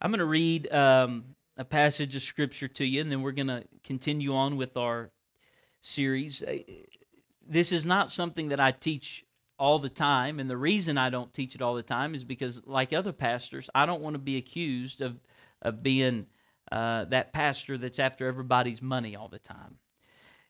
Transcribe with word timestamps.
I'm 0.00 0.10
going 0.10 0.20
to 0.20 0.24
read 0.24 0.72
um, 0.72 1.24
a 1.56 1.64
passage 1.64 2.16
of 2.16 2.22
scripture 2.22 2.68
to 2.68 2.84
you, 2.84 3.00
and 3.00 3.12
then 3.12 3.22
we're 3.22 3.32
going 3.32 3.48
to 3.48 3.64
continue 3.84 4.34
on 4.34 4.56
with 4.56 4.76
our 4.76 5.10
series. 5.82 6.42
This 7.46 7.70
is 7.70 7.84
not 7.84 8.10
something 8.10 8.48
that 8.48 8.60
I 8.60 8.72
teach 8.72 9.24
all 9.58 9.78
the 9.78 9.90
time, 9.90 10.40
and 10.40 10.48
the 10.48 10.56
reason 10.56 10.96
I 10.96 11.10
don't 11.10 11.34
teach 11.34 11.54
it 11.54 11.60
all 11.60 11.74
the 11.74 11.82
time 11.82 12.14
is 12.14 12.24
because, 12.24 12.62
like 12.64 12.94
other 12.94 13.12
pastors, 13.12 13.68
I 13.74 13.84
don't 13.84 14.00
want 14.00 14.14
to 14.14 14.18
be 14.18 14.38
accused 14.38 15.02
of 15.02 15.20
of 15.62 15.82
being 15.82 16.24
uh, 16.72 17.04
that 17.06 17.34
pastor 17.34 17.76
that's 17.76 17.98
after 17.98 18.26
everybody's 18.26 18.80
money 18.80 19.14
all 19.14 19.28
the 19.28 19.38
time. 19.38 19.76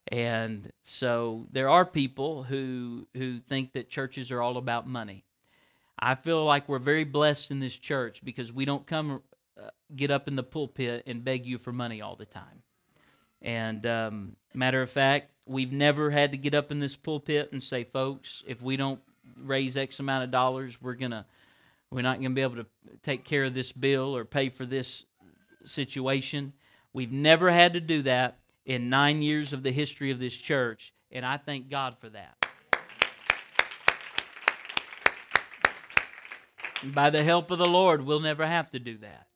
And 0.07 0.71
so 0.85 1.47
there 1.51 1.69
are 1.69 1.85
people 1.85 2.45
who 2.45 3.09
who 3.15 3.41
think 3.41 3.73
that 3.73 3.91
churches 3.91 4.31
are 4.31 4.41
all 4.41 4.57
about 4.57 4.87
money. 4.87 5.25
I 5.99 6.15
feel 6.15 6.45
like 6.45 6.69
we're 6.69 6.79
very 6.79 7.05
blessed 7.05 7.51
in 7.51 7.61
this 7.61 7.77
church 7.77 8.25
because 8.25 8.53
we 8.53 8.65
don't 8.65 8.87
come 8.87 9.23
uh, 9.59 9.71
get 9.95 10.11
up 10.11 10.29
in 10.29 10.37
the 10.37 10.43
pulpit 10.43 11.05
and 11.07 11.25
beg 11.25 11.47
you 11.47 11.59
for 11.59 11.73
money 11.73 12.01
all 12.01 12.17
the 12.17 12.27
time. 12.27 12.63
And 13.43 13.87
um, 13.87 14.37
matter 14.55 14.83
of 14.83 14.91
fact, 14.91 15.31
we've 15.47 15.73
never 15.73 16.11
had 16.11 16.33
to 16.33 16.39
get 16.39 16.55
up 16.55 16.71
in 16.71 16.81
this 16.81 16.97
pulpit 16.97 17.51
and 17.53 17.63
say, 17.63 17.85
folks, 17.85 18.43
if 18.47 18.61
we 18.61 18.77
don't 18.77 19.01
raise 19.37 19.77
X 19.77 20.01
amount 20.01 20.25
of 20.25 20.31
dollars, 20.31 20.81
we're 20.81 20.95
gonna 20.95 21.27
we're 21.91 22.03
not 22.03 22.19
gonna 22.19 22.31
be 22.31 22.43
able 22.43 22.57
to 22.57 22.67
take 23.03 23.25
care 23.25 23.45
of 23.45 23.55
this 23.55 23.73
bill 23.73 24.17
or 24.17 24.25
pay 24.25 24.49
for 24.49 24.67
this 24.67 25.05
situation. 25.65 26.53
We've 26.93 27.13
never 27.13 27.51
had 27.51 27.73
to 27.75 27.81
do 27.81 28.03
that 28.03 28.39
in 28.65 28.91
nine 28.91 29.23
years 29.23 29.53
of 29.53 29.63
the 29.63 29.73
history 29.73 30.11
of 30.11 30.19
this 30.19 30.37
church, 30.37 30.93
and 31.11 31.25
I 31.25 31.37
thank 31.37 31.71
God 31.71 31.97
for 31.99 32.09
that. 32.11 32.37
By 36.83 37.11
the 37.11 37.23
help 37.23 37.51
of 37.51 37.59
the 37.59 37.67
Lord, 37.67 38.03
we'll 38.07 38.21
never 38.21 38.47
have 38.47 38.71
to 38.71 38.79
do 38.79 38.99
that. 38.99 39.27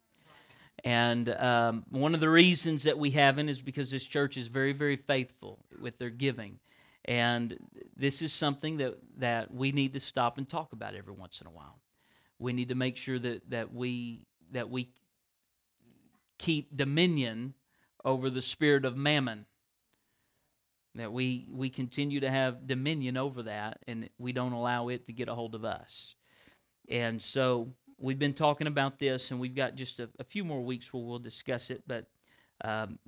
And 0.85 1.31
um, 1.31 1.85
one 1.89 2.15
of 2.15 2.21
the 2.21 2.29
reasons 2.29 2.83
that 2.83 2.99
we 2.99 3.11
haven't 3.11 3.49
is 3.49 3.63
because 3.63 3.91
this 3.91 4.05
church 4.05 4.37
is 4.37 4.49
very, 4.49 4.73
very 4.73 4.97
faithful 4.97 5.59
with 5.81 5.99
their 5.99 6.11
giving. 6.11 6.59
And 7.07 7.57
this 7.97 8.21
is 8.21 8.35
something 8.35 8.77
that, 8.77 8.99
that 9.19 9.53
we 9.53 9.73
need 9.73 9.95
to 9.95 10.01
stop 10.01 10.37
and 10.37 10.47
talk 10.49 10.75
about 10.75 10.95
every 10.95 11.15
once 11.15 11.41
in 11.41 11.47
a 11.47 11.51
while. 11.51 11.79
We 12.39 12.53
need 12.53 12.69
to 12.69 12.75
make 12.75 12.99
sure 12.99 13.19
that, 13.19 13.51
that, 13.51 13.73
we, 13.73 14.27
that 14.53 14.69
we 14.69 14.91
keep 16.39 16.77
dominion 16.77 17.55
over 18.05 18.29
the 18.29 18.43
spirit 18.43 18.85
of 18.85 18.95
mammon. 18.95 19.47
That 20.97 21.13
we, 21.13 21.49
we 21.51 21.71
continue 21.71 22.21
to 22.21 22.31
have 22.31 22.67
dominion 22.67 23.17
over 23.17 23.45
that 23.45 23.79
and 23.89 24.11
we 24.19 24.33
don't 24.33 24.53
allow 24.53 24.89
it 24.89 25.07
to 25.07 25.13
get 25.13 25.29
a 25.29 25.35
hold 25.35 25.55
of 25.55 25.65
us. 25.65 26.15
And 26.89 27.23
so 27.23 27.73
we've 27.99 28.19
been 28.19 28.35
talking 28.35 28.67
about 28.67 28.99
this, 28.99 29.31
and 29.31 29.41
we've 29.41 29.55
got 29.55 29.75
just 29.75 30.01
a, 30.01 30.09
a 30.19 30.25
few 30.25 30.45
more 30.45 30.63
weeks 30.63 30.93
where 30.93 31.03
we'll 31.03 31.19
discuss 31.19 31.71
it, 31.71 31.83
but 31.87 32.07
um, 32.65 32.99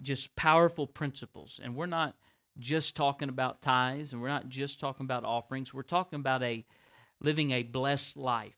just 0.00 0.34
powerful 0.36 0.86
principles. 0.86 1.60
And 1.62 1.76
we're 1.76 1.86
not 1.86 2.14
just 2.58 2.94
talking 2.94 3.28
about 3.28 3.62
tithes, 3.62 4.12
and 4.12 4.20
we're 4.20 4.28
not 4.28 4.48
just 4.48 4.80
talking 4.80 5.04
about 5.04 5.24
offerings. 5.24 5.72
We're 5.72 5.82
talking 5.82 6.18
about 6.18 6.42
a 6.42 6.64
living 7.20 7.52
a 7.52 7.62
blessed 7.62 8.16
life 8.16 8.56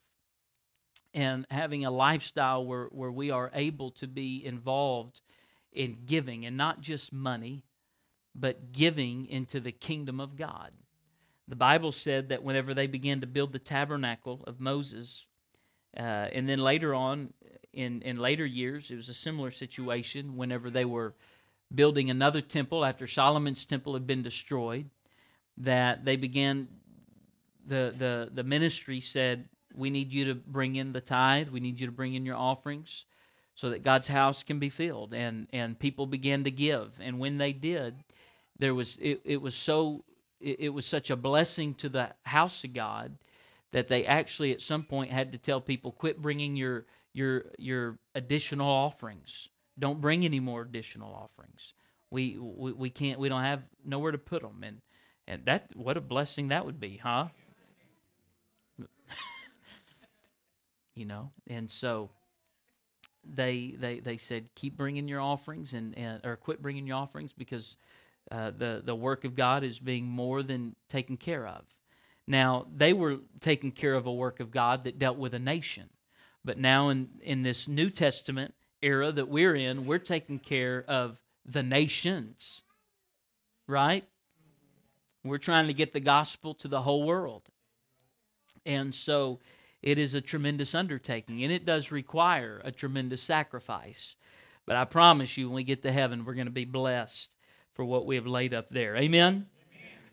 and 1.12 1.46
having 1.50 1.84
a 1.84 1.91
lifestyle 1.91 2.64
where, 2.64 2.86
where 2.86 3.12
we 3.12 3.30
are 3.30 3.50
able 3.54 3.91
to 3.92 4.08
be 4.08 4.44
involved 4.44 5.20
in 5.72 5.98
giving, 6.06 6.44
and 6.46 6.56
not 6.56 6.80
just 6.80 7.12
money, 7.12 7.64
but 8.34 8.72
giving 8.72 9.26
into 9.26 9.60
the 9.60 9.72
kingdom 9.72 10.20
of 10.20 10.36
God. 10.36 10.72
The 11.46 11.56
Bible 11.56 11.92
said 11.92 12.30
that 12.30 12.42
whenever 12.42 12.74
they 12.74 12.86
began 12.86 13.20
to 13.20 13.26
build 13.26 13.52
the 13.52 13.58
tabernacle 13.58 14.42
of 14.46 14.60
Moses, 14.60 15.26
uh, 15.97 16.28
and 16.33 16.48
then 16.48 16.59
later 16.59 16.95
on, 16.95 17.33
in, 17.73 18.03
in 18.03 18.19
later 18.19 18.47
years, 18.47 18.91
it 18.91 18.97
was 18.97 19.09
a 19.09 19.14
similar 19.14 19.50
situation 19.50 20.37
whenever 20.37 20.70
they 20.70 20.84
were 20.84 21.14
building 21.75 22.11
another 22.11 22.41
temple 22.41 22.84
after 22.84 23.06
Solomon's 23.06 23.65
temple 23.65 23.94
had 23.94 24.06
been 24.06 24.22
destroyed, 24.22 24.88
that 25.56 26.04
they 26.04 26.16
began, 26.16 26.69
the, 27.66 27.94
the, 27.97 28.31
the 28.33 28.44
ministry 28.44 29.00
said, 29.00 29.49
We 29.75 29.91
need 29.91 30.12
you 30.12 30.27
to 30.27 30.34
bring 30.34 30.77
in 30.77 30.93
the 30.93 31.00
tithe, 31.00 31.49
we 31.49 31.60
need 31.60 31.81
you 31.81 31.87
to 31.87 31.93
bring 31.93 32.15
in 32.15 32.25
your 32.25 32.37
offerings 32.37 33.04
so 33.54 33.71
that 33.71 33.84
God's 33.84 34.09
house 34.09 34.43
can 34.43 34.59
be 34.59 34.69
filled. 34.69 35.15
And, 35.15 35.47
and 35.53 35.78
people 35.78 36.06
began 36.06 36.44
to 36.44 36.50
give. 36.50 36.93
And 37.00 37.19
when 37.19 37.38
they 37.38 37.53
did, 37.53 37.94
there 38.59 38.75
was 38.75 38.97
it, 39.00 39.21
it 39.25 39.41
was 39.41 39.54
so 39.54 40.04
it, 40.41 40.60
it 40.60 40.69
was 40.71 40.87
such 40.87 41.10
a 41.10 41.16
blessing 41.16 41.75
to 41.75 41.88
the 41.88 42.10
house 42.22 42.65
of 42.65 42.72
God 42.72 43.16
that 43.74 43.88
they 43.88 44.06
actually 44.06 44.52
at 44.52 44.62
some 44.62 44.84
point 44.84 45.10
had 45.10 45.32
to 45.32 45.38
tell 45.38 45.60
people 45.60 45.90
quit 45.90 46.22
bringing 46.22 46.54
your 46.54 46.86
your 47.12 47.46
your 47.58 47.98
additional 48.14 48.70
offerings. 48.70 49.48
Don't 49.76 50.00
bring 50.00 50.24
any 50.24 50.38
more 50.38 50.62
additional 50.62 51.12
offerings. 51.12 51.74
We, 52.08 52.38
we 52.38 52.72
we 52.72 52.88
can't 52.88 53.18
we 53.18 53.28
don't 53.28 53.42
have 53.42 53.64
nowhere 53.84 54.12
to 54.12 54.18
put 54.18 54.42
them 54.42 54.62
and 54.62 54.80
and 55.26 55.44
that 55.46 55.70
what 55.74 55.96
a 55.96 56.00
blessing 56.00 56.48
that 56.48 56.64
would 56.64 56.78
be 56.78 56.98
huh? 57.02 57.26
You 60.94 61.06
know 61.06 61.32
and 61.48 61.68
so 61.68 62.10
they 63.24 63.74
they 63.76 63.98
they 63.98 64.18
said 64.18 64.54
keep 64.54 64.76
bringing 64.76 65.08
your 65.08 65.20
offerings 65.20 65.72
and, 65.72 65.98
and 65.98 66.24
or 66.24 66.36
quit 66.36 66.62
bringing 66.62 66.86
your 66.86 66.96
offerings 66.96 67.32
because 67.36 67.76
uh, 68.30 68.52
the 68.56 68.82
the 68.84 68.94
work 68.94 69.24
of 69.24 69.34
God 69.34 69.64
is 69.64 69.80
being 69.80 70.06
more 70.06 70.44
than 70.44 70.76
taken 70.88 71.16
care 71.16 71.48
of 71.48 71.64
now, 72.26 72.66
they 72.74 72.92
were 72.92 73.18
taking 73.40 73.70
care 73.70 73.94
of 73.94 74.06
a 74.06 74.12
work 74.12 74.40
of 74.40 74.50
God 74.50 74.84
that 74.84 74.98
dealt 74.98 75.18
with 75.18 75.34
a 75.34 75.38
nation. 75.38 75.90
But 76.44 76.58
now, 76.58 76.88
in, 76.88 77.08
in 77.22 77.42
this 77.42 77.68
New 77.68 77.90
Testament 77.90 78.54
era 78.80 79.12
that 79.12 79.28
we're 79.28 79.54
in, 79.54 79.86
we're 79.86 79.98
taking 79.98 80.38
care 80.38 80.84
of 80.88 81.20
the 81.44 81.62
nations, 81.62 82.62
right? 83.66 84.04
We're 85.22 85.38
trying 85.38 85.66
to 85.66 85.74
get 85.74 85.92
the 85.92 86.00
gospel 86.00 86.54
to 86.54 86.68
the 86.68 86.82
whole 86.82 87.04
world. 87.04 87.48
And 88.66 88.94
so 88.94 89.41
it 89.82 89.98
is 89.98 90.14
a 90.14 90.20
tremendous 90.20 90.74
undertaking, 90.74 91.42
and 91.42 91.52
it 91.52 91.66
does 91.66 91.91
require 91.91 92.60
a 92.64 92.72
tremendous 92.72 93.22
sacrifice. 93.22 94.16
But 94.66 94.76
I 94.76 94.86
promise 94.86 95.36
you, 95.36 95.46
when 95.46 95.56
we 95.56 95.64
get 95.64 95.82
to 95.82 95.92
heaven, 95.92 96.24
we're 96.24 96.34
going 96.34 96.46
to 96.46 96.50
be 96.50 96.64
blessed 96.64 97.28
for 97.74 97.84
what 97.84 98.06
we 98.06 98.16
have 98.16 98.26
laid 98.26 98.54
up 98.54 98.70
there. 98.70 98.96
Amen? 98.96 99.46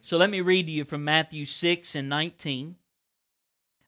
So 0.03 0.17
let 0.17 0.31
me 0.31 0.41
read 0.41 0.66
to 0.66 0.72
you 0.72 0.84
from 0.84 1.03
Matthew 1.03 1.45
6 1.45 1.94
and 1.95 2.09
19. 2.09 2.75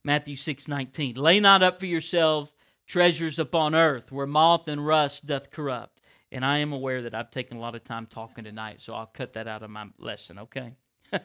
Matthew 0.03 0.35
6 0.35 0.68
19. 0.68 1.16
Lay 1.16 1.40
not 1.40 1.63
up 1.63 1.79
for 1.79 1.88
yourselves 1.88 2.51
treasures 2.85 3.40
upon 3.40 3.74
earth, 3.74 4.12
where 4.12 4.28
moth 4.28 4.68
and 4.68 4.85
rust 4.85 5.25
doth 5.25 5.50
corrupt. 5.50 6.02
And 6.31 6.46
I 6.46 6.59
am 6.59 6.72
aware 6.72 7.02
that 7.02 7.16
I've 7.16 7.31
taken 7.31 7.57
a 7.57 7.59
lot 7.59 7.75
of 7.75 7.84
time 7.84 8.06
talking 8.06 8.44
tonight, 8.44 8.79
so 8.81 8.94
I'll 8.94 9.07
cut 9.07 9.34
that 9.34 9.47
out 9.47 9.63
of 9.63 9.72
my 9.72 9.88
lesson, 9.97 10.40
okay? 10.40 10.73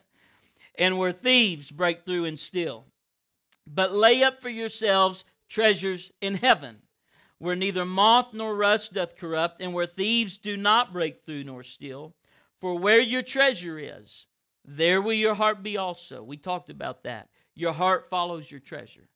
and 0.78 0.96
where 0.96 1.12
thieves 1.12 1.70
break 1.70 2.04
through 2.04 2.24
and 2.24 2.38
steal. 2.38 2.86
But 3.66 3.92
lay 3.92 4.22
up 4.22 4.40
for 4.40 4.48
yourselves 4.48 5.24
treasures 5.48 6.12
in 6.20 6.36
heaven, 6.36 6.78
where 7.38 7.56
neither 7.56 7.84
moth 7.84 8.32
nor 8.32 8.54
rust 8.54 8.94
doth 8.94 9.16
corrupt, 9.16 9.60
and 9.60 9.74
where 9.74 9.86
thieves 9.86 10.38
do 10.38 10.56
not 10.56 10.94
break 10.94 11.26
through 11.26 11.44
nor 11.44 11.62
steal. 11.62 12.14
For 12.60 12.78
where 12.78 13.00
your 13.00 13.22
treasure 13.22 13.78
is, 13.78 14.27
there 14.70 15.00
will 15.00 15.14
your 15.14 15.34
heart 15.34 15.62
be 15.62 15.78
also. 15.78 16.22
We 16.22 16.36
talked 16.36 16.68
about 16.68 17.04
that. 17.04 17.28
Your 17.54 17.72
heart 17.72 18.10
follows 18.10 18.50
your 18.50 18.60
treasure. 18.60 19.08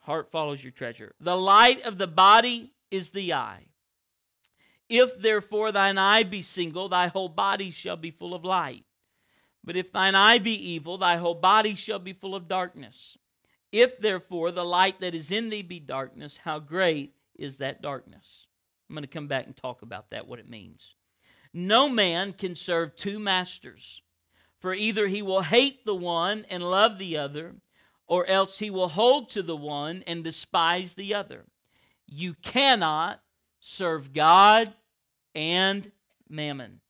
Heart 0.00 0.32
follows 0.32 0.64
your 0.64 0.72
treasure. 0.72 1.14
The 1.20 1.36
light 1.36 1.84
of 1.84 1.96
the 1.96 2.08
body 2.08 2.72
is 2.90 3.12
the 3.12 3.34
eye. 3.34 3.66
If 4.88 5.16
therefore 5.20 5.70
thine 5.70 5.96
eye 5.96 6.24
be 6.24 6.42
single, 6.42 6.88
thy 6.88 7.06
whole 7.06 7.28
body 7.28 7.70
shall 7.70 7.96
be 7.96 8.10
full 8.10 8.34
of 8.34 8.44
light. 8.44 8.84
But 9.62 9.76
if 9.76 9.92
thine 9.92 10.16
eye 10.16 10.38
be 10.38 10.54
evil, 10.72 10.98
thy 10.98 11.18
whole 11.18 11.36
body 11.36 11.76
shall 11.76 12.00
be 12.00 12.12
full 12.12 12.34
of 12.34 12.48
darkness. 12.48 13.16
If 13.70 13.98
therefore 13.98 14.50
the 14.50 14.64
light 14.64 14.98
that 15.00 15.14
is 15.14 15.30
in 15.30 15.50
thee 15.50 15.62
be 15.62 15.78
darkness, 15.78 16.40
how 16.42 16.58
great 16.58 17.14
is 17.36 17.58
that 17.58 17.80
darkness? 17.80 18.48
I'm 18.88 18.96
going 18.96 19.04
to 19.04 19.08
come 19.08 19.28
back 19.28 19.46
and 19.46 19.56
talk 19.56 19.82
about 19.82 20.10
that, 20.10 20.26
what 20.26 20.40
it 20.40 20.50
means. 20.50 20.96
No 21.52 21.88
man 21.88 22.32
can 22.32 22.56
serve 22.56 22.96
two 22.96 23.20
masters. 23.20 24.02
For 24.60 24.74
either 24.74 25.06
he 25.06 25.22
will 25.22 25.42
hate 25.42 25.84
the 25.84 25.94
one 25.94 26.44
and 26.50 26.62
love 26.62 26.98
the 26.98 27.16
other, 27.16 27.56
or 28.06 28.26
else 28.26 28.58
he 28.58 28.70
will 28.70 28.88
hold 28.88 29.30
to 29.30 29.42
the 29.42 29.56
one 29.56 30.02
and 30.06 30.24
despise 30.24 30.94
the 30.94 31.14
other. 31.14 31.44
You 32.06 32.34
cannot 32.34 33.20
serve 33.60 34.12
God 34.12 34.72
and 35.34 35.90
mammon. 36.28 36.80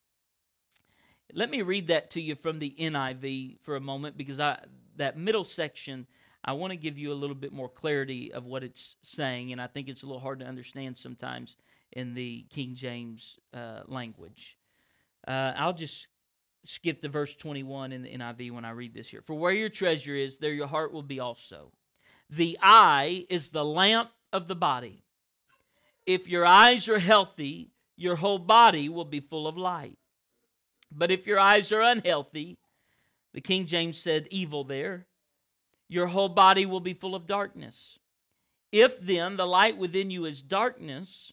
Let 1.32 1.50
me 1.50 1.62
read 1.62 1.88
that 1.88 2.10
to 2.12 2.22
you 2.22 2.34
from 2.34 2.58
the 2.58 2.74
NIV 2.78 3.58
for 3.60 3.76
a 3.76 3.80
moment 3.80 4.16
because 4.16 4.40
I 4.40 4.58
that 4.96 5.18
middle 5.18 5.44
section 5.44 6.06
I 6.44 6.52
want 6.52 6.70
to 6.70 6.76
give 6.76 6.96
you 6.96 7.12
a 7.12 7.14
little 7.14 7.36
bit 7.36 7.52
more 7.52 7.68
clarity 7.68 8.32
of 8.32 8.46
what 8.46 8.64
it's 8.64 8.96
saying, 9.02 9.52
and 9.52 9.60
I 9.60 9.66
think 9.66 9.88
it's 9.88 10.02
a 10.02 10.06
little 10.06 10.20
hard 10.20 10.40
to 10.40 10.46
understand 10.46 10.96
sometimes 10.96 11.56
in 11.92 12.14
the 12.14 12.46
King 12.48 12.74
James 12.74 13.38
uh, 13.52 13.80
language. 13.86 14.56
Uh, 15.26 15.52
I'll 15.56 15.72
just 15.72 16.06
skip 16.64 17.00
to 17.02 17.08
verse 17.08 17.34
21 17.34 17.92
in 17.92 18.02
the 18.02 18.10
NIV 18.10 18.50
when 18.52 18.64
I 18.64 18.70
read 18.70 18.94
this 18.94 19.08
here. 19.08 19.22
For 19.26 19.34
where 19.34 19.52
your 19.52 19.68
treasure 19.68 20.14
is, 20.14 20.38
there 20.38 20.52
your 20.52 20.66
heart 20.66 20.92
will 20.92 21.02
be 21.02 21.20
also. 21.20 21.72
The 22.30 22.58
eye 22.62 23.26
is 23.30 23.48
the 23.48 23.64
lamp 23.64 24.10
of 24.32 24.48
the 24.48 24.56
body. 24.56 25.04
if 26.08 26.26
your 26.26 26.46
eyes 26.46 26.88
are 26.88 26.98
healthy, 26.98 27.70
your 27.94 28.16
whole 28.16 28.38
body 28.38 28.88
will 28.88 29.04
be 29.04 29.20
full 29.20 29.46
of 29.46 29.58
light. 29.58 29.98
But 30.90 31.10
if 31.10 31.26
your 31.26 31.38
eyes 31.38 31.70
are 31.70 31.82
unhealthy, 31.82 32.56
the 33.34 33.42
King 33.42 33.66
James 33.66 33.98
said 33.98 34.26
evil 34.30 34.64
there, 34.64 35.06
your 35.86 36.06
whole 36.06 36.30
body 36.30 36.64
will 36.64 36.80
be 36.80 36.94
full 36.94 37.14
of 37.14 37.26
darkness. 37.26 37.98
If 38.72 38.98
then 38.98 39.36
the 39.36 39.46
light 39.46 39.76
within 39.76 40.10
you 40.10 40.24
is 40.24 40.40
darkness, 40.40 41.30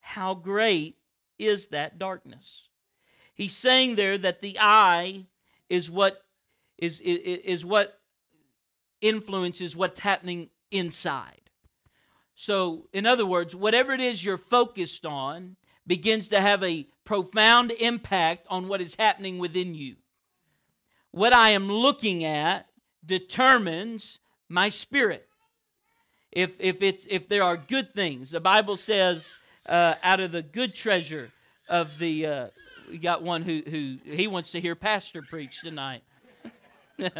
how 0.00 0.34
great 0.34 0.96
is 1.38 1.68
that 1.68 1.98
darkness? 1.98 2.68
He's 3.40 3.56
saying 3.56 3.94
there 3.94 4.18
that 4.18 4.42
the 4.42 4.58
eye 4.60 5.24
is 5.70 5.90
what 5.90 6.26
is, 6.76 7.00
is, 7.00 7.38
is 7.42 7.64
what 7.64 7.98
influences 9.00 9.74
what's 9.74 10.00
happening 10.00 10.50
inside. 10.70 11.48
So, 12.34 12.88
in 12.92 13.06
other 13.06 13.24
words, 13.24 13.56
whatever 13.56 13.94
it 13.94 14.00
is 14.02 14.22
you're 14.22 14.36
focused 14.36 15.06
on 15.06 15.56
begins 15.86 16.28
to 16.28 16.40
have 16.42 16.62
a 16.62 16.86
profound 17.04 17.70
impact 17.70 18.46
on 18.50 18.68
what 18.68 18.82
is 18.82 18.94
happening 18.96 19.38
within 19.38 19.74
you. 19.74 19.96
What 21.10 21.32
I 21.32 21.52
am 21.52 21.66
looking 21.66 22.24
at 22.24 22.66
determines 23.06 24.18
my 24.50 24.68
spirit. 24.68 25.26
If, 26.30 26.50
if, 26.58 26.82
it's, 26.82 27.06
if 27.08 27.26
there 27.30 27.42
are 27.42 27.56
good 27.56 27.94
things, 27.94 28.32
the 28.32 28.40
Bible 28.40 28.76
says, 28.76 29.34
uh, 29.64 29.94
out 30.02 30.20
of 30.20 30.30
the 30.30 30.42
good 30.42 30.74
treasure 30.74 31.32
of 31.70 31.96
the, 31.98 32.26
uh, 32.26 32.48
we 32.90 32.98
got 32.98 33.22
one 33.22 33.42
who, 33.42 33.62
who 33.66 33.98
he 34.04 34.26
wants 34.26 34.52
to 34.52 34.60
hear 34.60 34.74
Pastor 34.74 35.22
preach 35.22 35.60
tonight. 35.60 36.02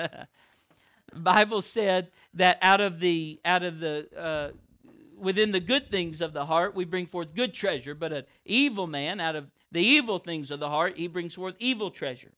Bible 1.15 1.63
said 1.63 2.09
that 2.35 2.59
out 2.61 2.81
of 2.81 3.01
the 3.01 3.41
out 3.45 3.63
of 3.63 3.81
the 3.81 4.07
uh, 4.17 4.51
within 5.17 5.53
the 5.53 5.61
good 5.61 5.91
things 5.91 6.21
of 6.21 6.33
the 6.33 6.47
heart, 6.47 6.75
we 6.75 6.85
bring 6.85 7.07
forth 7.07 7.35
good 7.35 7.55
treasure, 7.55 7.95
but 7.95 8.13
an 8.13 8.25
evil 8.45 8.87
man, 8.87 9.21
out 9.21 9.37
of 9.37 9.47
the 9.73 9.81
evil 9.81 10.19
things 10.19 10.51
of 10.51 10.61
the 10.61 10.69
heart, 10.69 10.97
he 10.97 11.07
brings 11.07 11.35
forth 11.35 11.55
evil 11.59 11.91
treasure. 11.91 12.33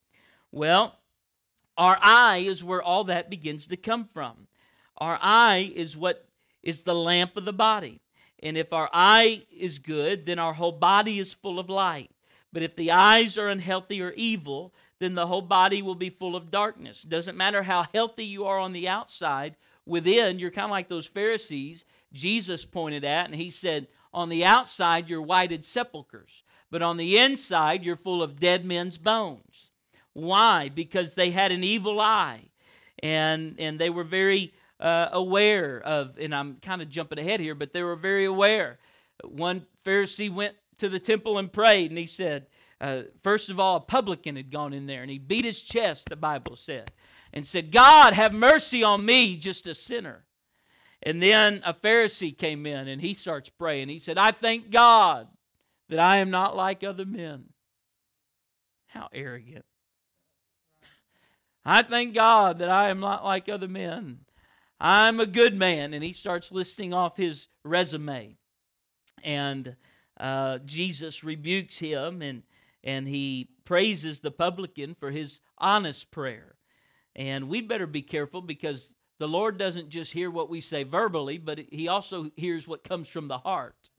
Well, 0.50 0.99
our 1.79 1.99
eye 2.02 2.44
is 2.46 2.62
where 2.62 2.82
all 2.82 3.05
that 3.05 3.31
begins 3.31 3.67
to 3.69 3.76
come 3.76 4.05
from. 4.05 4.46
Our 4.99 5.19
eye 5.23 5.73
is 5.75 5.96
what 5.96 6.29
is 6.62 6.82
the 6.82 6.94
lamp 6.94 7.37
of 7.37 7.44
the 7.44 7.52
body. 7.52 8.00
And 8.43 8.58
if 8.58 8.73
our 8.73 8.90
eye 8.93 9.44
is 9.50 9.79
good, 9.79 10.26
then 10.26 10.38
our 10.38 10.52
whole 10.52 10.73
body 10.73 11.19
is 11.19 11.32
full 11.32 11.58
of 11.58 11.70
light. 11.70 12.11
But 12.52 12.62
if 12.62 12.76
the 12.76 12.90
eyes 12.90 13.38
are 13.38 13.49
unhealthy 13.49 14.02
or 14.02 14.12
evil, 14.12 14.75
then 14.99 15.14
the 15.14 15.26
whole 15.26 15.43
body 15.43 15.82
will 15.82 15.94
be 15.94 16.10
full 16.10 16.37
of 16.37 16.50
darkness. 16.50 17.02
Doesn't 17.02 17.37
matter 17.37 17.62
how 17.62 17.87
healthy 17.94 18.25
you 18.25 18.44
are 18.44 18.58
on 18.58 18.72
the 18.72 18.88
outside, 18.88 19.56
within, 19.87 20.38
you're 20.38 20.50
kind 20.50 20.66
of 20.66 20.70
like 20.70 20.88
those 20.88 21.06
Pharisees 21.06 21.84
Jesus 22.12 22.64
pointed 22.64 23.04
at, 23.04 23.26
and 23.26 23.34
he 23.34 23.50
said, 23.50 23.88
On 24.12 24.28
the 24.28 24.44
outside, 24.44 25.08
you're 25.08 25.22
whited 25.22 25.64
sepulchres, 25.64 26.43
but 26.70 26.82
on 26.82 26.96
the 26.96 27.19
inside, 27.19 27.84
you're 27.84 27.96
full 27.96 28.22
of 28.22 28.38
dead 28.38 28.64
men's 28.64 28.98
bones. 28.98 29.72
Why? 30.12 30.69
Because 30.69 31.14
they 31.14 31.31
had 31.31 31.52
an 31.52 31.64
evil 31.64 32.00
eye, 32.00 32.50
and, 33.02 33.56
and 33.58 33.78
they 33.78 33.90
were 33.90 34.05
very 34.05 34.52
uh, 34.78 35.08
aware 35.12 35.81
of, 35.81 36.19
and 36.19 36.34
I'm 36.34 36.56
kind 36.56 36.82
of 36.82 36.90
jumping 36.90 37.19
ahead 37.19 37.40
here, 37.40 37.55
but 37.55 37.72
they 37.72 37.82
were 37.82 37.96
very 37.96 38.26
aware. 38.26 38.78
One 39.25 39.66
Pharisee 39.84 40.32
went 40.32 40.55
to 40.82 40.88
the 40.88 41.00
temple 41.00 41.38
and 41.38 41.52
prayed, 41.52 41.90
and 41.90 41.99
he 41.99 42.06
said, 42.06 42.46
uh, 42.81 43.02
first 43.23 43.49
of 43.49 43.61
all, 43.61 43.76
a 43.76 43.81
publican 43.81 44.34
had 44.34 44.50
gone 44.50 44.73
in 44.73 44.87
there, 44.87 45.02
and 45.02 45.11
he 45.11 45.19
beat 45.19 45.44
his 45.44 45.62
chest, 45.62 46.08
the 46.08 46.17
Bible 46.17 46.56
said, 46.56 46.90
and 47.32 47.46
said, 47.46 47.70
God, 47.70 48.12
have 48.12 48.34
mercy 48.34 48.82
on 48.82 49.05
me, 49.05 49.37
just 49.37 49.69
a 49.69 49.75
sinner. 49.75 50.25
And 51.02 51.23
then 51.23 51.62
a 51.64 51.73
Pharisee 51.73 52.37
came 52.37 52.67
in 52.67 52.87
and 52.87 53.00
he 53.00 53.14
starts 53.14 53.49
praying. 53.49 53.88
He 53.88 53.99
said, 53.99 54.19
I 54.19 54.31
thank 54.31 54.70
God 54.70 55.29
that 55.88 55.99
I 55.99 56.19
am 56.19 56.31
not 56.31 56.56
like 56.56 56.84
other 56.84 57.05
men. 57.05 57.46
How 58.87 59.08
arrogant. 59.12 59.64
I 61.64 61.82
thank 61.82 62.14
God 62.14 62.58
that 62.58 62.69
I 62.69 62.88
am 62.90 63.00
not 63.00 63.25
like 63.25 63.49
other 63.49 63.69
men. 63.69 64.20
I'm 64.79 65.19
a 65.19 65.26
good 65.26 65.56
man. 65.56 65.94
And 65.94 66.05
he 66.05 66.12
starts 66.12 66.52
listing 66.52 66.93
off 66.93 67.17
his 67.17 67.49
resume. 67.64 68.37
And 69.25 69.76
uh, 70.22 70.58
Jesus 70.64 71.22
rebukes 71.22 71.78
him 71.78 72.22
and, 72.22 72.42
and 72.82 73.06
he 73.06 73.48
praises 73.64 74.20
the 74.20 74.30
publican 74.30 74.94
for 74.94 75.10
his 75.10 75.40
honest 75.58 76.10
prayer. 76.10 76.54
And 77.14 77.48
we 77.48 77.60
better 77.60 77.86
be 77.86 78.02
careful 78.02 78.40
because 78.40 78.90
the 79.22 79.28
Lord 79.28 79.56
doesn't 79.56 79.88
just 79.88 80.12
hear 80.12 80.32
what 80.32 80.50
we 80.50 80.60
say 80.60 80.82
verbally, 80.82 81.38
but 81.38 81.60
He 81.70 81.86
also 81.86 82.30
hears 82.34 82.66
what 82.66 82.82
comes 82.82 83.06
from 83.06 83.28
the 83.28 83.38
heart. 83.38 83.90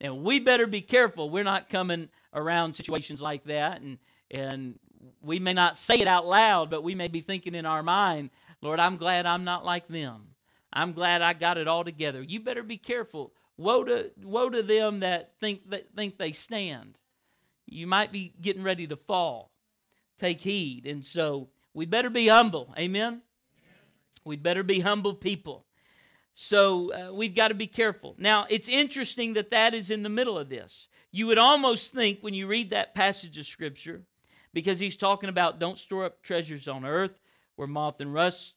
And 0.00 0.24
we 0.24 0.40
better 0.40 0.66
be 0.66 0.80
careful. 0.80 1.30
We're 1.30 1.44
not 1.44 1.68
coming 1.68 2.08
around 2.34 2.74
situations 2.74 3.20
like 3.22 3.44
that, 3.44 3.80
and 3.80 3.98
and 4.32 4.80
we 5.22 5.38
may 5.38 5.52
not 5.52 5.76
say 5.76 6.00
it 6.00 6.08
out 6.08 6.26
loud, 6.26 6.70
but 6.70 6.82
we 6.82 6.96
may 6.96 7.06
be 7.06 7.20
thinking 7.20 7.54
in 7.54 7.66
our 7.66 7.84
mind, 7.84 8.30
Lord, 8.62 8.80
I'm 8.80 8.96
glad 8.96 9.26
I'm 9.26 9.44
not 9.44 9.64
like 9.64 9.86
them. 9.86 10.34
I'm 10.72 10.92
glad 10.92 11.22
I 11.22 11.32
got 11.32 11.56
it 11.56 11.68
all 11.68 11.84
together. 11.84 12.20
You 12.20 12.40
better 12.40 12.64
be 12.64 12.78
careful. 12.78 13.32
Woe 13.58 13.84
to 13.84 14.10
woe 14.22 14.48
to 14.48 14.62
them 14.62 15.00
that 15.00 15.32
think 15.40 15.68
that 15.70 15.94
think 15.94 16.16
they 16.16 16.32
stand. 16.32 16.96
You 17.66 17.86
might 17.86 18.12
be 18.12 18.32
getting 18.40 18.62
ready 18.62 18.86
to 18.86 18.96
fall. 18.96 19.50
Take 20.18 20.40
heed. 20.40 20.86
And 20.86 21.04
so 21.04 21.48
we 21.74 21.84
better 21.84 22.08
be 22.08 22.28
humble. 22.28 22.72
Amen. 22.78 23.20
We'd 24.24 24.42
better 24.42 24.62
be 24.62 24.80
humble 24.80 25.14
people. 25.14 25.66
So 26.34 26.92
uh, 26.92 27.12
we've 27.12 27.34
got 27.34 27.48
to 27.48 27.54
be 27.54 27.66
careful. 27.66 28.14
Now, 28.16 28.46
it's 28.48 28.68
interesting 28.68 29.34
that 29.34 29.50
that 29.50 29.74
is 29.74 29.90
in 29.90 30.04
the 30.04 30.08
middle 30.08 30.38
of 30.38 30.48
this. 30.48 30.88
You 31.10 31.26
would 31.26 31.38
almost 31.38 31.92
think 31.92 32.20
when 32.20 32.34
you 32.34 32.46
read 32.46 32.70
that 32.70 32.94
passage 32.94 33.36
of 33.38 33.46
Scripture, 33.46 34.02
because 34.52 34.78
he's 34.78 34.96
talking 34.96 35.28
about 35.28 35.58
don't 35.58 35.78
store 35.78 36.04
up 36.04 36.22
treasures 36.22 36.68
on 36.68 36.84
earth 36.84 37.18
where 37.56 37.66
moth 37.66 38.00
and 38.00 38.14
rust 38.14 38.54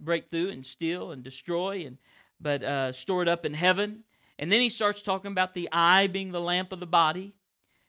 break 0.00 0.28
through 0.30 0.50
and 0.50 0.66
steal 0.66 1.12
and 1.12 1.22
destroy, 1.22 1.86
and 1.86 1.98
but 2.42 2.62
uh, 2.62 2.92
store 2.92 3.22
it 3.22 3.28
up 3.28 3.46
in 3.46 3.54
heaven. 3.54 4.04
And 4.38 4.50
then 4.50 4.60
he 4.60 4.68
starts 4.68 5.00
talking 5.00 5.30
about 5.30 5.54
the 5.54 5.68
eye 5.70 6.08
being 6.08 6.32
the 6.32 6.40
lamp 6.40 6.72
of 6.72 6.80
the 6.80 6.86
body. 6.86 7.34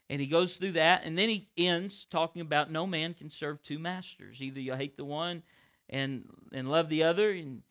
And 0.10 0.22
he 0.22 0.28
goes 0.28 0.58
through 0.58 0.74
that. 0.74 1.04
And 1.04 1.18
then 1.18 1.30
he 1.30 1.50
ends 1.58 2.06
talking 2.06 2.42
about 2.42 2.72
no 2.72 2.86
man 2.86 3.14
can 3.14 3.32
serve 3.32 3.64
two 3.64 3.80
masters. 3.80 4.42
Either 4.42 4.60
you 4.60 4.76
hate 4.76 4.98
the 4.98 5.06
one 5.06 5.42
and 5.90 6.26
and 6.52 6.70
love 6.70 6.90
the 6.90 7.04
other 7.04 7.32
and 7.32 7.62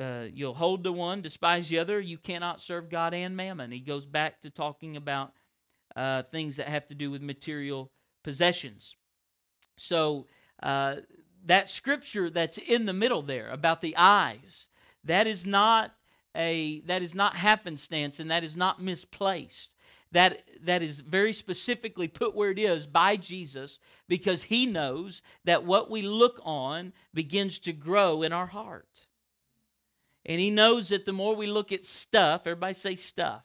uh, 0.00 0.26
you'll 0.32 0.54
hold 0.54 0.82
the 0.82 0.92
one 0.92 1.22
despise 1.22 1.68
the 1.68 1.78
other 1.78 2.00
you 2.00 2.18
cannot 2.18 2.60
serve 2.60 2.90
god 2.90 3.14
and 3.14 3.36
mammon 3.36 3.70
he 3.70 3.80
goes 3.80 4.04
back 4.04 4.40
to 4.40 4.50
talking 4.50 4.96
about 4.96 5.32
uh, 5.94 6.22
things 6.30 6.56
that 6.56 6.68
have 6.68 6.86
to 6.86 6.94
do 6.94 7.10
with 7.10 7.22
material 7.22 7.90
possessions 8.22 8.96
so 9.76 10.26
uh, 10.62 10.96
that 11.44 11.68
scripture 11.68 12.28
that's 12.30 12.58
in 12.58 12.86
the 12.86 12.92
middle 12.92 13.22
there 13.22 13.48
about 13.50 13.80
the 13.80 13.96
eyes 13.96 14.66
that 15.04 15.26
is 15.26 15.46
not 15.46 15.94
a 16.36 16.80
that 16.82 17.02
is 17.02 17.14
not 17.14 17.36
happenstance 17.36 18.20
and 18.20 18.30
that 18.30 18.44
is 18.44 18.56
not 18.56 18.80
misplaced 18.80 19.70
that, 20.12 20.44
that 20.62 20.82
is 20.82 21.00
very 21.00 21.32
specifically 21.32 22.08
put 22.08 22.34
where 22.34 22.50
it 22.50 22.58
is 22.58 22.86
by 22.86 23.16
Jesus 23.16 23.78
because 24.08 24.44
he 24.44 24.64
knows 24.64 25.20
that 25.44 25.64
what 25.64 25.90
we 25.90 26.02
look 26.02 26.40
on 26.42 26.92
begins 27.12 27.58
to 27.60 27.72
grow 27.72 28.22
in 28.22 28.32
our 28.32 28.46
heart. 28.46 29.06
And 30.24 30.40
he 30.40 30.50
knows 30.50 30.88
that 30.88 31.04
the 31.04 31.12
more 31.12 31.34
we 31.34 31.46
look 31.46 31.72
at 31.72 31.84
stuff, 31.84 32.42
everybody 32.46 32.74
say 32.74 32.96
stuff. 32.96 33.42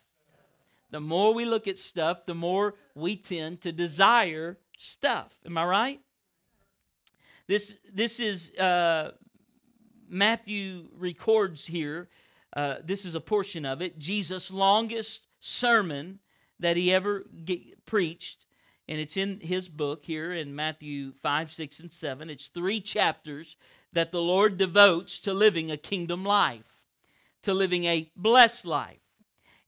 The 0.92 1.00
more 1.00 1.34
we 1.34 1.46
look 1.46 1.68
at 1.68 1.80
stuff, 1.80 2.26
the 2.26 2.36
more 2.36 2.76
we 2.96 3.16
tend 3.16 3.62
to 3.62 3.72
desire 3.72 4.58
stuff. 4.78 5.34
Am 5.46 5.58
I 5.58 5.66
right? 5.66 6.00
This, 7.48 7.78
this 7.92 8.20
is 8.20 8.52
uh, 8.56 9.12
Matthew 10.08 10.88
records 10.98 11.66
here. 11.66 12.08
Uh, 12.54 12.76
this 12.84 13.06
is 13.06 13.16
a 13.16 13.22
portion 13.22 13.66
of 13.66 13.82
it. 13.82 14.00
Jesus' 14.00 14.52
longest 14.52 15.28
sermon 15.40 16.20
that 16.60 16.78
he 16.78 16.94
ever 16.94 17.26
get, 17.46 17.86
preached, 17.86 18.46
and 18.88 19.00
it's 19.00 19.18
in 19.18 19.40
his 19.40 19.70
book 19.70 20.06
here 20.06 20.34
in 20.34 20.56
Matthew 20.56 21.14
5, 21.22 21.52
6, 21.52 21.80
and 21.80 21.94
7. 21.94 22.30
It's 22.30 22.48
three 22.48 22.82
chapters 22.82 23.56
that 23.94 24.12
the 24.12 24.22
Lord 24.22 24.58
devotes 24.58 25.18
to 25.20 25.34
living 25.34 25.72
a 25.72 25.78
kingdom 25.78 26.24
life, 26.24 26.82
to 27.44 27.54
living 27.54 27.86
a 27.86 28.12
blessed 28.16 28.66
life. 28.66 29.00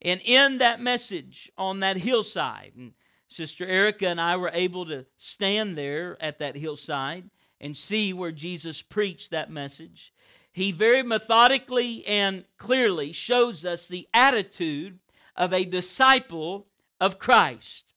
And 0.01 0.19
in 0.23 0.57
that 0.57 0.81
message 0.81 1.51
on 1.57 1.79
that 1.79 1.97
hillside, 1.97 2.73
and 2.77 2.93
Sister 3.27 3.65
Erica 3.65 4.07
and 4.07 4.21
I 4.21 4.35
were 4.35 4.51
able 4.53 4.85
to 4.87 5.05
stand 5.17 5.77
there 5.77 6.17
at 6.21 6.39
that 6.39 6.55
hillside 6.55 7.29
and 7.59 7.75
see 7.77 8.13
where 8.13 8.31
Jesus 8.31 8.81
preached 8.81 9.31
that 9.31 9.49
message. 9.49 10.13
He 10.53 10.71
very 10.71 11.01
methodically 11.01 12.05
and 12.05 12.45
clearly 12.57 13.11
shows 13.11 13.65
us 13.65 13.87
the 13.87 14.07
attitude 14.13 14.99
of 15.35 15.51
a 15.51 15.65
disciple 15.65 16.67
of 17.01 17.17
Christ. 17.17 17.93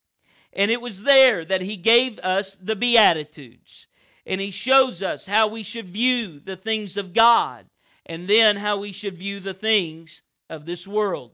And 0.55 0.71
it 0.71 0.81
was 0.81 1.03
there 1.03 1.45
that 1.45 1.61
he 1.61 1.77
gave 1.77 2.19
us 2.21 2.57
the 2.61 2.75
Beatitudes. 2.75 3.87
And 4.25 4.41
he 4.41 4.51
shows 4.51 5.03
us 5.03 5.27
how 5.27 5.47
we 5.47 5.63
should 5.63 5.89
view 5.91 6.41
the 6.41 6.57
things 6.57 6.97
of 6.97 7.13
God 7.13 7.67
and 8.07 8.27
then 8.27 8.57
how 8.57 8.79
we 8.79 8.91
should 8.91 9.19
view 9.19 9.39
the 9.39 9.55
things 9.55 10.23
of 10.49 10.65
this 10.65 10.89
world. 10.89 11.33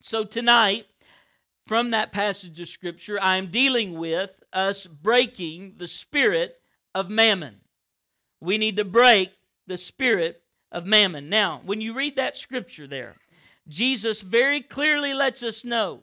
So 0.00 0.24
tonight, 0.24 0.86
from 1.66 1.90
that 1.90 2.12
passage 2.12 2.60
of 2.60 2.68
Scripture, 2.68 3.18
I 3.20 3.36
am 3.36 3.50
dealing 3.50 3.98
with 3.98 4.30
us 4.52 4.86
breaking 4.86 5.74
the 5.78 5.88
spirit 5.88 6.60
of 6.94 7.10
mammon. 7.10 7.62
We 8.40 8.58
need 8.58 8.76
to 8.76 8.84
break 8.84 9.32
the 9.66 9.76
spirit 9.76 10.42
of 10.72 10.86
mammon. 10.86 11.28
Now, 11.28 11.60
when 11.64 11.80
you 11.80 11.94
read 11.94 12.16
that 12.16 12.36
scripture 12.36 12.86
there, 12.86 13.16
Jesus 13.68 14.22
very 14.22 14.60
clearly 14.60 15.12
lets 15.14 15.42
us 15.42 15.64
know 15.64 16.02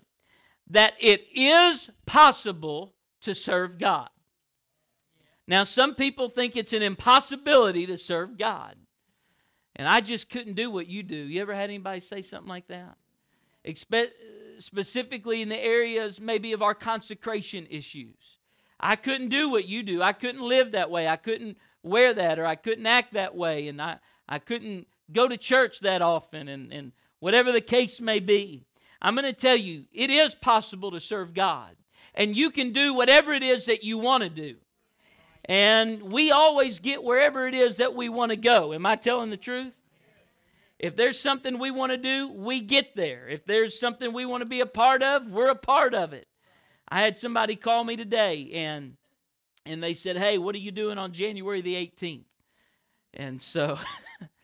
that 0.70 0.94
it 1.00 1.28
is 1.34 1.90
possible 2.06 2.94
to 3.22 3.34
serve 3.34 3.78
God. 3.78 4.10
Now, 5.48 5.64
some 5.64 5.96
people 5.96 6.30
think 6.30 6.56
it's 6.56 6.74
an 6.74 6.82
impossibility 6.82 7.86
to 7.86 7.98
serve 7.98 8.38
God. 8.38 8.76
And 9.76 9.88
I 9.88 10.02
just 10.02 10.30
couldn't 10.30 10.54
do 10.54 10.70
what 10.70 10.88
you 10.88 11.04
do. 11.04 11.16
You 11.16 11.42
ever 11.42 11.54
had 11.54 11.66
anybody 11.66 12.00
say 12.00 12.22
something 12.22 12.50
like 12.50 12.68
that? 12.68 12.96
Expe- 13.68 14.08
uh, 14.08 14.60
specifically 14.60 15.42
in 15.42 15.50
the 15.50 15.60
areas 15.60 16.22
maybe 16.22 16.54
of 16.54 16.62
our 16.62 16.76
consecration 16.76 17.68
issues. 17.70 18.40
I 18.80 18.96
couldn't 18.96 19.30
do 19.30 19.50
what 19.50 19.66
you 19.66 19.82
do. 19.82 20.02
I 20.02 20.14
couldn't 20.14 20.42
live 20.42 20.74
that 20.74 20.92
way. 20.92 21.08
I 21.08 21.16
couldn't 21.16 21.58
wear 21.84 22.14
that 22.14 22.40
or 22.40 22.46
I 22.46 22.56
couldn't 22.56 22.88
act 22.88 23.14
that 23.14 23.36
way. 23.36 23.68
And 23.68 23.82
I, 23.82 23.98
I 24.28 24.40
couldn't 24.40 24.88
go 25.12 25.28
to 25.28 25.38
church 25.38 25.82
that 25.82 26.02
often 26.02 26.48
and, 26.48 26.74
and 26.74 26.92
whatever 27.20 27.52
the 27.52 27.62
case 27.62 28.02
may 28.02 28.20
be. 28.20 28.64
I'm 29.02 29.16
going 29.16 29.26
to 29.26 29.34
tell 29.34 29.58
you, 29.58 29.84
it 29.94 30.10
is 30.10 30.34
possible 30.34 30.92
to 30.92 31.00
serve 31.00 31.34
God. 31.34 31.76
And 32.16 32.38
you 32.38 32.52
can 32.52 32.72
do 32.72 32.94
whatever 32.94 33.34
it 33.34 33.44
is 33.44 33.66
that 33.66 33.84
you 33.84 33.98
want 33.98 34.24
to 34.24 34.30
do. 34.30 34.56
And 35.46 36.02
we 36.04 36.32
always 36.32 36.80
get 36.80 37.04
wherever 37.04 37.48
it 37.48 37.54
is 37.54 37.78
that 37.78 37.96
we 37.96 38.08
want 38.08 38.32
to 38.32 38.38
go. 38.38 38.74
Am 38.74 38.86
I 38.86 38.96
telling 38.96 39.30
the 39.30 39.38
truth? 39.38 39.74
If 40.80 40.96
there's 40.96 41.20
something 41.20 41.60
we 41.60 41.72
want 41.72 41.92
to 41.92 41.98
do, 41.98 42.30
we 42.32 42.62
get 42.62 42.96
there. 42.96 43.28
If 43.28 43.46
there's 43.46 43.80
something 43.80 44.14
we 44.14 44.26
want 44.26 44.42
to 44.42 44.46
be 44.46 44.62
a 44.62 44.66
part 44.66 45.04
of, 45.04 45.28
we're 45.28 45.50
a 45.50 45.56
part 45.56 45.94
of 45.94 46.14
it. 46.14 46.28
I 46.88 47.02
had 47.02 47.18
somebody 47.18 47.56
call 47.56 47.84
me 47.84 47.96
today 47.96 48.52
and 48.54 48.96
and 49.66 49.82
they 49.84 49.94
said, 49.94 50.18
"Hey, 50.18 50.38
what 50.38 50.56
are 50.56 50.60
you 50.60 50.72
doing 50.72 50.98
on 50.98 51.14
January 51.14 51.62
the 51.62 51.76
18th?" 51.76 52.26
And 53.14 53.42
so 53.42 53.78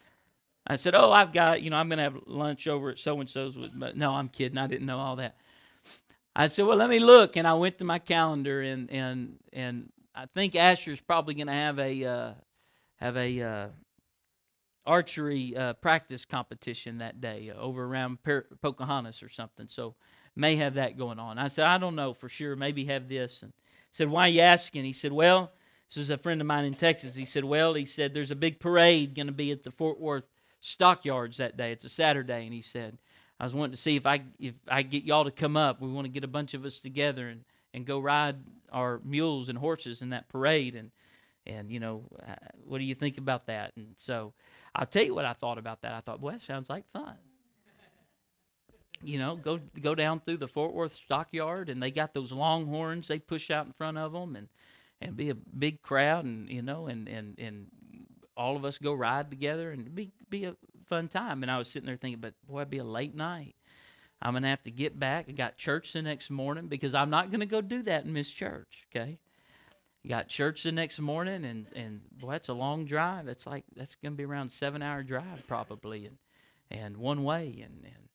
I 0.67 0.75
said, 0.75 0.95
"Oh, 0.95 1.11
I've 1.11 1.33
got, 1.33 1.61
you 1.61 1.69
know, 1.69 1.77
I'm 1.77 1.89
going 1.89 1.97
to 1.97 2.03
have 2.03 2.17
lunch 2.25 2.67
over 2.67 2.89
at 2.89 2.99
so 2.99 3.19
and 3.19 3.29
so's 3.29 3.57
with 3.57 3.77
but 3.77 3.97
no, 3.97 4.11
I'm 4.11 4.29
kidding. 4.29 4.57
I 4.57 4.67
didn't 4.67 4.85
know 4.85 4.99
all 4.99 5.15
that." 5.17 5.37
I 6.35 6.47
said, 6.47 6.65
"Well, 6.65 6.77
let 6.77 6.89
me 6.89 6.99
look." 6.99 7.35
And 7.35 7.47
I 7.47 7.53
went 7.53 7.77
to 7.79 7.85
my 7.85 7.99
calendar 7.99 8.61
and 8.61 8.89
and 8.91 9.37
and 9.53 9.91
I 10.15 10.25
think 10.33 10.55
Asher's 10.55 11.01
probably 11.01 11.33
going 11.33 11.47
to 11.47 11.53
have 11.53 11.79
a 11.79 12.05
uh, 12.05 12.33
have 12.97 13.17
a 13.17 13.41
uh, 13.41 13.67
archery 14.85 15.55
uh, 15.55 15.73
practice 15.73 16.25
competition 16.25 16.97
that 16.97 17.21
day 17.21 17.51
over 17.57 17.85
around 17.85 18.21
per- 18.23 18.47
Pocahontas 18.61 19.21
or 19.21 19.29
something. 19.29 19.67
So 19.69 19.95
may 20.35 20.55
have 20.57 20.75
that 20.75 20.97
going 20.97 21.19
on. 21.19 21.37
I 21.37 21.47
said, 21.47 21.65
I 21.65 21.77
don't 21.77 21.95
know 21.95 22.13
for 22.13 22.27
sure. 22.27 22.55
Maybe 22.55 22.85
have 22.85 23.07
this. 23.07 23.43
And 23.43 23.53
said, 23.91 24.09
Why 24.09 24.25
are 24.25 24.29
you 24.29 24.41
asking? 24.41 24.85
He 24.85 24.93
said, 24.93 25.11
Well, 25.11 25.51
this 25.87 25.97
is 25.97 26.09
a 26.09 26.17
friend 26.17 26.41
of 26.41 26.47
mine 26.47 26.65
in 26.65 26.75
Texas. 26.75 27.15
He 27.15 27.25
said, 27.25 27.43
Well, 27.43 27.73
he 27.73 27.85
said, 27.85 28.13
there's 28.13 28.31
a 28.31 28.35
big 28.35 28.59
parade 28.59 29.15
going 29.15 29.27
to 29.27 29.33
be 29.33 29.51
at 29.51 29.63
the 29.63 29.71
Fort 29.71 29.99
Worth 29.99 30.25
stockyards 30.61 31.37
that 31.37 31.57
day. 31.57 31.71
It's 31.71 31.85
a 31.85 31.89
Saturday. 31.89 32.43
And 32.45 32.53
he 32.53 32.61
said, 32.61 32.97
I 33.39 33.45
was 33.45 33.53
wanting 33.53 33.71
to 33.71 33.81
see 33.81 33.95
if 33.95 34.05
I 34.05 34.21
if 34.39 34.55
I 34.67 34.83
get 34.83 35.03
y'all 35.03 35.23
to 35.23 35.31
come 35.31 35.57
up. 35.57 35.81
We 35.81 35.89
want 35.89 36.05
to 36.05 36.11
get 36.11 36.23
a 36.23 36.27
bunch 36.27 36.53
of 36.53 36.65
us 36.65 36.79
together 36.79 37.27
and, 37.27 37.43
and 37.73 37.85
go 37.85 37.99
ride 37.99 38.35
our 38.71 38.99
mules 39.03 39.49
and 39.49 39.57
horses 39.57 40.01
in 40.01 40.09
that 40.09 40.29
parade 40.29 40.75
and 40.75 40.91
and 41.47 41.71
you 41.71 41.79
know 41.79 42.03
uh, 42.27 42.35
what 42.65 42.77
do 42.77 42.83
you 42.83 42.95
think 42.95 43.17
about 43.17 43.47
that 43.47 43.71
and 43.75 43.95
so 43.97 44.33
i'll 44.75 44.85
tell 44.85 45.03
you 45.03 45.15
what 45.15 45.25
i 45.25 45.33
thought 45.33 45.57
about 45.57 45.81
that 45.81 45.93
i 45.93 45.99
thought 45.99 46.19
well 46.19 46.33
that 46.33 46.41
sounds 46.41 46.69
like 46.69 46.83
fun 46.91 47.15
you 49.03 49.17
know 49.17 49.35
go 49.35 49.59
go 49.81 49.95
down 49.95 50.19
through 50.19 50.37
the 50.37 50.47
fort 50.47 50.73
worth 50.73 50.93
stockyard 50.93 51.69
and 51.69 51.81
they 51.81 51.91
got 51.91 52.13
those 52.13 52.31
longhorns 52.31 53.07
they 53.07 53.19
push 53.19 53.49
out 53.49 53.65
in 53.65 53.73
front 53.73 53.97
of 53.97 54.11
them 54.11 54.35
and 54.35 54.47
and 55.01 55.15
be 55.15 55.29
a 55.29 55.35
big 55.35 55.81
crowd 55.81 56.25
and 56.25 56.49
you 56.49 56.61
know 56.61 56.87
and 56.87 57.07
and 57.07 57.37
and 57.39 57.67
all 58.35 58.55
of 58.55 58.65
us 58.65 58.77
go 58.77 58.93
ride 58.93 59.29
together 59.29 59.71
and 59.71 59.93
be 59.95 60.11
be 60.29 60.45
a 60.45 60.55
fun 60.85 61.07
time 61.07 61.43
and 61.43 61.51
i 61.51 61.57
was 61.57 61.67
sitting 61.67 61.87
there 61.87 61.97
thinking 61.97 62.19
but 62.19 62.33
boy 62.47 62.59
it'd 62.59 62.69
be 62.69 62.77
a 62.77 62.83
late 62.83 63.15
night 63.15 63.55
I'm 64.21 64.33
to 64.43 64.49
have 64.49 64.63
to 64.63 64.71
get 64.71 64.99
back. 64.99 65.27
I 65.29 65.31
got 65.31 65.55
church 65.55 65.93
the 65.93 66.01
next 66.01 66.29
morning 66.29 66.67
because 66.67 66.93
I'm 66.93 67.09
not 67.09 67.31
to 67.39 67.45
go 67.45 67.61
do 67.61 67.83
that 67.83 68.03
and 68.03 68.13
miss 68.13 68.29
church, 68.29 68.85
okay? 68.91 69.17
got 70.07 70.27
church 70.27 70.63
the 70.63 70.71
next 70.71 70.99
morning 70.99 71.45
and 71.45 71.67
and 71.75 72.01
boy 72.19 72.31
that's 72.31 72.47
a 72.47 72.53
long 72.53 72.85
drive 72.85 73.25
that's 73.25 73.45
like 73.45 73.65
that's 73.75 73.95
to 74.13 74.17
be 74.17 74.25
around 74.25 74.51
seven 74.51 74.81
hour 74.81 75.03
drive 75.03 75.43
probably 75.45 76.05
and 76.05 76.17
and 76.71 76.97
one 76.97 77.23
way 77.23 77.63
and 77.63 77.83
and 77.83 78.09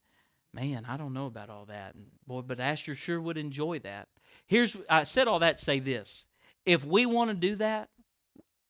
man 0.55 0.85
i 0.89 0.97
don't 0.97 1.13
know 1.13 1.27
about 1.27 1.51
all 1.51 1.65
that 1.67 1.95
and 1.95 2.07
boy 2.27 2.41
but 2.41 2.61
asher 2.61 2.95
sure 2.95 3.21
would 3.21 3.37
enjoy 3.37 3.79
that 3.79 4.09
here's 4.47 4.77
i 4.89 5.03
said 5.03 5.29
all 5.29 5.41
that 5.41 5.59
to 5.59 5.65
say 5.65 5.81
this 5.81 6.25
if 6.65 6.85
we 6.85 7.07
want 7.07 7.31
to 7.31 7.35
do 7.35 7.57
that 7.57 7.89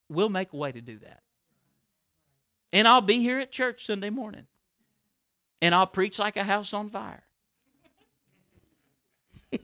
we'll 0.08 0.28
make 0.28 0.52
a 0.52 0.56
way 0.56 0.72
to 0.72 0.80
do 0.80 0.98
that 0.98 1.22
and 2.72 2.88
i'll 2.88 3.00
be 3.00 3.20
here 3.20 3.38
at 3.38 3.52
church 3.52 3.86
sunday 3.86 4.10
morning 4.10 4.46
and 5.64 5.74
I'll 5.74 5.86
preach 5.86 6.18
like 6.18 6.36
a 6.36 6.44
house 6.44 6.74
on 6.74 6.90
fire. 6.90 7.22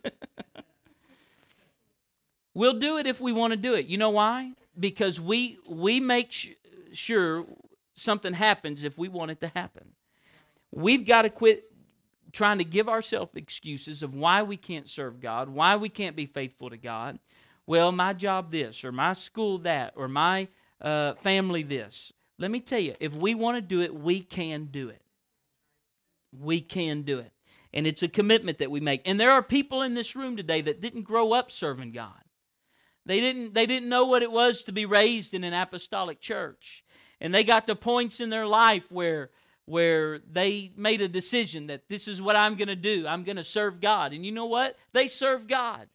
we'll 2.54 2.78
do 2.78 2.96
it 2.96 3.06
if 3.06 3.20
we 3.20 3.32
want 3.34 3.52
to 3.52 3.56
do 3.58 3.74
it. 3.74 3.84
You 3.84 3.98
know 3.98 4.08
why? 4.08 4.52
Because 4.78 5.20
we 5.20 5.58
we 5.68 6.00
make 6.00 6.32
sh- 6.32 6.48
sure 6.94 7.44
something 7.96 8.32
happens 8.32 8.82
if 8.82 8.96
we 8.96 9.08
want 9.08 9.30
it 9.30 9.42
to 9.42 9.48
happen. 9.48 9.90
We've 10.70 11.04
got 11.04 11.22
to 11.22 11.28
quit 11.30 11.64
trying 12.32 12.58
to 12.58 12.64
give 12.64 12.88
ourselves 12.88 13.32
excuses 13.34 14.02
of 14.02 14.14
why 14.14 14.42
we 14.42 14.56
can't 14.56 14.88
serve 14.88 15.20
God, 15.20 15.48
why 15.48 15.76
we 15.76 15.88
can't 15.88 16.16
be 16.16 16.26
faithful 16.26 16.70
to 16.70 16.76
God. 16.76 17.18
Well, 17.66 17.92
my 17.92 18.12
job 18.12 18.50
this, 18.50 18.84
or 18.84 18.92
my 18.92 19.12
school 19.12 19.58
that, 19.58 19.92
or 19.96 20.08
my 20.08 20.48
uh, 20.80 21.14
family 21.14 21.62
this. 21.62 22.12
Let 22.38 22.50
me 22.50 22.60
tell 22.60 22.80
you, 22.80 22.94
if 23.00 23.14
we 23.14 23.34
want 23.34 23.56
to 23.56 23.60
do 23.60 23.80
it, 23.80 23.94
we 23.94 24.20
can 24.20 24.66
do 24.66 24.88
it 24.88 25.02
we 26.32 26.60
can 26.60 27.02
do 27.02 27.18
it. 27.18 27.32
And 27.72 27.86
it's 27.86 28.02
a 28.02 28.08
commitment 28.08 28.58
that 28.58 28.70
we 28.70 28.80
make. 28.80 29.02
And 29.04 29.20
there 29.20 29.30
are 29.30 29.42
people 29.42 29.82
in 29.82 29.94
this 29.94 30.16
room 30.16 30.36
today 30.36 30.60
that 30.62 30.80
didn't 30.80 31.02
grow 31.02 31.32
up 31.32 31.50
serving 31.50 31.92
God. 31.92 32.20
They 33.06 33.20
didn't, 33.20 33.54
they 33.54 33.66
didn't 33.66 33.88
know 33.88 34.06
what 34.06 34.22
it 34.22 34.32
was 34.32 34.62
to 34.64 34.72
be 34.72 34.86
raised 34.86 35.34
in 35.34 35.44
an 35.44 35.54
apostolic 35.54 36.20
church. 36.20 36.84
And 37.20 37.34
they 37.34 37.44
got 37.44 37.66
to 37.66 37.76
points 37.76 38.20
in 38.20 38.30
their 38.30 38.46
life 38.46 38.84
where, 38.90 39.30
where 39.70 40.18
they 40.18 40.72
made 40.76 41.00
a 41.00 41.06
decision 41.06 41.68
that 41.68 41.88
this 41.88 42.08
is 42.08 42.20
what 42.20 42.34
I'm 42.34 42.56
going 42.56 42.68
to 42.68 42.74
do. 42.74 43.06
I'm 43.06 43.22
going 43.22 43.36
to 43.36 43.44
serve 43.44 43.80
God. 43.80 44.12
And 44.12 44.26
you 44.26 44.32
know 44.32 44.46
what? 44.46 44.76
They 44.92 45.06
serve 45.06 45.46
God. 45.46 45.88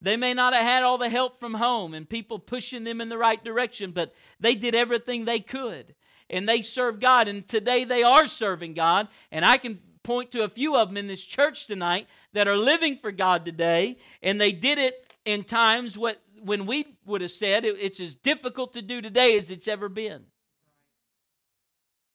They 0.00 0.16
may 0.16 0.32
not 0.32 0.54
have 0.54 0.62
had 0.64 0.82
all 0.82 0.96
the 0.96 1.10
help 1.10 1.38
from 1.38 1.54
home 1.54 1.92
and 1.92 2.08
people 2.08 2.38
pushing 2.38 2.82
them 2.82 3.02
in 3.02 3.10
the 3.10 3.18
right 3.18 3.44
direction, 3.44 3.92
but 3.92 4.14
they 4.40 4.54
did 4.54 4.74
everything 4.74 5.26
they 5.26 5.38
could 5.38 5.94
and 6.30 6.48
they 6.48 6.62
serve 6.62 6.98
God. 6.98 7.28
And 7.28 7.46
today 7.46 7.84
they 7.84 8.02
are 8.02 8.26
serving 8.26 8.72
God. 8.72 9.08
And 9.30 9.44
I 9.44 9.58
can 9.58 9.78
point 10.02 10.32
to 10.32 10.42
a 10.42 10.48
few 10.48 10.74
of 10.74 10.88
them 10.88 10.96
in 10.96 11.08
this 11.08 11.22
church 11.22 11.66
tonight 11.66 12.06
that 12.32 12.48
are 12.48 12.56
living 12.56 12.96
for 12.96 13.12
God 13.12 13.44
today. 13.44 13.98
And 14.22 14.40
they 14.40 14.50
did 14.50 14.78
it 14.78 15.14
in 15.26 15.44
times 15.44 15.98
what, 15.98 16.22
when 16.42 16.64
we 16.64 16.86
would 17.04 17.20
have 17.20 17.32
said 17.32 17.66
it, 17.66 17.76
it's 17.78 18.00
as 18.00 18.14
difficult 18.14 18.72
to 18.72 18.82
do 18.82 19.02
today 19.02 19.38
as 19.38 19.50
it's 19.50 19.68
ever 19.68 19.90
been. 19.90 20.24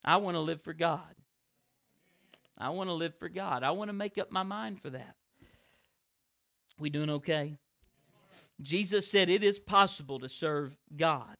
I 0.08 0.16
want 0.16 0.36
to 0.36 0.40
live 0.40 0.62
for 0.62 0.74
God. 0.74 1.16
I 2.58 2.70
want 2.70 2.88
to 2.90 2.94
live 2.94 3.14
for 3.20 3.28
God. 3.28 3.62
I 3.62 3.72
want 3.72 3.90
to 3.90 3.94
make 3.94 4.18
up 4.18 4.32
my 4.32 4.44
mind 4.44 4.82
for 4.82 4.90
that. 4.90 5.16
We 6.80 6.90
doing 6.90 7.10
okay? 7.10 7.58
Jesus 8.62 9.12
said 9.12 9.30
it 9.30 9.44
is 9.44 9.60
possible 9.60 10.18
to 10.20 10.30
serve 10.30 10.78
God. 10.96 11.36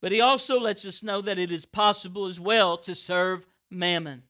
But 0.00 0.12
he 0.12 0.22
also 0.22 0.58
lets 0.58 0.86
us 0.86 1.02
know 1.02 1.20
that 1.20 1.36
it 1.36 1.50
is 1.50 1.66
possible 1.66 2.24
as 2.26 2.40
well 2.40 2.78
to 2.78 2.94
serve 2.94 3.46
mammon. 3.70 4.22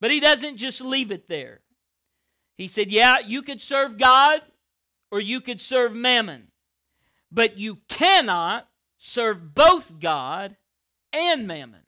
But 0.00 0.12
he 0.12 0.20
doesn't 0.20 0.56
just 0.56 0.80
leave 0.80 1.10
it 1.10 1.28
there. 1.28 1.62
He 2.56 2.68
said, 2.68 2.92
Yeah, 2.92 3.18
you 3.18 3.42
could 3.42 3.60
serve 3.60 3.98
God 3.98 4.42
or 5.10 5.20
you 5.20 5.40
could 5.40 5.60
serve 5.60 5.92
mammon, 5.92 6.48
but 7.32 7.58
you 7.58 7.78
cannot 7.88 8.68
serve 8.96 9.56
both 9.56 9.98
God 9.98 10.56
and 11.12 11.48
mammon. 11.48 11.80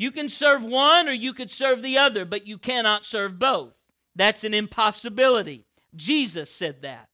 You 0.00 0.10
can 0.10 0.28
serve 0.28 0.62
one 0.62 1.08
or 1.08 1.12
you 1.12 1.32
could 1.32 1.50
serve 1.50 1.82
the 1.82 1.98
other, 1.98 2.24
but 2.24 2.46
you 2.46 2.58
cannot 2.58 3.04
serve 3.04 3.38
both. 3.38 3.74
That's 4.16 4.44
an 4.44 4.54
impossibility. 4.54 5.66
Jesus 5.94 6.50
said 6.50 6.82
that. 6.82 7.08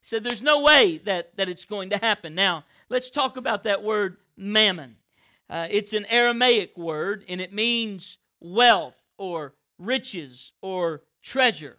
He 0.00 0.08
said 0.08 0.24
there's 0.24 0.42
no 0.42 0.62
way 0.62 0.98
that, 0.98 1.36
that 1.36 1.48
it's 1.48 1.64
going 1.64 1.90
to 1.90 1.98
happen. 1.98 2.34
Now, 2.34 2.64
Let's 2.92 3.08
talk 3.08 3.38
about 3.38 3.62
that 3.62 3.82
word 3.82 4.18
mammon. 4.36 4.96
Uh, 5.48 5.66
it's 5.70 5.94
an 5.94 6.04
Aramaic 6.10 6.76
word 6.76 7.24
and 7.26 7.40
it 7.40 7.50
means 7.50 8.18
wealth 8.38 8.96
or 9.16 9.54
riches 9.78 10.52
or 10.60 11.00
treasure. 11.22 11.78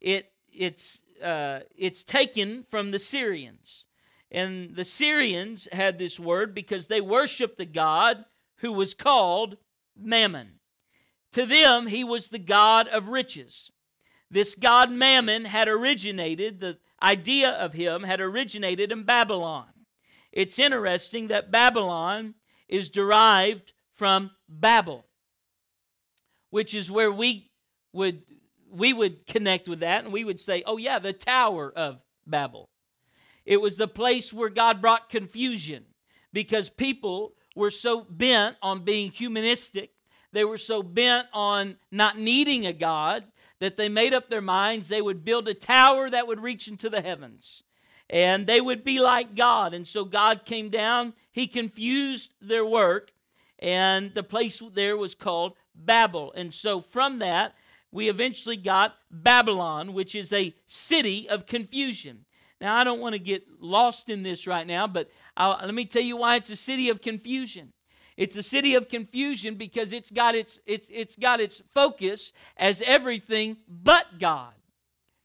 It, 0.00 0.32
it's, 0.52 1.00
uh, 1.22 1.60
it's 1.76 2.02
taken 2.02 2.66
from 2.72 2.90
the 2.90 2.98
Syrians. 2.98 3.84
And 4.32 4.74
the 4.74 4.84
Syrians 4.84 5.68
had 5.70 5.96
this 5.96 6.18
word 6.18 6.56
because 6.56 6.88
they 6.88 7.00
worshiped 7.00 7.56
the 7.56 7.64
god 7.64 8.24
who 8.58 8.72
was 8.72 8.94
called 8.94 9.56
Mammon. 9.96 10.60
To 11.32 11.46
them, 11.46 11.88
he 11.88 12.04
was 12.04 12.28
the 12.28 12.38
God 12.38 12.88
of 12.88 13.08
riches. 13.08 13.70
This 14.30 14.54
God 14.54 14.90
Mammon 14.90 15.46
had 15.46 15.68
originated, 15.68 16.60
the 16.60 16.78
idea 17.02 17.50
of 17.50 17.72
him 17.72 18.02
had 18.02 18.20
originated 18.20 18.92
in 18.92 19.04
Babylon. 19.04 19.68
It's 20.32 20.58
interesting 20.58 21.28
that 21.28 21.50
Babylon 21.50 22.34
is 22.68 22.90
derived 22.90 23.72
from 23.94 24.30
Babel, 24.48 25.06
which 26.50 26.74
is 26.74 26.90
where 26.90 27.10
we 27.10 27.50
would 27.92 28.22
we 28.70 28.92
would 28.92 29.26
connect 29.26 29.66
with 29.66 29.80
that 29.80 30.04
and 30.04 30.12
we 30.12 30.24
would 30.24 30.40
say, 30.40 30.62
"Oh 30.66 30.76
yeah, 30.76 30.98
the 30.98 31.14
Tower 31.14 31.72
of 31.74 32.02
Babel." 32.26 32.68
It 33.46 33.62
was 33.62 33.78
the 33.78 33.88
place 33.88 34.30
where 34.30 34.50
God 34.50 34.82
brought 34.82 35.08
confusion 35.08 35.86
because 36.34 36.68
people 36.68 37.32
were 37.58 37.70
so 37.70 38.06
bent 38.08 38.56
on 38.62 38.84
being 38.84 39.10
humanistic. 39.10 39.90
They 40.32 40.44
were 40.44 40.58
so 40.58 40.82
bent 40.82 41.26
on 41.32 41.76
not 41.90 42.18
needing 42.18 42.64
a 42.66 42.72
God 42.72 43.24
that 43.58 43.76
they 43.76 43.88
made 43.88 44.14
up 44.14 44.30
their 44.30 44.40
minds 44.40 44.88
they 44.88 45.02
would 45.02 45.24
build 45.24 45.48
a 45.48 45.54
tower 45.54 46.08
that 46.08 46.26
would 46.26 46.40
reach 46.40 46.68
into 46.68 46.88
the 46.88 47.00
heavens 47.00 47.64
and 48.10 48.46
they 48.46 48.60
would 48.60 48.84
be 48.84 49.00
like 49.00 49.34
God. 49.34 49.74
And 49.74 49.86
so 49.86 50.04
God 50.04 50.44
came 50.44 50.70
down, 50.70 51.14
He 51.30 51.46
confused 51.46 52.32
their 52.40 52.64
work, 52.64 53.12
and 53.58 54.14
the 54.14 54.22
place 54.22 54.62
there 54.72 54.96
was 54.96 55.14
called 55.14 55.54
Babel. 55.74 56.32
And 56.34 56.54
so 56.54 56.80
from 56.80 57.18
that, 57.18 57.54
we 57.90 58.08
eventually 58.08 58.56
got 58.56 58.96
Babylon, 59.10 59.94
which 59.94 60.14
is 60.14 60.32
a 60.32 60.54
city 60.66 61.28
of 61.28 61.46
confusion. 61.46 62.24
Now, 62.60 62.76
I 62.76 62.84
don't 62.84 63.00
want 63.00 63.14
to 63.14 63.20
get 63.20 63.44
lost 63.60 64.08
in 64.08 64.22
this 64.22 64.46
right 64.46 64.66
now, 64.66 64.86
but 64.86 65.10
I'll, 65.36 65.58
let 65.64 65.74
me 65.74 65.84
tell 65.84 66.02
you 66.02 66.16
why 66.16 66.36
it's 66.36 66.50
a 66.50 66.56
city 66.56 66.88
of 66.88 67.00
confusion. 67.00 67.72
It's 68.16 68.36
a 68.36 68.42
city 68.42 68.74
of 68.74 68.88
confusion 68.88 69.54
because 69.54 69.92
it's 69.92 70.10
got 70.10 70.34
its, 70.34 70.58
it's, 70.66 70.86
it's 70.90 71.14
got 71.14 71.40
its 71.40 71.62
focus 71.72 72.32
as 72.56 72.82
everything 72.84 73.58
but 73.68 74.18
God. 74.18 74.52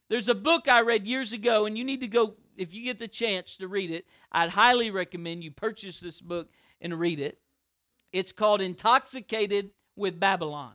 There's 0.09 0.29
a 0.29 0.35
book 0.35 0.67
I 0.67 0.81
read 0.81 1.07
years 1.07 1.33
ago, 1.33 1.65
and 1.65 1.75
you 1.75 1.83
need 1.83 2.01
to 2.01 2.07
go, 2.07 2.35
if 2.55 2.71
you 2.71 2.83
get 2.83 2.99
the 2.99 3.07
chance 3.07 3.55
to 3.57 3.67
read 3.67 3.89
it, 3.89 4.05
I'd 4.31 4.51
highly 4.51 4.91
recommend 4.91 5.43
you 5.43 5.49
purchase 5.49 5.99
this 5.99 6.21
book 6.21 6.49
and 6.81 6.99
read 6.99 7.19
it. 7.19 7.39
It's 8.11 8.31
called 8.31 8.61
Intoxicated 8.61 9.71
with 9.95 10.19
Babylon. 10.19 10.73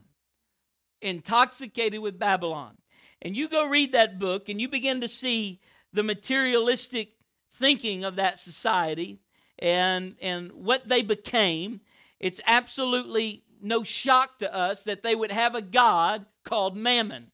Intoxicated 1.01 2.01
with 2.01 2.19
Babylon. 2.19 2.79
And 3.23 3.37
you 3.37 3.49
go 3.49 3.69
read 3.69 3.93
that 3.93 4.19
book, 4.19 4.49
and 4.49 4.61
you 4.61 4.69
begin 4.69 5.03
to 5.03 5.09
see 5.09 5.61
the 5.93 6.03
materialistic 6.03 7.13
thinking 7.55 8.05
of 8.05 8.17
that 8.17 8.39
society 8.39 9.21
and, 9.59 10.15
and 10.21 10.53
what 10.53 10.89
they 10.89 11.03
became, 11.03 11.81
it's 12.21 12.41
absolutely 12.47 13.43
no 13.61 13.83
shock 13.83 14.39
to 14.39 14.55
us 14.55 14.85
that 14.85 15.03
they 15.03 15.15
would 15.15 15.33
have 15.33 15.55
a 15.55 15.63
God 15.63 16.27
called 16.45 16.77
Mammon, 16.77 17.33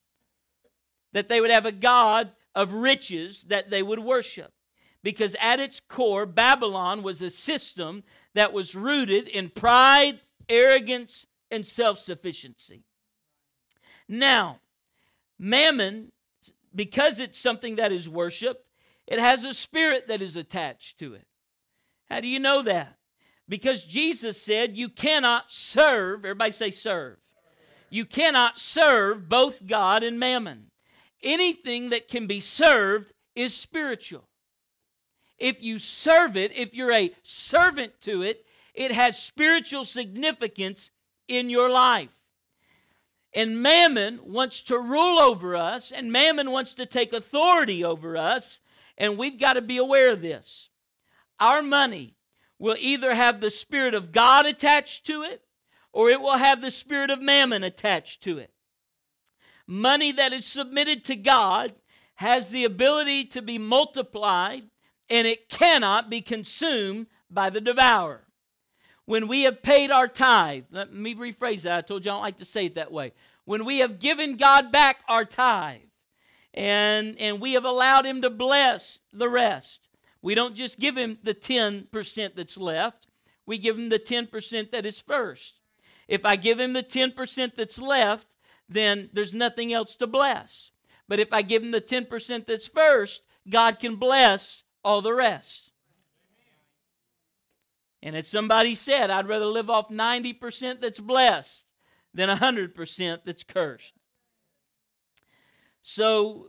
that 1.13 1.29
they 1.29 1.39
would 1.39 1.51
have 1.51 1.65
a 1.65 1.71
God 1.71 2.31
of 2.53 2.73
riches 2.73 3.43
that 3.49 3.69
they 3.69 3.83
would 3.83 3.99
worship. 3.99 4.51
Because 5.03 5.35
at 5.39 5.59
its 5.59 5.79
core, 5.79 6.25
Babylon 6.25 7.03
was 7.03 7.21
a 7.21 7.29
system 7.29 8.03
that 8.33 8.53
was 8.53 8.73
rooted 8.73 9.27
in 9.27 9.49
pride, 9.49 10.19
arrogance, 10.49 11.27
and 11.51 11.65
self 11.65 11.99
sufficiency. 11.99 12.83
Now, 14.07 14.59
Mammon 15.37 16.11
because 16.75 17.19
it's 17.19 17.39
something 17.39 17.77
that 17.77 17.91
is 17.91 18.09
worshiped, 18.09 18.67
it 19.07 19.19
has 19.19 19.43
a 19.43 19.53
spirit 19.53 20.07
that 20.07 20.21
is 20.21 20.35
attached 20.35 20.99
to 20.99 21.13
it. 21.13 21.25
How 22.09 22.19
do 22.19 22.27
you 22.27 22.39
know 22.39 22.61
that? 22.63 22.97
Because 23.47 23.83
Jesus 23.85 24.41
said 24.41 24.75
you 24.75 24.89
cannot 24.89 25.51
serve, 25.51 26.25
everybody 26.25 26.51
say 26.51 26.71
serve. 26.71 27.17
You 27.89 28.05
cannot 28.05 28.59
serve 28.59 29.29
both 29.29 29.65
God 29.65 30.03
and 30.03 30.19
mammon. 30.19 30.71
Anything 31.23 31.89
that 31.89 32.07
can 32.07 32.27
be 32.27 32.39
served 32.39 33.13
is 33.35 33.55
spiritual. 33.55 34.27
If 35.37 35.61
you 35.61 35.79
serve 35.79 36.35
it, 36.37 36.55
if 36.55 36.73
you're 36.73 36.91
a 36.91 37.11
servant 37.23 37.93
to 38.01 38.21
it, 38.21 38.45
it 38.73 38.91
has 38.91 39.21
spiritual 39.21 39.85
significance 39.85 40.91
in 41.27 41.49
your 41.49 41.69
life. 41.69 42.09
And 43.35 43.61
Mammon 43.61 44.21
wants 44.23 44.61
to 44.61 44.79
rule 44.79 45.19
over 45.19 45.57
us, 45.57 45.91
and 45.91 46.09
Mammon 46.09 46.51
wants 46.51 46.73
to 46.75 46.85
take 46.85 47.11
authority 47.11 47.83
over 47.83 48.15
us, 48.15 48.61
and 48.97 49.17
we've 49.17 49.37
got 49.37 49.53
to 49.53 49.61
be 49.61 49.75
aware 49.75 50.09
of 50.09 50.21
this. 50.21 50.69
Our 51.37 51.61
money 51.61 52.15
will 52.57 52.77
either 52.79 53.13
have 53.13 53.41
the 53.41 53.49
Spirit 53.49 53.93
of 53.93 54.13
God 54.13 54.45
attached 54.45 55.05
to 55.07 55.21
it, 55.23 55.41
or 55.91 56.09
it 56.09 56.21
will 56.21 56.37
have 56.37 56.61
the 56.61 56.71
Spirit 56.71 57.09
of 57.09 57.21
Mammon 57.21 57.61
attached 57.61 58.23
to 58.23 58.37
it. 58.37 58.53
Money 59.67 60.13
that 60.13 60.31
is 60.31 60.45
submitted 60.45 61.03
to 61.03 61.17
God 61.17 61.73
has 62.15 62.51
the 62.51 62.63
ability 62.63 63.25
to 63.25 63.41
be 63.41 63.57
multiplied, 63.57 64.63
and 65.09 65.27
it 65.27 65.49
cannot 65.49 66.09
be 66.09 66.21
consumed 66.21 67.07
by 67.29 67.49
the 67.49 67.59
devourer 67.59 68.24
when 69.05 69.27
we 69.27 69.43
have 69.43 69.61
paid 69.61 69.91
our 69.91 70.07
tithe, 70.07 70.65
let 70.71 70.91
me 70.91 71.15
rephrase 71.15 71.61
that. 71.61 71.77
I 71.77 71.81
told 71.81 72.05
you 72.05 72.11
I 72.11 72.15
don't 72.15 72.23
like 72.23 72.37
to 72.37 72.45
say 72.45 72.65
it 72.65 72.75
that 72.75 72.91
way. 72.91 73.13
When 73.45 73.63
we 73.63 73.79
have 73.79 73.99
given 73.99 74.37
God 74.37 74.71
back 74.71 74.97
our 75.07 75.25
tithe 75.25 75.81
and, 76.53 77.17
and 77.19 77.39
we 77.39 77.53
have 77.53 77.65
allowed 77.65 78.05
Him 78.05 78.21
to 78.23 78.29
bless 78.29 78.99
the 79.13 79.29
rest, 79.29 79.87
we 80.21 80.33
don't 80.33 80.55
just 80.55 80.79
give 80.79 80.97
Him 80.97 81.19
the 81.21 81.35
10% 81.35 82.35
that's 82.35 82.57
left, 82.57 83.07
we 83.45 83.59
give 83.59 83.77
Him 83.77 83.89
the 83.89 83.99
10% 83.99 84.71
that 84.71 84.85
is 84.85 84.99
first. 84.99 85.59
If 86.07 86.25
I 86.25 86.35
give 86.35 86.59
Him 86.59 86.73
the 86.73 86.83
10% 86.83 87.55
that's 87.55 87.79
left, 87.79 88.33
then 88.67 89.09
there's 89.13 89.33
nothing 89.33 89.71
else 89.71 89.93
to 89.95 90.07
bless. 90.07 90.71
But 91.07 91.19
if 91.19 91.31
I 91.31 91.43
give 91.43 91.63
Him 91.63 91.69
the 91.69 91.81
10% 91.81 92.47
that's 92.47 92.67
first, 92.67 93.21
God 93.47 93.79
can 93.79 93.97
bless 93.97 94.63
all 94.83 95.03
the 95.03 95.13
rest. 95.13 95.71
And 98.05 98.15
as 98.15 98.27
somebody 98.27 98.75
said, 98.75 99.09
I'd 99.09 99.27
rather 99.27 99.47
live 99.47 99.67
off 99.67 99.89
90% 99.89 100.79
that's 100.79 100.99
blessed 100.99 101.63
than 102.13 102.29
100% 102.29 103.19
that's 103.25 103.43
cursed. 103.43 103.95
So, 105.81 106.45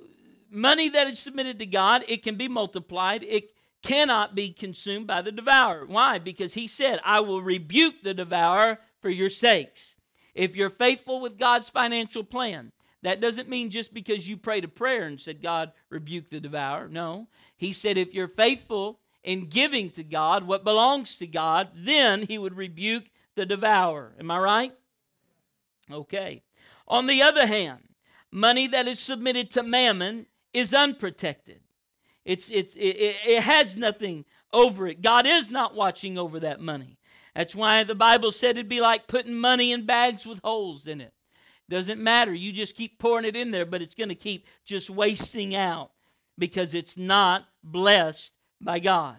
money 0.50 0.90
that 0.90 1.06
is 1.06 1.18
submitted 1.18 1.58
to 1.60 1.66
God, 1.66 2.04
it 2.08 2.22
can 2.22 2.36
be 2.36 2.46
multiplied. 2.46 3.22
It 3.22 3.54
cannot 3.82 4.34
be 4.34 4.50
consumed 4.50 5.06
by 5.06 5.22
the 5.22 5.32
devourer. 5.32 5.86
Why? 5.86 6.18
Because 6.18 6.52
he 6.52 6.68
said, 6.68 7.00
I 7.02 7.20
will 7.20 7.40
rebuke 7.40 8.02
the 8.02 8.12
devourer 8.12 8.78
for 9.00 9.08
your 9.08 9.30
sakes. 9.30 9.96
If 10.34 10.56
you're 10.56 10.68
faithful 10.68 11.22
with 11.22 11.38
God's 11.38 11.70
financial 11.70 12.22
plan, 12.22 12.72
that 13.02 13.22
doesn't 13.22 13.48
mean 13.48 13.70
just 13.70 13.94
because 13.94 14.28
you 14.28 14.36
prayed 14.36 14.64
a 14.64 14.68
prayer 14.68 15.04
and 15.04 15.18
said, 15.18 15.40
God, 15.40 15.72
rebuke 15.88 16.28
the 16.28 16.38
devourer. 16.38 16.88
No. 16.90 17.28
He 17.56 17.72
said, 17.72 17.96
if 17.96 18.12
you're 18.12 18.28
faithful 18.28 19.00
in 19.26 19.48
giving 19.48 19.90
to 19.90 20.04
God 20.04 20.46
what 20.46 20.64
belongs 20.64 21.16
to 21.16 21.26
God, 21.26 21.70
then 21.74 22.22
he 22.22 22.38
would 22.38 22.56
rebuke 22.56 23.10
the 23.34 23.44
devourer. 23.44 24.14
Am 24.18 24.30
I 24.30 24.38
right? 24.38 24.72
Okay. 25.90 26.44
On 26.86 27.08
the 27.08 27.22
other 27.22 27.46
hand, 27.46 27.88
money 28.30 28.68
that 28.68 28.86
is 28.86 29.00
submitted 29.00 29.50
to 29.50 29.64
mammon 29.64 30.26
is 30.54 30.72
unprotected. 30.72 31.60
It's, 32.24 32.48
it's, 32.50 32.74
it, 32.76 33.16
it 33.26 33.42
has 33.42 33.76
nothing 33.76 34.24
over 34.52 34.86
it. 34.86 35.02
God 35.02 35.26
is 35.26 35.50
not 35.50 35.74
watching 35.74 36.16
over 36.16 36.38
that 36.40 36.60
money. 36.60 36.96
That's 37.34 37.54
why 37.54 37.82
the 37.82 37.96
Bible 37.96 38.30
said 38.30 38.50
it'd 38.50 38.68
be 38.68 38.80
like 38.80 39.08
putting 39.08 39.34
money 39.34 39.72
in 39.72 39.86
bags 39.86 40.24
with 40.24 40.40
holes 40.44 40.86
in 40.86 41.00
it. 41.00 41.12
Doesn't 41.68 42.00
matter. 42.00 42.32
You 42.32 42.52
just 42.52 42.76
keep 42.76 43.00
pouring 43.00 43.24
it 43.24 43.34
in 43.34 43.50
there, 43.50 43.66
but 43.66 43.82
it's 43.82 43.96
going 43.96 44.08
to 44.08 44.14
keep 44.14 44.46
just 44.64 44.88
wasting 44.88 45.54
out 45.54 45.90
because 46.38 46.74
it's 46.74 46.96
not 46.96 47.44
blessed 47.64 48.32
by 48.60 48.78
God. 48.78 49.18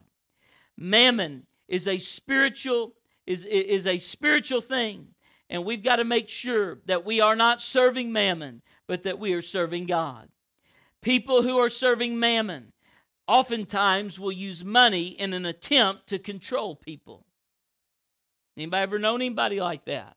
Mammon 0.78 1.46
is 1.68 1.88
a 1.88 1.98
spiritual 1.98 2.94
is, 3.26 3.44
is 3.44 3.86
a 3.86 3.98
spiritual 3.98 4.62
thing, 4.62 5.10
and 5.50 5.66
we've 5.66 5.84
got 5.84 5.98
to 5.98 6.06
make 6.06 6.30
sure 6.30 6.80
that 6.86 7.06
we 7.06 7.20
are 7.20 7.36
not 7.36 7.62
serving 7.62 8.12
mammon, 8.12 8.62
but 8.88 9.04
that 9.04 9.20
we 9.20 9.34
are 9.34 9.42
serving 9.42 9.86
God. 9.86 10.30
People 11.02 11.42
who 11.42 11.58
are 11.58 11.70
serving 11.70 12.18
mammon 12.18 12.72
oftentimes 13.28 14.18
will 14.18 14.32
use 14.32 14.64
money 14.64 15.08
in 15.08 15.34
an 15.34 15.46
attempt 15.46 16.08
to 16.08 16.20
control 16.20 16.76
people. 16.76 17.26
Anybody 18.56 18.84
ever 18.84 18.98
known 18.98 19.22
anybody 19.22 19.60
like 19.60 19.86
that? 19.86 20.16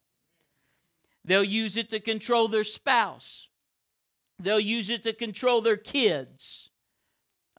They'll 1.24 1.44
use 1.44 1.76
it 1.76 1.90
to 1.90 2.00
control 2.00 2.48
their 2.48 2.64
spouse. 2.64 3.48
They'll 4.38 4.60
use 4.60 4.88
it 4.88 5.02
to 5.02 5.12
control 5.12 5.60
their 5.60 5.76
kids. 5.76 6.69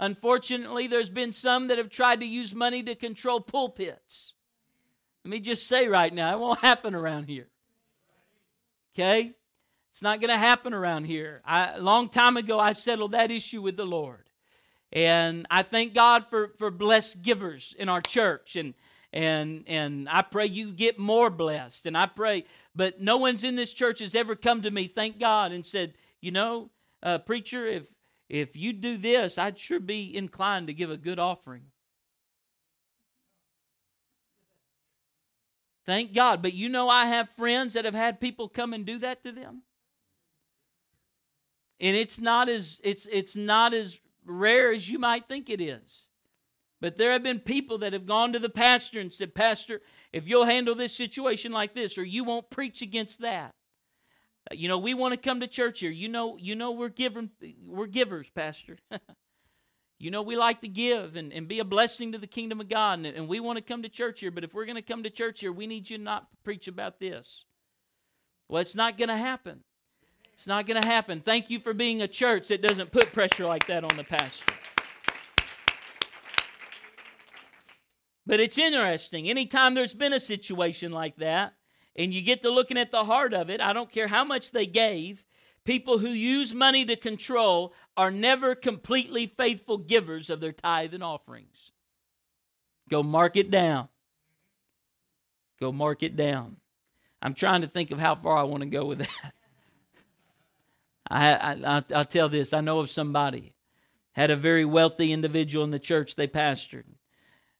Unfortunately, 0.01 0.87
there's 0.87 1.11
been 1.11 1.31
some 1.31 1.67
that 1.67 1.77
have 1.77 1.91
tried 1.91 2.21
to 2.21 2.25
use 2.25 2.55
money 2.55 2.81
to 2.81 2.95
control 2.95 3.39
pulpits. 3.39 4.33
Let 5.23 5.29
me 5.29 5.39
just 5.39 5.67
say 5.67 5.87
right 5.87 6.11
now, 6.11 6.33
it 6.33 6.39
won't 6.39 6.59
happen 6.59 6.95
around 6.95 7.25
here. 7.25 7.47
Okay? 8.95 9.33
It's 9.91 10.01
not 10.01 10.19
going 10.19 10.31
to 10.31 10.37
happen 10.39 10.73
around 10.73 11.05
here. 11.05 11.43
I, 11.45 11.73
a 11.75 11.79
long 11.79 12.09
time 12.09 12.35
ago, 12.35 12.59
I 12.59 12.73
settled 12.73 13.11
that 13.11 13.29
issue 13.29 13.61
with 13.61 13.77
the 13.77 13.85
Lord. 13.85 14.23
And 14.91 15.45
I 15.51 15.61
thank 15.61 15.93
God 15.93 16.25
for, 16.31 16.51
for 16.57 16.71
blessed 16.71 17.21
givers 17.21 17.75
in 17.77 17.87
our 17.87 18.01
church. 18.01 18.55
And, 18.55 18.73
and 19.13 19.63
and 19.67 20.09
I 20.09 20.23
pray 20.23 20.47
you 20.47 20.71
get 20.71 20.97
more 20.97 21.29
blessed. 21.29 21.85
And 21.85 21.95
I 21.95 22.07
pray, 22.07 22.45
but 22.75 22.99
no 22.99 23.17
one's 23.17 23.43
in 23.43 23.55
this 23.55 23.71
church 23.71 23.99
has 23.99 24.15
ever 24.15 24.35
come 24.35 24.63
to 24.63 24.71
me, 24.71 24.87
thank 24.87 25.19
God, 25.19 25.51
and 25.51 25.63
said, 25.63 25.93
you 26.21 26.31
know, 26.31 26.71
uh, 27.03 27.19
preacher, 27.19 27.67
if 27.67 27.83
if 28.31 28.55
you 28.55 28.71
do 28.71 28.95
this, 28.95 29.37
I'd 29.37 29.59
sure 29.59 29.81
be 29.81 30.15
inclined 30.15 30.67
to 30.67 30.73
give 30.73 30.89
a 30.89 30.95
good 30.95 31.19
offering. 31.19 31.63
Thank 35.85 36.13
God. 36.13 36.41
But 36.41 36.53
you 36.53 36.69
know, 36.69 36.87
I 36.87 37.07
have 37.07 37.27
friends 37.35 37.73
that 37.73 37.83
have 37.83 37.93
had 37.93 38.21
people 38.21 38.47
come 38.47 38.73
and 38.73 38.85
do 38.85 38.99
that 38.99 39.25
to 39.25 39.33
them. 39.33 39.63
And 41.81 41.97
it's 41.97 42.19
not 42.19 42.47
as 42.47 42.79
it's 42.85 43.05
it's 43.11 43.35
not 43.35 43.73
as 43.73 43.99
rare 44.25 44.71
as 44.71 44.87
you 44.87 44.97
might 44.97 45.27
think 45.27 45.49
it 45.49 45.59
is. 45.59 46.07
But 46.79 46.97
there 46.97 47.11
have 47.11 47.23
been 47.23 47.39
people 47.39 47.79
that 47.79 47.91
have 47.91 48.05
gone 48.05 48.31
to 48.31 48.39
the 48.39 48.49
pastor 48.49 49.01
and 49.01 49.11
said, 49.11 49.35
Pastor, 49.35 49.81
if 50.13 50.25
you'll 50.25 50.45
handle 50.45 50.73
this 50.73 50.95
situation 50.95 51.51
like 51.51 51.75
this, 51.75 51.97
or 51.97 52.03
you 52.05 52.23
won't 52.23 52.49
preach 52.49 52.81
against 52.81 53.19
that. 53.19 53.53
Uh, 54.49 54.55
you 54.55 54.67
know, 54.67 54.77
we 54.77 54.93
want 54.93 55.13
to 55.13 55.17
come 55.17 55.39
to 55.41 55.47
church 55.47 55.81
here. 55.81 55.91
You 55.91 56.09
know, 56.09 56.37
you 56.37 56.55
know 56.55 56.71
we're 56.71 56.89
giving 56.89 57.29
we're 57.65 57.87
givers, 57.87 58.29
Pastor. 58.29 58.77
you 59.99 60.09
know 60.09 60.21
we 60.21 60.35
like 60.35 60.61
to 60.61 60.67
give 60.67 61.15
and, 61.15 61.31
and 61.31 61.47
be 61.47 61.59
a 61.59 61.65
blessing 61.65 62.11
to 62.13 62.17
the 62.17 62.27
kingdom 62.27 62.59
of 62.61 62.69
God, 62.69 62.99
and, 62.99 63.05
and 63.05 63.27
we 63.27 63.39
want 63.39 63.57
to 63.57 63.61
come 63.61 63.83
to 63.83 63.89
church 63.89 64.21
here, 64.21 64.31
but 64.31 64.43
if 64.43 64.53
we're 64.53 64.65
going 64.65 64.75
to 64.75 64.81
come 64.81 65.03
to 65.03 65.09
church 65.09 65.41
here, 65.41 65.51
we 65.51 65.67
need 65.67 65.89
you 65.89 65.97
not 65.97 66.31
to 66.31 66.37
preach 66.43 66.67
about 66.67 66.99
this. 66.99 67.45
Well, 68.47 68.61
it's 68.61 68.75
not 68.75 68.97
going 68.97 69.09
to 69.09 69.17
happen. 69.17 69.63
It's 70.33 70.47
not 70.47 70.65
going 70.65 70.81
to 70.81 70.87
happen. 70.87 71.21
Thank 71.21 71.49
you 71.51 71.59
for 71.59 71.73
being 71.73 72.01
a 72.01 72.07
church 72.07 72.47
that 72.47 72.63
doesn't 72.63 72.91
put 72.91 73.13
pressure 73.13 73.45
like 73.45 73.67
that 73.67 73.83
on 73.83 73.95
the 73.95 74.03
pastor. 74.03 74.53
But 78.25 78.39
it's 78.39 78.57
interesting. 78.57 79.29
Anytime 79.29 79.75
there's 79.75 79.93
been 79.93 80.13
a 80.13 80.19
situation 80.19 80.91
like 80.91 81.17
that, 81.17 81.53
and 81.95 82.13
you 82.13 82.21
get 82.21 82.41
to 82.41 82.49
looking 82.49 82.77
at 82.77 82.91
the 82.91 83.05
heart 83.05 83.33
of 83.33 83.49
it, 83.49 83.61
I 83.61 83.73
don't 83.73 83.91
care 83.91 84.07
how 84.07 84.23
much 84.23 84.51
they 84.51 84.65
gave, 84.65 85.23
people 85.65 85.97
who 85.99 86.09
use 86.09 86.53
money 86.53 86.85
to 86.85 86.95
control 86.95 87.73
are 87.97 88.11
never 88.11 88.55
completely 88.55 89.27
faithful 89.27 89.77
givers 89.77 90.29
of 90.29 90.39
their 90.39 90.51
tithe 90.51 90.93
and 90.93 91.03
offerings. 91.03 91.71
Go 92.89 93.03
mark 93.03 93.35
it 93.35 93.51
down. 93.51 93.89
Go 95.59 95.71
mark 95.71 96.03
it 96.03 96.15
down. 96.15 96.57
I'm 97.21 97.33
trying 97.33 97.61
to 97.61 97.67
think 97.67 97.91
of 97.91 97.99
how 97.99 98.15
far 98.15 98.37
I 98.37 98.43
want 98.43 98.63
to 98.63 98.69
go 98.69 98.85
with 98.85 98.99
that. 98.99 99.33
I, 101.09 101.33
I, 101.33 101.83
I'll 101.93 102.05
tell 102.05 102.29
this 102.29 102.53
I 102.53 102.61
know 102.61 102.79
of 102.79 102.89
somebody 102.89 103.53
had 104.13 104.29
a 104.29 104.35
very 104.35 104.65
wealthy 104.65 105.11
individual 105.11 105.63
in 105.63 105.71
the 105.71 105.79
church 105.79 106.15
they 106.15 106.27
pastored. 106.27 106.85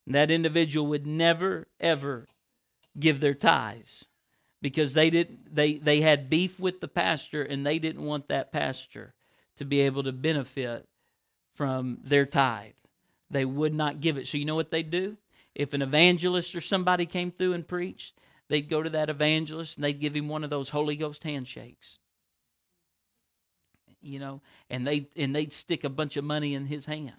And 0.06 0.16
that 0.16 0.32
individual 0.32 0.88
would 0.88 1.06
never, 1.06 1.68
ever 1.80 2.28
give 3.00 3.20
their 3.20 3.34
tithes 3.34 4.06
because 4.62 4.94
they 4.94 5.10
didn't 5.10 5.54
they 5.54 5.78
they 5.78 6.02
had 6.02 6.30
beef 6.30 6.60
with 6.60 6.82
the 6.82 6.88
pastor 6.88 7.42
and 7.42 7.66
they 7.66 7.80
didn't 7.80 8.04
want 8.04 8.28
that 8.28 8.52
pastor 8.52 9.14
to 9.58 9.66
be 9.66 9.82
able 9.82 10.04
to 10.04 10.12
benefit 10.12 10.88
from 11.56 12.00
their 12.04 12.26
tithe. 12.26 12.74
They 13.30 13.46
would 13.46 13.74
not 13.74 14.02
give 14.02 14.18
it. 14.18 14.28
So 14.28 14.38
you 14.38 14.46
know 14.46 14.56
what 14.56 14.72
they'd 14.72 14.90
do? 14.90 15.18
If 15.56 15.74
an 15.74 15.82
evangelist 15.82 16.56
or 16.56 16.62
somebody 16.62 17.06
came 17.06 17.32
through 17.32 17.54
and 17.54 17.68
preached 17.68 18.16
they'd 18.50 18.70
go 18.70 18.84
to 18.84 18.90
that 18.90 19.10
evangelist 19.10 19.78
and 19.78 19.84
they'd 19.84 20.00
give 20.00 20.16
him 20.16 20.28
one 20.28 20.44
of 20.44 20.50
those 20.50 20.70
holy 20.70 20.96
ghost 20.96 21.24
handshakes. 21.24 21.98
You 24.02 24.20
know 24.20 24.42
and 24.70 24.86
they 24.86 25.10
and 25.16 25.36
they'd 25.36 25.54
stick 25.54 25.84
a 25.84 25.90
bunch 25.90 26.18
of 26.18 26.24
money 26.24 26.54
in 26.54 26.68
his 26.68 26.86
hand. 26.86 27.14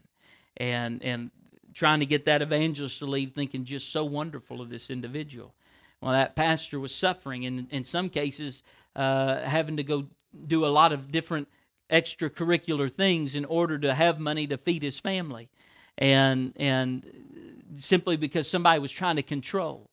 And 0.56 1.02
and 1.02 1.30
trying 1.74 2.00
to 2.00 2.06
get 2.06 2.26
that 2.26 2.42
evangelist 2.42 2.98
to 2.98 3.06
leave 3.06 3.32
thinking 3.32 3.64
just 3.64 3.90
so 3.90 4.04
wonderful 4.04 4.60
of 4.60 4.68
this 4.68 4.90
individual 4.90 5.54
well, 6.02 6.12
that 6.12 6.34
pastor 6.34 6.80
was 6.80 6.94
suffering, 6.94 7.46
and 7.46 7.68
in 7.70 7.84
some 7.84 8.10
cases, 8.10 8.62
uh, 8.96 9.40
having 9.40 9.76
to 9.76 9.84
go 9.84 10.08
do 10.46 10.66
a 10.66 10.68
lot 10.68 10.92
of 10.92 11.12
different 11.12 11.48
extracurricular 11.90 12.90
things 12.90 13.34
in 13.34 13.44
order 13.44 13.78
to 13.78 13.94
have 13.94 14.18
money 14.18 14.46
to 14.48 14.58
feed 14.58 14.82
his 14.82 14.98
family, 14.98 15.48
and 15.96 16.52
and 16.56 17.78
simply 17.78 18.16
because 18.16 18.48
somebody 18.48 18.80
was 18.80 18.90
trying 18.90 19.16
to 19.16 19.22
control. 19.22 19.88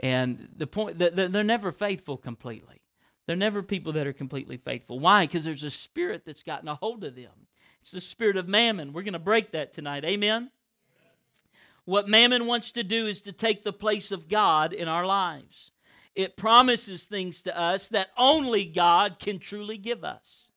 And 0.00 0.48
the 0.56 0.66
point 0.66 0.98
they're 0.98 1.44
never 1.44 1.72
faithful 1.72 2.16
completely. 2.16 2.82
They're 3.26 3.36
never 3.36 3.62
people 3.62 3.92
that 3.92 4.06
are 4.06 4.12
completely 4.12 4.56
faithful. 4.56 4.98
Why? 4.98 5.24
Because 5.24 5.44
there's 5.44 5.62
a 5.62 5.70
spirit 5.70 6.24
that's 6.26 6.42
gotten 6.42 6.68
a 6.68 6.74
hold 6.74 7.04
of 7.04 7.14
them. 7.16 7.46
It's 7.80 7.92
the 7.92 8.00
spirit 8.00 8.36
of 8.36 8.48
mammon. 8.48 8.92
We're 8.92 9.02
going 9.02 9.14
to 9.14 9.18
break 9.18 9.52
that 9.52 9.72
tonight. 9.72 10.04
Amen. 10.04 10.50
What 11.86 12.08
mammon 12.08 12.46
wants 12.46 12.72
to 12.72 12.82
do 12.82 13.06
is 13.06 13.20
to 13.22 13.32
take 13.32 13.62
the 13.62 13.72
place 13.72 14.10
of 14.10 14.28
God 14.28 14.72
in 14.72 14.88
our 14.88 15.06
lives. 15.06 15.70
It 16.16 16.36
promises 16.36 17.04
things 17.04 17.40
to 17.42 17.56
us 17.56 17.88
that 17.88 18.08
only 18.18 18.64
God 18.64 19.18
can 19.20 19.38
truly 19.38 19.78
give 19.78 20.02
us. 20.02 20.50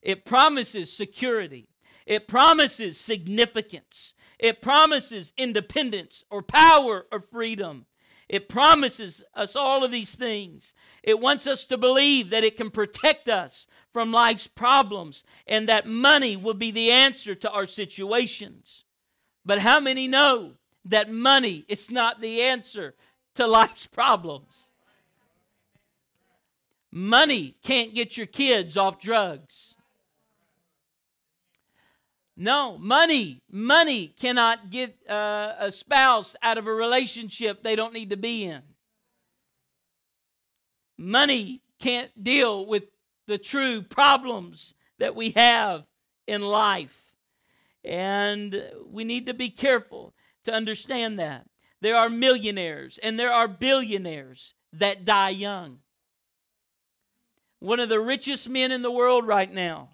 It 0.00 0.24
promises 0.24 0.90
security. 0.90 1.68
It 2.06 2.26
promises 2.26 2.98
significance. 2.98 4.14
It 4.38 4.62
promises 4.62 5.34
independence 5.36 6.24
or 6.30 6.42
power 6.42 7.06
or 7.12 7.20
freedom. 7.20 7.84
It 8.26 8.48
promises 8.48 9.22
us 9.34 9.56
all 9.56 9.84
of 9.84 9.90
these 9.90 10.14
things. 10.14 10.72
It 11.02 11.20
wants 11.20 11.46
us 11.46 11.66
to 11.66 11.76
believe 11.76 12.30
that 12.30 12.44
it 12.44 12.56
can 12.56 12.70
protect 12.70 13.28
us 13.28 13.66
from 13.92 14.12
life's 14.12 14.46
problems 14.46 15.24
and 15.46 15.68
that 15.68 15.86
money 15.86 16.36
will 16.36 16.54
be 16.54 16.70
the 16.70 16.90
answer 16.90 17.34
to 17.34 17.50
our 17.50 17.66
situations. 17.66 18.84
But 19.44 19.58
how 19.58 19.78
many 19.78 20.08
know 20.08 20.52
that 20.84 21.10
money 21.10 21.64
is 21.68 21.90
not 21.90 22.20
the 22.20 22.42
answer 22.42 22.94
to 23.34 23.46
life's 23.46 23.86
problems. 23.86 24.66
Money 26.92 27.54
can't 27.62 27.94
get 27.94 28.16
your 28.16 28.26
kids 28.26 28.76
off 28.76 29.00
drugs. 29.00 29.74
No, 32.36 32.78
money, 32.78 33.42
money 33.50 34.14
cannot 34.18 34.70
get 34.70 34.96
uh, 35.08 35.54
a 35.58 35.70
spouse 35.70 36.34
out 36.42 36.56
of 36.56 36.66
a 36.66 36.72
relationship 36.72 37.62
they 37.62 37.76
don't 37.76 37.92
need 37.92 38.10
to 38.10 38.16
be 38.16 38.44
in. 38.44 38.62
Money 40.96 41.60
can't 41.78 42.10
deal 42.22 42.64
with 42.64 42.84
the 43.26 43.38
true 43.38 43.82
problems 43.82 44.74
that 44.98 45.14
we 45.14 45.30
have 45.30 45.84
in 46.26 46.42
life. 46.42 47.04
And 47.84 48.62
we 48.86 49.04
need 49.04 49.26
to 49.26 49.34
be 49.34 49.50
careful 49.50 50.14
to 50.44 50.52
understand 50.52 51.18
that. 51.18 51.46
There 51.80 51.96
are 51.96 52.08
millionaires 52.08 52.98
and 53.02 53.18
there 53.18 53.32
are 53.32 53.48
billionaires 53.48 54.54
that 54.72 55.04
die 55.04 55.30
young. 55.30 55.78
One 57.58 57.80
of 57.80 57.88
the 57.88 58.00
richest 58.00 58.48
men 58.48 58.72
in 58.72 58.82
the 58.82 58.90
world 58.90 59.26
right 59.26 59.52
now 59.52 59.90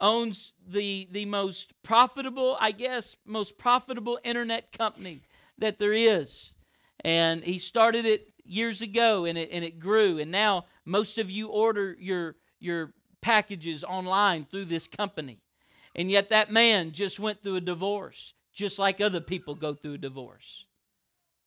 owns 0.00 0.52
the, 0.66 1.08
the 1.12 1.24
most 1.26 1.72
profitable, 1.82 2.56
I 2.60 2.72
guess, 2.72 3.16
most 3.24 3.58
profitable 3.58 4.18
internet 4.24 4.76
company 4.76 5.22
that 5.58 5.78
there 5.78 5.92
is. 5.92 6.52
And 7.00 7.44
he 7.44 7.58
started 7.58 8.04
it 8.04 8.28
years 8.44 8.82
ago 8.82 9.24
and 9.24 9.38
it, 9.38 9.50
and 9.52 9.64
it 9.64 9.78
grew. 9.78 10.18
And 10.18 10.30
now 10.30 10.66
most 10.84 11.18
of 11.18 11.30
you 11.30 11.48
order 11.48 11.96
your, 11.98 12.36
your 12.58 12.92
packages 13.20 13.84
online 13.84 14.46
through 14.50 14.66
this 14.66 14.86
company. 14.86 15.38
And 15.94 16.10
yet 16.10 16.30
that 16.30 16.50
man 16.50 16.92
just 16.92 17.20
went 17.20 17.42
through 17.42 17.56
a 17.56 17.60
divorce 17.60 18.34
just 18.52 18.78
like 18.78 19.00
other 19.00 19.20
people 19.20 19.54
go 19.54 19.74
through 19.74 19.94
a 19.94 19.98
divorce. 19.98 20.66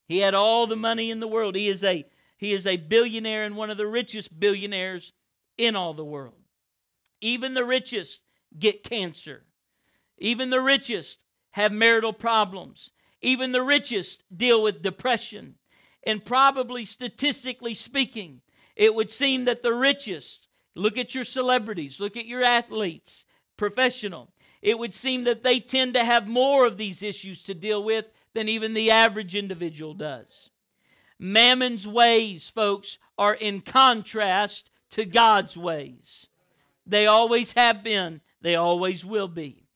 He 0.07 0.19
had 0.19 0.33
all 0.33 0.67
the 0.67 0.75
money 0.75 1.11
in 1.11 1.19
the 1.19 1.27
world. 1.27 1.55
He 1.55 1.67
is 1.67 1.83
a 1.83 2.05
he 2.37 2.53
is 2.53 2.67
a 2.67 2.77
billionaire 2.77 3.43
and 3.45 3.55
one 3.55 3.69
of 3.69 3.77
the 3.77 3.87
richest 3.87 4.39
billionaires 4.39 5.13
in 5.57 5.75
all 5.75 5.93
the 5.93 6.03
world. 6.03 6.35
Even 7.21 7.53
the 7.53 7.63
richest 7.63 8.21
get 8.57 8.83
cancer. 8.83 9.43
Even 10.17 10.49
the 10.49 10.61
richest 10.61 11.23
have 11.51 11.71
marital 11.71 12.13
problems. 12.13 12.91
Even 13.21 13.51
the 13.51 13.61
richest 13.61 14.25
deal 14.35 14.61
with 14.61 14.81
depression. 14.81 15.55
And 16.03 16.23
probably 16.23 16.85
statistically 16.85 17.73
speaking, 17.73 18.41
it 18.75 18.93
would 18.93 19.09
seem 19.09 19.45
that 19.45 19.63
the 19.63 19.73
richest, 19.73 20.47
look 20.75 20.97
at 20.97 21.15
your 21.15 21.23
celebrities, 21.23 21.99
look 21.99 22.17
at 22.17 22.25
your 22.25 22.43
athletes, 22.43 23.25
professional, 23.57 24.31
it 24.65 24.79
would 24.79 24.95
seem 24.95 25.25
that 25.25 25.43
they 25.43 25.59
tend 25.59 25.93
to 25.93 26.03
have 26.03 26.27
more 26.27 26.65
of 26.65 26.77
these 26.77 27.03
issues 27.03 27.43
to 27.43 27.53
deal 27.53 27.83
with 27.83 28.05
than 28.33 28.49
even 28.49 28.73
the 28.73 28.89
average 28.89 29.35
individual 29.35 29.93
does. 29.93 30.49
Mammon's 31.19 31.87
ways, 31.87 32.49
folks, 32.49 32.97
are 33.15 33.35
in 33.35 33.61
contrast 33.61 34.71
to 34.89 35.05
God's 35.05 35.55
ways. 35.55 36.25
They 36.83 37.05
always 37.05 37.51
have 37.51 37.83
been, 37.83 38.21
they 38.41 38.55
always 38.55 39.05
will 39.05 39.27
be. 39.27 39.67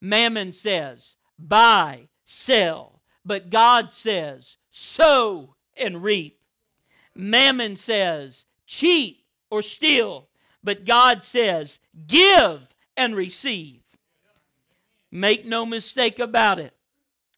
Mammon 0.00 0.54
says, 0.54 1.16
buy, 1.38 2.08
sell, 2.24 3.02
but 3.26 3.50
God 3.50 3.92
says, 3.92 4.56
sow 4.70 5.56
and 5.76 6.02
reap. 6.02 6.40
Mammon 7.14 7.76
says, 7.76 8.46
cheat 8.66 9.24
or 9.50 9.60
steal, 9.60 10.28
but 10.64 10.86
God 10.86 11.22
says, 11.22 11.80
give 12.06 12.62
and 12.96 13.14
receive. 13.14 13.82
Make 15.10 15.46
no 15.46 15.64
mistake 15.64 16.18
about 16.18 16.58
it. 16.58 16.74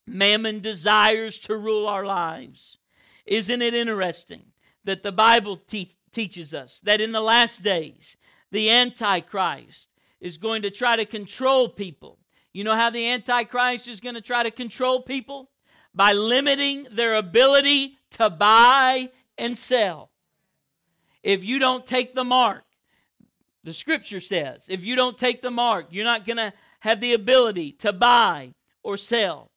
Mammon 0.06 0.61
desires 0.61 1.38
to 1.40 1.56
rule 1.56 1.87
our 1.87 2.04
lives. 2.04 2.78
Isn't 3.26 3.62
it 3.62 3.74
interesting 3.74 4.42
that 4.85 5.02
the 5.02 5.12
Bible 5.12 5.56
te- 5.56 5.96
teaches 6.12 6.52
us 6.52 6.80
that 6.80 7.00
in 7.00 7.12
the 7.12 7.20
last 7.20 7.62
days, 7.62 8.16
the 8.50 8.70
Antichrist 8.70 9.87
is 10.20 10.37
going 10.37 10.62
to 10.62 10.70
try 10.70 10.96
to 10.96 11.04
control 11.04 11.68
people? 11.68 12.18
You 12.52 12.64
know 12.64 12.74
how 12.74 12.90
the 12.90 13.06
Antichrist 13.09 13.87
is 13.87 14.00
going 14.00 14.16
to 14.16 14.20
try 14.20 14.42
to 14.42 14.50
control 14.50 15.02
people? 15.02 15.50
By 15.94 16.12
limiting 16.12 16.87
their 16.90 17.14
ability 17.14 17.98
to 18.12 18.30
buy 18.30 19.11
and 19.38 19.56
sell. 19.56 20.11
If 21.22 21.44
you 21.44 21.59
don't 21.59 21.87
take 21.87 22.14
the 22.14 22.24
mark, 22.24 22.64
the 23.62 23.72
scripture 23.72 24.20
says, 24.20 24.66
if 24.68 24.85
you 24.85 24.96
don't 24.96 25.18
take 25.18 25.42
the 25.42 25.50
mark, 25.50 25.87
you're 25.90 26.04
not 26.04 26.24
going 26.24 26.38
to 26.38 26.52
have 26.81 27.01
the 27.01 27.12
ability 27.12 27.73
to 27.73 27.93
buy 27.93 28.55
or 28.83 28.97
sell. 28.97 29.51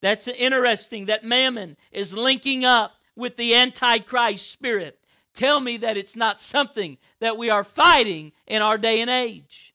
That's 0.00 0.28
interesting 0.28 1.06
that 1.06 1.24
mammon 1.24 1.76
is 1.92 2.12
linking 2.12 2.64
up 2.64 2.92
with 3.14 3.36
the 3.36 3.54
Antichrist 3.54 4.50
spirit. 4.50 4.98
Tell 5.34 5.60
me 5.60 5.76
that 5.78 5.96
it's 5.96 6.16
not 6.16 6.40
something 6.40 6.98
that 7.20 7.36
we 7.36 7.50
are 7.50 7.64
fighting 7.64 8.32
in 8.46 8.62
our 8.62 8.78
day 8.78 9.00
and 9.00 9.10
age. 9.10 9.74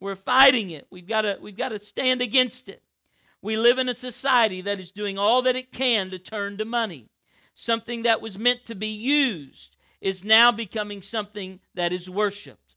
We're 0.00 0.16
fighting 0.16 0.70
it. 0.70 0.86
We've 0.90 1.06
got 1.06 1.22
to, 1.22 1.38
we've 1.40 1.56
got 1.56 1.70
to 1.70 1.78
stand 1.78 2.22
against 2.22 2.68
it. 2.68 2.82
We 3.40 3.56
live 3.56 3.78
in 3.78 3.88
a 3.88 3.94
society 3.94 4.60
that 4.62 4.78
is 4.78 4.90
doing 4.90 5.18
all 5.18 5.42
that 5.42 5.56
it 5.56 5.72
can 5.72 6.10
to 6.10 6.18
turn 6.18 6.58
to 6.58 6.64
money. 6.64 7.08
Something 7.54 8.02
that 8.02 8.20
was 8.20 8.38
meant 8.38 8.64
to 8.66 8.74
be 8.74 8.88
used 8.88 9.76
is 10.00 10.24
now 10.24 10.50
becoming 10.50 11.02
something 11.02 11.60
that 11.74 11.92
is 11.92 12.08
worshiped. 12.08 12.76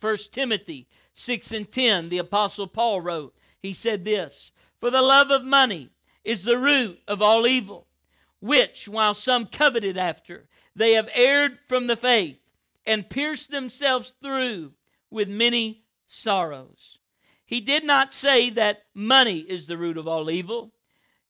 1 0.00 0.16
Timothy 0.30 0.86
6 1.18 1.50
and 1.50 1.70
10, 1.70 2.10
the 2.10 2.18
Apostle 2.18 2.68
Paul 2.68 3.00
wrote, 3.00 3.34
he 3.60 3.72
said 3.72 4.04
this 4.04 4.52
For 4.80 4.88
the 4.88 5.02
love 5.02 5.32
of 5.32 5.44
money 5.44 5.90
is 6.22 6.44
the 6.44 6.58
root 6.58 7.00
of 7.08 7.20
all 7.20 7.44
evil, 7.44 7.88
which, 8.40 8.88
while 8.88 9.14
some 9.14 9.46
coveted 9.46 9.98
after, 9.98 10.48
they 10.76 10.92
have 10.92 11.08
erred 11.12 11.58
from 11.66 11.88
the 11.88 11.96
faith 11.96 12.38
and 12.86 13.10
pierced 13.10 13.50
themselves 13.50 14.14
through 14.22 14.72
with 15.10 15.28
many 15.28 15.82
sorrows. 16.06 16.98
He 17.44 17.60
did 17.60 17.84
not 17.84 18.12
say 18.12 18.48
that 18.50 18.84
money 18.94 19.38
is 19.38 19.66
the 19.66 19.76
root 19.76 19.98
of 19.98 20.06
all 20.06 20.30
evil. 20.30 20.72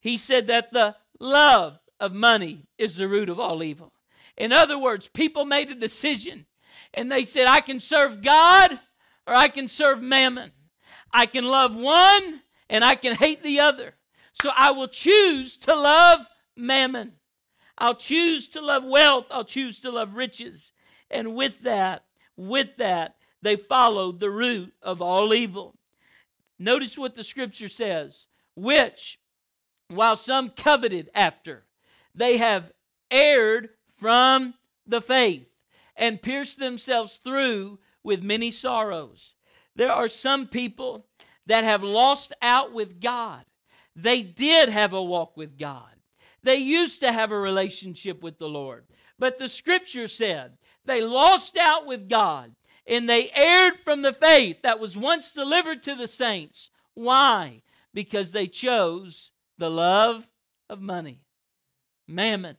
He 0.01 0.19
said 0.19 0.49
that 0.49 0.71
the 0.71 0.97
love 1.19 1.79
of 1.99 2.13
money 2.13 2.67
is 2.77 2.97
the 2.97 3.09
root 3.09 3.31
of 3.31 3.41
all 3.41 3.63
evil. 3.63 3.95
In 4.37 4.53
other 4.53 4.79
words, 4.79 5.09
people 5.09 5.47
made 5.47 5.71
a 5.71 5.75
decision 5.75 6.45
and 6.93 7.11
they 7.11 7.25
said, 7.25 7.47
I 7.47 7.63
can 7.63 7.81
serve 7.81 8.21
God 8.21 8.81
or 9.29 9.35
I 9.35 9.49
can 9.49 9.69
serve 9.69 10.01
mammon. 10.01 10.53
I 11.13 11.27
can 11.27 11.45
love 11.45 11.77
one 11.77 12.41
and 12.71 12.83
I 12.83 12.95
can 12.95 13.15
hate 13.15 13.43
the 13.43 13.61
other. 13.61 13.95
So 14.43 14.51
I 14.57 14.71
will 14.71 14.89
choose 14.89 15.57
to 15.59 15.75
love 15.75 16.27
mammon. 16.57 17.13
I'll 17.77 17.95
choose 17.95 18.49
to 18.49 18.61
love 18.61 18.85
wealth. 18.85 19.27
I'll 19.31 19.45
choose 19.45 19.81
to 19.81 19.91
love 19.91 20.15
riches. 20.15 20.73
And 21.11 21.35
with 21.35 21.61
that, 21.61 22.05
with 22.37 22.77
that, 22.79 23.17
they 23.43 23.57
followed 23.57 24.19
the 24.19 24.31
root 24.31 24.73
of 24.83 25.03
all 25.03 25.35
evil. 25.35 25.77
Notice 26.59 26.97
what 26.97 27.15
the 27.15 27.23
scripture 27.23 27.69
says, 27.69 28.27
which, 28.57 29.21
while 29.89 30.17
some 30.17 30.49
coveted 30.49 31.11
after, 31.15 31.67
they 32.15 32.39
have 32.39 32.73
erred 33.11 33.71
from 33.99 34.55
the 34.87 35.01
faith 35.01 35.47
and 35.95 36.23
pierced 36.23 36.59
themselves 36.59 37.19
through 37.19 37.79
with 38.09 38.23
many 38.23 38.51
sorrows. 38.51 39.35
There 39.77 39.93
are 39.93 40.09
some 40.09 40.49
people 40.49 41.07
that 41.47 41.63
have 41.63 41.83
lost 41.83 42.33
out 42.43 42.73
with 42.73 43.01
God. 43.01 43.45
They 43.95 44.23
did 44.23 44.71
have 44.71 44.95
a 44.95 45.03
walk 45.03 45.37
with 45.37 45.59
God, 45.59 45.95
they 46.43 46.57
used 46.57 47.01
to 47.01 47.13
have 47.13 47.31
a 47.31 47.39
relationship 47.39 48.23
with 48.23 48.39
the 48.39 48.49
Lord. 48.49 48.87
But 49.19 49.39
the 49.39 49.49
scripture 49.49 50.09
said 50.09 50.57
they 50.85 51.03
lost 51.03 51.57
out 51.59 51.87
with 51.87 52.09
God 52.09 52.55
and 52.87 53.09
they 53.09 53.31
erred 53.33 53.81
from 53.85 54.03
the 54.03 54.13
faith 54.13 54.63
that 54.63 54.81
was 54.81 54.97
once 54.97 55.31
delivered 55.31 55.83
to 55.83 55.95
the 55.95 56.07
saints. 56.07 56.71
Why? 56.95 57.63
Because 57.93 58.31
they 58.31 58.47
chose 58.47 59.33
the 59.59 59.71
love 59.71 60.29
of 60.71 60.81
money, 60.81 61.21
mammon, 62.07 62.57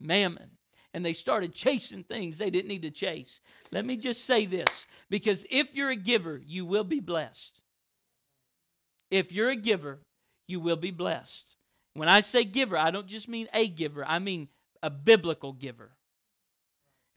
mammon. 0.00 0.57
And 0.98 1.06
they 1.06 1.12
started 1.12 1.54
chasing 1.54 2.02
things 2.02 2.38
they 2.38 2.50
didn't 2.50 2.66
need 2.66 2.82
to 2.82 2.90
chase. 2.90 3.38
Let 3.70 3.86
me 3.86 3.96
just 3.96 4.24
say 4.24 4.46
this 4.46 4.84
because 5.08 5.46
if 5.48 5.72
you're 5.72 5.90
a 5.90 5.94
giver, 5.94 6.42
you 6.44 6.66
will 6.66 6.82
be 6.82 6.98
blessed. 6.98 7.60
If 9.08 9.30
you're 9.30 9.50
a 9.50 9.54
giver, 9.54 10.00
you 10.48 10.58
will 10.58 10.74
be 10.74 10.90
blessed. 10.90 11.54
When 11.94 12.08
I 12.08 12.20
say 12.20 12.42
giver, 12.42 12.76
I 12.76 12.90
don't 12.90 13.06
just 13.06 13.28
mean 13.28 13.46
a 13.54 13.68
giver, 13.68 14.04
I 14.04 14.18
mean 14.18 14.48
a 14.82 14.90
biblical 14.90 15.52
giver. 15.52 15.92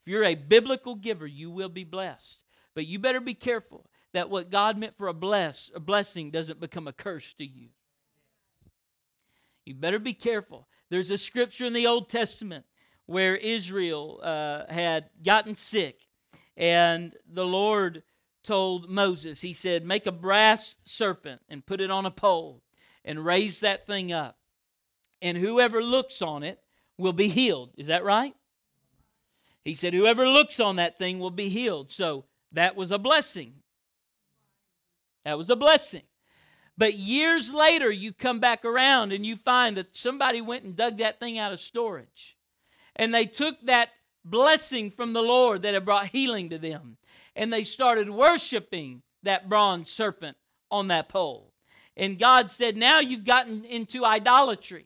If 0.05 0.11
you're 0.11 0.25
a 0.25 0.35
biblical 0.35 0.93
giver, 0.93 1.25
you 1.25 1.49
will 1.49 1.67
be 1.67 1.83
blessed. 1.83 2.43
But 2.75 2.85
you 2.85 2.99
better 2.99 3.19
be 3.19 3.33
careful 3.33 3.89
that 4.13 4.29
what 4.29 4.51
God 4.51 4.77
meant 4.77 4.95
for 4.95 5.07
a 5.07 5.13
bless, 5.13 5.71
a 5.73 5.79
blessing 5.79 6.29
doesn't 6.29 6.59
become 6.59 6.87
a 6.87 6.93
curse 6.93 7.33
to 7.39 7.43
you. 7.43 7.69
You 9.65 9.73
better 9.73 9.97
be 9.97 10.13
careful. 10.13 10.67
There's 10.91 11.09
a 11.09 11.17
scripture 11.17 11.65
in 11.65 11.73
the 11.73 11.87
Old 11.87 12.09
Testament 12.09 12.65
where 13.11 13.35
Israel 13.35 14.19
uh, 14.23 14.71
had 14.71 15.09
gotten 15.23 15.55
sick, 15.55 16.07
and 16.55 17.13
the 17.31 17.45
Lord 17.45 18.03
told 18.43 18.89
Moses, 18.89 19.41
He 19.41 19.53
said, 19.53 19.85
Make 19.85 20.05
a 20.05 20.11
brass 20.11 20.75
serpent 20.83 21.41
and 21.49 21.65
put 21.65 21.81
it 21.81 21.91
on 21.91 22.05
a 22.05 22.11
pole 22.11 22.61
and 23.03 23.25
raise 23.25 23.59
that 23.59 23.85
thing 23.85 24.11
up. 24.11 24.37
And 25.21 25.37
whoever 25.37 25.83
looks 25.83 26.21
on 26.21 26.43
it 26.43 26.59
will 26.97 27.13
be 27.13 27.27
healed. 27.27 27.71
Is 27.77 27.87
that 27.87 28.03
right? 28.03 28.35
He 29.63 29.75
said, 29.75 29.93
Whoever 29.93 30.27
looks 30.27 30.59
on 30.59 30.77
that 30.77 30.97
thing 30.97 31.19
will 31.19 31.31
be 31.31 31.49
healed. 31.49 31.91
So 31.91 32.25
that 32.51 32.75
was 32.75 32.91
a 32.91 32.97
blessing. 32.97 33.55
That 35.25 35.37
was 35.37 35.49
a 35.49 35.55
blessing. 35.55 36.03
But 36.77 36.95
years 36.95 37.51
later, 37.51 37.91
you 37.91 38.11
come 38.11 38.39
back 38.39 38.65
around 38.65 39.11
and 39.11 39.25
you 39.25 39.35
find 39.35 39.77
that 39.77 39.95
somebody 39.95 40.41
went 40.41 40.63
and 40.63 40.75
dug 40.75 40.97
that 40.97 41.19
thing 41.19 41.37
out 41.37 41.53
of 41.53 41.59
storage. 41.59 42.37
And 43.01 43.13
they 43.13 43.25
took 43.25 43.59
that 43.65 43.89
blessing 44.23 44.91
from 44.91 45.13
the 45.13 45.23
Lord 45.23 45.63
that 45.63 45.73
had 45.73 45.83
brought 45.83 46.09
healing 46.09 46.51
to 46.51 46.57
them. 46.57 46.97
And 47.35 47.51
they 47.51 47.63
started 47.63 48.09
worshiping 48.09 49.01
that 49.23 49.49
bronze 49.49 49.89
serpent 49.89 50.37
on 50.69 50.87
that 50.89 51.09
pole. 51.09 51.51
And 51.97 52.19
God 52.19 52.49
said, 52.49 52.77
Now 52.77 52.99
you've 52.99 53.25
gotten 53.25 53.65
into 53.65 54.05
idolatry 54.05 54.85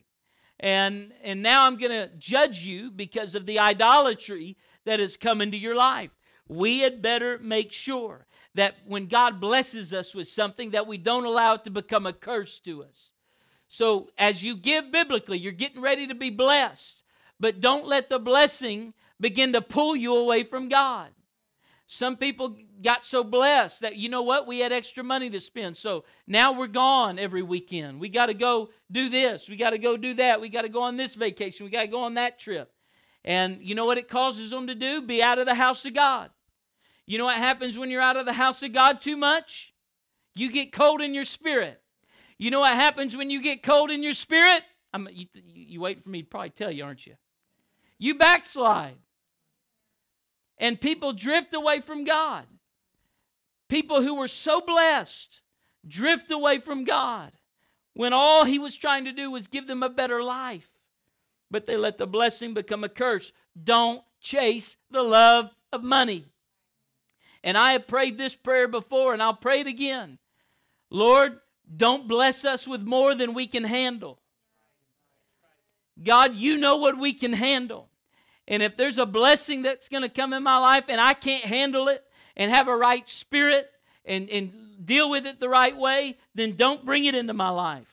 and 0.59 1.11
and 1.21 1.41
now 1.41 1.65
I'm 1.65 1.77
going 1.77 1.91
to 1.91 2.09
judge 2.17 2.61
you 2.61 2.91
because 2.91 3.35
of 3.35 3.45
the 3.45 3.59
idolatry 3.59 4.57
that 4.85 4.99
has 4.99 5.17
come 5.17 5.41
into 5.41 5.57
your 5.57 5.75
life. 5.75 6.11
We 6.47 6.79
had 6.79 7.01
better 7.01 7.39
make 7.39 7.71
sure 7.71 8.27
that 8.53 8.75
when 8.85 9.07
God 9.07 9.41
blesses 9.41 9.91
us 9.91 10.15
with 10.15 10.27
something 10.29 10.71
that 10.71 10.87
we 10.87 10.97
don't 10.97 11.25
allow 11.25 11.55
it 11.55 11.65
to 11.65 11.71
become 11.71 12.05
a 12.05 12.13
curse 12.13 12.59
to 12.59 12.83
us. 12.83 13.11
So 13.67 14.09
as 14.17 14.43
you 14.43 14.55
give 14.55 14.91
biblically, 14.91 15.39
you're 15.39 15.51
getting 15.51 15.81
ready 15.81 16.07
to 16.07 16.15
be 16.15 16.29
blessed, 16.29 17.01
but 17.39 17.61
don't 17.61 17.85
let 17.85 18.09
the 18.09 18.19
blessing 18.19 18.93
begin 19.19 19.53
to 19.53 19.61
pull 19.61 19.95
you 19.95 20.15
away 20.15 20.43
from 20.43 20.69
God. 20.69 21.09
Some 21.87 22.17
people 22.17 22.57
got 22.81 23.05
so 23.05 23.23
blessed 23.23 23.81
that, 23.81 23.95
you 23.95 24.09
know 24.09 24.23
what, 24.23 24.47
we 24.47 24.59
had 24.59 24.71
extra 24.71 25.03
money 25.03 25.29
to 25.29 25.39
spend. 25.39 25.77
So 25.77 26.03
now 26.25 26.51
we're 26.51 26.67
gone 26.67 27.19
every 27.19 27.43
weekend. 27.43 27.99
We 27.99 28.09
got 28.09 28.25
to 28.25 28.33
go 28.33 28.69
do 28.91 29.09
this. 29.09 29.47
We 29.47 29.55
got 29.55 29.69
to 29.69 29.77
go 29.77 29.95
do 29.95 30.15
that. 30.15 30.41
We 30.41 30.49
got 30.49 30.63
to 30.63 30.69
go 30.69 30.81
on 30.81 30.97
this 30.97 31.13
vacation. 31.13 31.65
We 31.65 31.71
got 31.71 31.81
to 31.81 31.87
go 31.87 32.01
on 32.01 32.15
that 32.15 32.39
trip. 32.39 32.71
And 33.23 33.59
you 33.61 33.75
know 33.75 33.85
what 33.85 33.99
it 33.99 34.09
causes 34.09 34.49
them 34.49 34.67
to 34.67 34.75
do? 34.75 35.01
Be 35.01 35.21
out 35.21 35.37
of 35.37 35.45
the 35.45 35.55
house 35.55 35.85
of 35.85 35.93
God. 35.93 36.31
You 37.05 37.19
know 37.19 37.25
what 37.25 37.37
happens 37.37 37.77
when 37.77 37.91
you're 37.91 38.01
out 38.01 38.17
of 38.17 38.25
the 38.25 38.33
house 38.33 38.63
of 38.63 38.73
God 38.73 38.99
too 38.99 39.17
much? 39.17 39.73
You 40.33 40.51
get 40.51 40.71
cold 40.71 41.01
in 41.01 41.13
your 41.13 41.25
spirit. 41.25 41.81
You 42.37 42.51
know 42.51 42.59
what 42.59 42.73
happens 42.73 43.15
when 43.15 43.29
you 43.29 43.41
get 43.41 43.63
cold 43.63 43.91
in 43.91 44.01
your 44.01 44.13
spirit? 44.13 44.63
I'm, 44.91 45.07
you, 45.11 45.27
you 45.33 45.81
wait 45.81 46.03
for 46.03 46.09
me 46.09 46.23
to 46.23 46.27
probably 46.27 46.49
tell 46.49 46.71
you, 46.71 46.83
aren't 46.83 47.05
you? 47.05 47.13
You 47.97 48.15
backslide 48.15 48.97
and 50.57 50.79
people 50.79 51.13
drift 51.13 51.53
away 51.53 51.79
from 51.79 52.03
God. 52.03 52.45
People 53.67 54.01
who 54.01 54.15
were 54.15 54.27
so 54.27 54.61
blessed 54.61 55.41
drift 55.87 56.31
away 56.31 56.59
from 56.59 56.83
God 56.83 57.31
when 57.93 58.13
all 58.13 58.45
He 58.45 58.59
was 58.59 58.75
trying 58.75 59.05
to 59.05 59.11
do 59.11 59.31
was 59.31 59.47
give 59.47 59.67
them 59.67 59.83
a 59.83 59.89
better 59.89 60.23
life. 60.23 60.69
But 61.49 61.65
they 61.65 61.77
let 61.77 61.97
the 61.97 62.07
blessing 62.07 62.53
become 62.53 62.83
a 62.83 62.89
curse. 62.89 63.31
Don't 63.61 64.03
chase 64.19 64.77
the 64.91 65.03
love 65.03 65.51
of 65.71 65.83
money. 65.83 66.25
And 67.43 67.57
I 67.57 67.73
have 67.73 67.87
prayed 67.87 68.17
this 68.17 68.35
prayer 68.35 68.67
before, 68.67 69.13
and 69.13 69.21
I'll 69.21 69.35
pray 69.35 69.61
it 69.61 69.67
again. 69.67 70.17
Lord, 70.89 71.39
don't 71.75 72.07
bless 72.07 72.43
us 72.43 72.67
with 72.67 72.81
more 72.81 73.13
than 73.13 73.33
we 73.33 73.47
can 73.47 73.63
handle. 73.63 74.19
God, 76.03 76.35
you 76.35 76.57
know 76.57 76.77
what 76.77 76.97
we 76.97 77.13
can 77.13 77.33
handle. 77.33 77.89
And 78.47 78.61
if 78.61 78.77
there's 78.77 78.97
a 78.97 79.05
blessing 79.05 79.63
that's 79.63 79.89
going 79.89 80.03
to 80.03 80.09
come 80.09 80.33
in 80.33 80.43
my 80.43 80.57
life 80.57 80.85
and 80.87 81.01
I 81.01 81.13
can't 81.13 81.45
handle 81.45 81.87
it 81.87 82.03
and 82.35 82.51
have 82.51 82.67
a 82.67 82.75
right 82.75 83.07
spirit 83.09 83.69
and, 84.05 84.29
and 84.29 84.51
deal 84.85 85.09
with 85.09 85.25
it 85.25 85.39
the 85.39 85.49
right 85.49 85.75
way, 85.75 86.17
then 86.35 86.55
don't 86.55 86.85
bring 86.85 87.05
it 87.05 87.15
into 87.15 87.33
my 87.33 87.49
life. 87.49 87.91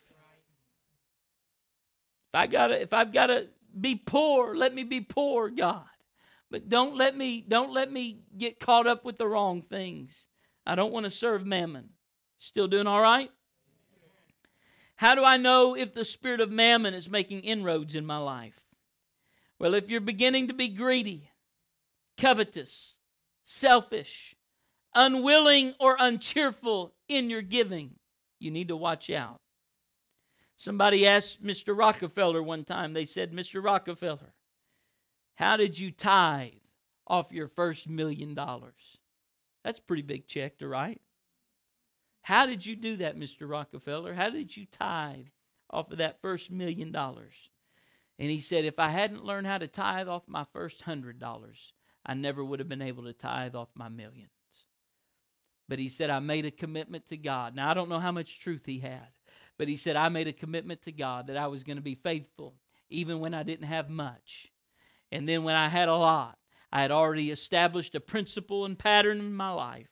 If 2.29 2.41
I 2.41 2.47
gotta, 2.47 2.81
if 2.81 2.93
I've 2.93 3.13
got 3.13 3.27
to 3.27 3.49
be 3.79 3.97
poor. 3.97 4.55
Let 4.55 4.75
me 4.75 4.83
be 4.83 5.01
poor, 5.01 5.49
God. 5.49 5.85
But 6.51 6.69
don't 6.69 6.97
let 6.97 7.17
me 7.17 7.45
don't 7.47 7.73
let 7.73 7.91
me 7.91 8.21
get 8.37 8.61
caught 8.61 8.87
up 8.87 9.05
with 9.05 9.19
the 9.19 9.27
wrong 9.27 9.63
things. 9.63 10.27
I 10.67 10.75
don't 10.75 10.93
want 10.93 11.05
to 11.05 11.11
serve 11.11 11.47
mammon. 11.47 11.91
Still 12.39 12.69
doing 12.69 12.87
all 12.87 13.01
right? 13.01 13.31
How 15.03 15.17
do 15.17 15.25
I 15.25 15.37
know 15.37 15.75
if 15.75 15.95
the 15.95 16.05
spirit 16.05 16.41
of 16.41 16.53
mammon 16.53 16.95
is 16.95 17.11
making 17.11 17.41
inroads 17.41 17.97
in 17.97 18.07
my 18.07 18.19
life? 18.19 18.61
Well, 19.59 19.75
if 19.75 19.91
you're 19.91 20.01
beginning 20.01 20.47
to 20.47 20.55
be 20.55 20.69
greedy, 20.69 21.29
covetous, 22.17 22.95
selfish, 23.43 24.37
unwilling, 24.95 25.75
or 25.81 25.97
uncheerful 25.99 26.95
in 27.09 27.31
your 27.31 27.43
giving, 27.43 27.97
you 28.39 28.53
need 28.53 28.69
to 28.69 28.77
watch 28.77 29.11
out. 29.11 29.41
Somebody 30.57 31.05
asked 31.05 31.43
Mr. 31.43 31.77
Rockefeller 31.77 32.41
one 32.41 32.63
time, 32.63 32.93
they 32.93 33.05
said, 33.05 33.33
Mr. 33.33 33.61
Rockefeller, 33.61 34.35
how 35.35 35.57
did 35.57 35.81
you 35.81 35.91
tithe 35.91 36.53
off 37.09 37.33
your 37.33 37.49
first 37.49 37.89
million 37.89 38.35
dollars? 38.35 38.99
That's 39.65 39.81
a 39.81 39.83
pretty 39.83 40.03
big 40.03 40.29
check 40.29 40.59
to 40.59 40.69
write. 40.69 41.01
How 42.23 42.47
did 42.47 42.65
you 42.65 42.77
do 42.77 42.97
that, 42.97 43.19
Mr. 43.19 43.49
Rockefeller? 43.49 44.15
How 44.15 44.31
did 44.31 44.57
you 44.57 44.67
tithe 44.67 45.27
off 45.71 45.91
of 45.91 45.99
that 45.99 46.21
first 46.23 46.51
million 46.51 46.93
dollars? 46.93 47.51
And 48.19 48.31
he 48.31 48.41
said, 48.41 48.65
if 48.65 48.79
I 48.79 48.91
hadn't 48.91 49.25
learned 49.25 49.47
how 49.47 49.59
to 49.59 49.67
tithe 49.67 50.09
off 50.09 50.23
my 50.29 50.45
first 50.53 50.83
hundred 50.83 51.19
dollars, 51.19 51.73
I 52.07 52.15
never 52.15 52.45
would 52.45 52.61
have 52.61 52.69
been 52.69 52.83
able 52.83 53.05
to 53.05 53.13
tithe 53.13 53.55
off 53.55 53.69
my 53.75 53.89
millions. 53.89 54.31
But 55.69 55.79
he 55.79 55.89
said, 55.89 56.11
I 56.11 56.19
made 56.19 56.45
a 56.45 56.51
commitment 56.51 57.09
to 57.09 57.17
God. 57.17 57.55
Now, 57.55 57.71
I 57.71 57.75
don't 57.75 57.89
know 57.89 58.01
how 58.01 58.13
much 58.13 58.41
truth 58.41 58.63
he 58.67 58.79
had, 58.79 59.09
but 59.59 59.69
he 59.69 59.77
said, 59.77 59.97
I 59.97 60.09
made 60.09 60.29
a 60.29 60.33
commitment 60.33 60.83
to 60.83 60.93
God 60.93 61.29
that 61.29 61.37
I 61.37 61.47
was 61.47 61.65
going 61.65 61.77
to 61.77 61.83
be 61.83 61.95
faithful 61.95 62.55
even 62.91 63.21
when 63.21 63.35
I 63.35 63.43
didn't 63.43 63.67
have 63.67 63.89
much. 63.89 64.49
And 65.11 65.29
then 65.29 65.45
when 65.45 65.57
I 65.57 65.69
had 65.69 65.89
a 65.89 65.97
lot, 65.97 66.39
I 66.71 66.83
had 66.83 66.91
already 66.91 67.31
established 67.31 67.95
a 67.95 68.01
principle 68.01 68.65
and 68.65 68.79
pattern 68.79 69.19
in 69.19 69.35
my 69.35 69.51
life. 69.51 69.89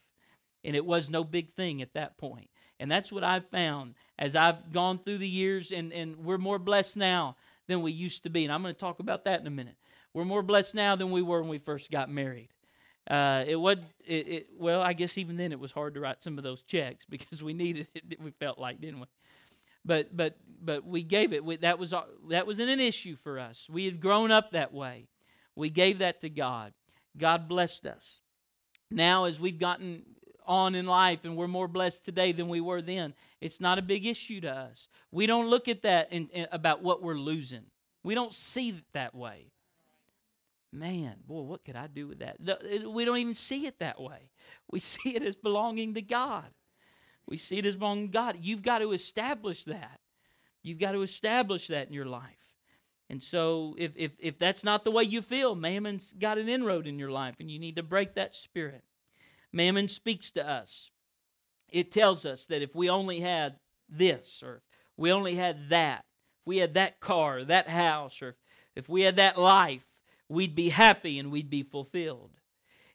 And 0.64 0.76
it 0.76 0.84
was 0.84 1.08
no 1.08 1.24
big 1.24 1.50
thing 1.54 1.82
at 1.82 1.94
that 1.94 2.18
point. 2.18 2.50
And 2.78 2.90
that's 2.90 3.12
what 3.12 3.24
I've 3.24 3.46
found 3.48 3.94
as 4.18 4.34
I've 4.36 4.72
gone 4.72 4.98
through 4.98 5.18
the 5.18 5.28
years, 5.28 5.70
and, 5.70 5.92
and 5.92 6.24
we're 6.24 6.38
more 6.38 6.58
blessed 6.58 6.96
now 6.96 7.36
than 7.66 7.82
we 7.82 7.92
used 7.92 8.22
to 8.24 8.30
be. 8.30 8.44
And 8.44 8.52
I'm 8.52 8.62
going 8.62 8.74
to 8.74 8.80
talk 8.80 9.00
about 9.00 9.24
that 9.24 9.40
in 9.40 9.46
a 9.46 9.50
minute. 9.50 9.76
We're 10.12 10.24
more 10.24 10.42
blessed 10.42 10.74
now 10.74 10.96
than 10.96 11.10
we 11.10 11.22
were 11.22 11.40
when 11.40 11.50
we 11.50 11.58
first 11.58 11.90
got 11.90 12.10
married. 12.10 12.48
Uh, 13.08 13.44
it 13.46 13.56
was 13.56 13.78
it, 14.06 14.28
it, 14.28 14.46
well, 14.58 14.82
I 14.82 14.92
guess 14.92 15.16
even 15.18 15.36
then 15.36 15.52
it 15.52 15.58
was 15.58 15.72
hard 15.72 15.94
to 15.94 16.00
write 16.00 16.22
some 16.22 16.38
of 16.38 16.44
those 16.44 16.62
checks 16.62 17.04
because 17.10 17.42
we 17.42 17.52
needed 17.52 17.88
it. 17.94 18.20
We 18.20 18.30
felt 18.32 18.58
like, 18.58 18.80
didn't 18.80 19.00
we? 19.00 19.06
But 19.84 20.14
but 20.16 20.36
but 20.62 20.86
we 20.86 21.02
gave 21.02 21.32
it. 21.32 21.44
We, 21.44 21.56
that 21.58 21.78
was 21.78 21.94
that 22.28 22.46
wasn't 22.46 22.70
an 22.70 22.80
issue 22.80 23.16
for 23.22 23.38
us. 23.38 23.66
We 23.70 23.86
had 23.86 24.00
grown 24.00 24.30
up 24.30 24.52
that 24.52 24.72
way. 24.74 25.06
We 25.56 25.70
gave 25.70 25.98
that 25.98 26.20
to 26.20 26.28
God. 26.28 26.72
God 27.16 27.48
blessed 27.48 27.86
us. 27.86 28.20
Now, 28.90 29.24
as 29.24 29.40
we've 29.40 29.58
gotten 29.58 30.02
on 30.50 30.74
in 30.74 30.84
life 30.84 31.20
and 31.22 31.36
we're 31.36 31.46
more 31.46 31.68
blessed 31.68 32.04
today 32.04 32.32
than 32.32 32.48
we 32.48 32.60
were 32.60 32.82
then, 32.82 33.14
it's 33.40 33.60
not 33.60 33.78
a 33.78 33.82
big 33.82 34.04
issue 34.04 34.40
to 34.40 34.50
us. 34.50 34.88
We 35.12 35.26
don't 35.26 35.48
look 35.48 35.68
at 35.68 35.82
that 35.82 36.12
in, 36.12 36.28
in, 36.30 36.48
about 36.50 36.82
what 36.82 37.02
we're 37.02 37.14
losing. 37.14 37.62
We 38.02 38.16
don't 38.16 38.34
see 38.34 38.70
it 38.70 38.84
that 38.92 39.14
way. 39.14 39.52
Man, 40.72 41.14
boy, 41.26 41.42
what 41.42 41.64
could 41.64 41.76
I 41.76 41.86
do 41.86 42.08
with 42.08 42.18
that? 42.18 42.38
We 42.88 43.04
don't 43.04 43.18
even 43.18 43.34
see 43.34 43.66
it 43.66 43.78
that 43.78 44.00
way. 44.00 44.30
We 44.70 44.80
see 44.80 45.14
it 45.14 45.22
as 45.22 45.36
belonging 45.36 45.94
to 45.94 46.02
God. 46.02 46.46
We 47.28 47.36
see 47.36 47.58
it 47.58 47.66
as 47.66 47.76
belonging 47.76 48.08
to 48.08 48.12
God. 48.12 48.36
You've 48.40 48.62
got 48.62 48.80
to 48.80 48.90
establish 48.90 49.64
that. 49.64 50.00
You've 50.64 50.80
got 50.80 50.92
to 50.92 51.02
establish 51.02 51.68
that 51.68 51.86
in 51.86 51.94
your 51.94 52.06
life. 52.06 52.24
And 53.08 53.22
so 53.22 53.76
if, 53.78 53.92
if, 53.94 54.12
if 54.18 54.38
that's 54.38 54.64
not 54.64 54.82
the 54.82 54.90
way 54.90 55.04
you 55.04 55.22
feel, 55.22 55.54
mammon's 55.54 56.12
got 56.18 56.38
an 56.38 56.48
inroad 56.48 56.88
in 56.88 56.98
your 56.98 57.10
life 57.10 57.36
and 57.38 57.48
you 57.50 57.60
need 57.60 57.76
to 57.76 57.82
break 57.84 58.14
that 58.14 58.34
spirit. 58.34 58.82
Mammon 59.52 59.88
speaks 59.88 60.30
to 60.32 60.48
us. 60.48 60.90
It 61.68 61.92
tells 61.92 62.24
us 62.26 62.46
that 62.46 62.62
if 62.62 62.74
we 62.74 62.88
only 62.88 63.20
had 63.20 63.56
this 63.88 64.42
or 64.42 64.62
we 64.96 65.12
only 65.12 65.34
had 65.34 65.70
that, 65.70 66.04
if 66.40 66.46
we 66.46 66.58
had 66.58 66.74
that 66.74 67.00
car, 67.00 67.44
that 67.44 67.68
house, 67.68 68.20
or 68.22 68.36
if 68.76 68.88
we 68.88 69.02
had 69.02 69.16
that 69.16 69.38
life, 69.38 69.84
we'd 70.28 70.54
be 70.54 70.68
happy 70.68 71.18
and 71.18 71.30
we'd 71.30 71.50
be 71.50 71.62
fulfilled. 71.62 72.30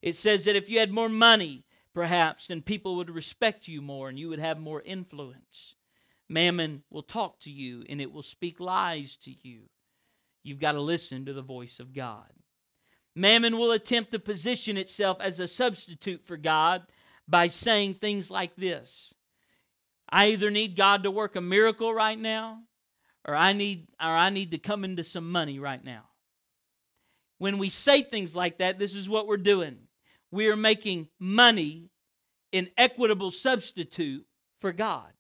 It 0.02 0.16
says 0.16 0.46
that 0.46 0.56
if 0.56 0.70
you 0.70 0.80
had 0.80 0.92
more 0.92 1.10
money, 1.10 1.66
perhaps, 1.94 2.48
then 2.48 2.62
people 2.62 2.96
would 2.96 3.10
respect 3.10 3.68
you 3.68 3.82
more 3.82 4.10
and 4.10 4.20
you 4.20 4.30
would 4.30 4.40
have 4.40 4.60
more 4.60 4.82
influence. 4.82 5.76
Mammon 6.30 6.84
will 6.90 7.04
talk 7.04 7.40
to 7.42 7.52
you 7.52 7.84
and 7.90 8.00
it 8.00 8.12
will 8.12 8.24
speak 8.24 8.60
lies 8.60 9.16
to 9.24 9.32
you. 9.42 9.64
You've 10.44 10.60
got 10.60 10.74
to 10.74 10.82
listen 10.82 11.26
to 11.26 11.34
the 11.34 11.42
voice 11.42 11.80
of 11.80 11.94
God. 11.94 12.32
Mammon 13.16 13.58
will 13.58 13.72
attempt 13.72 14.12
to 14.12 14.20
position 14.20 14.76
itself 14.76 15.18
as 15.22 15.40
a 15.40 15.48
substitute 15.48 16.26
for 16.26 16.36
God 16.36 16.84
by 17.28 17.48
saying 17.48 17.96
things 17.96 18.30
like 18.30 18.56
this 18.56 19.14
I 20.10 20.28
either 20.28 20.52
need 20.52 20.76
God 20.76 21.04
to 21.04 21.12
work 21.12 21.36
a 21.36 21.42
miracle 21.42 21.94
right 21.94 22.20
now, 22.20 22.60
or 23.28 23.36
I 23.36 23.54
need, 23.54 23.88
or 24.00 24.10
I 24.10 24.30
need 24.30 24.52
to 24.52 24.58
come 24.58 24.84
into 24.84 25.04
some 25.04 25.32
money 25.32 25.60
right 25.60 25.84
now. 25.84 26.04
When 27.38 27.58
we 27.58 27.70
say 27.70 28.04
things 28.04 28.36
like 28.36 28.60
that, 28.60 28.80
this 28.80 28.96
is 28.96 29.10
what 29.10 29.28
we're 29.28 29.38
doing. 29.38 29.78
We 30.32 30.48
are 30.50 30.56
making 30.56 31.10
money 31.20 31.90
an 32.54 32.70
equitable 32.78 33.32
substitute 33.32 34.26
for 34.62 34.72
God. 34.72 35.12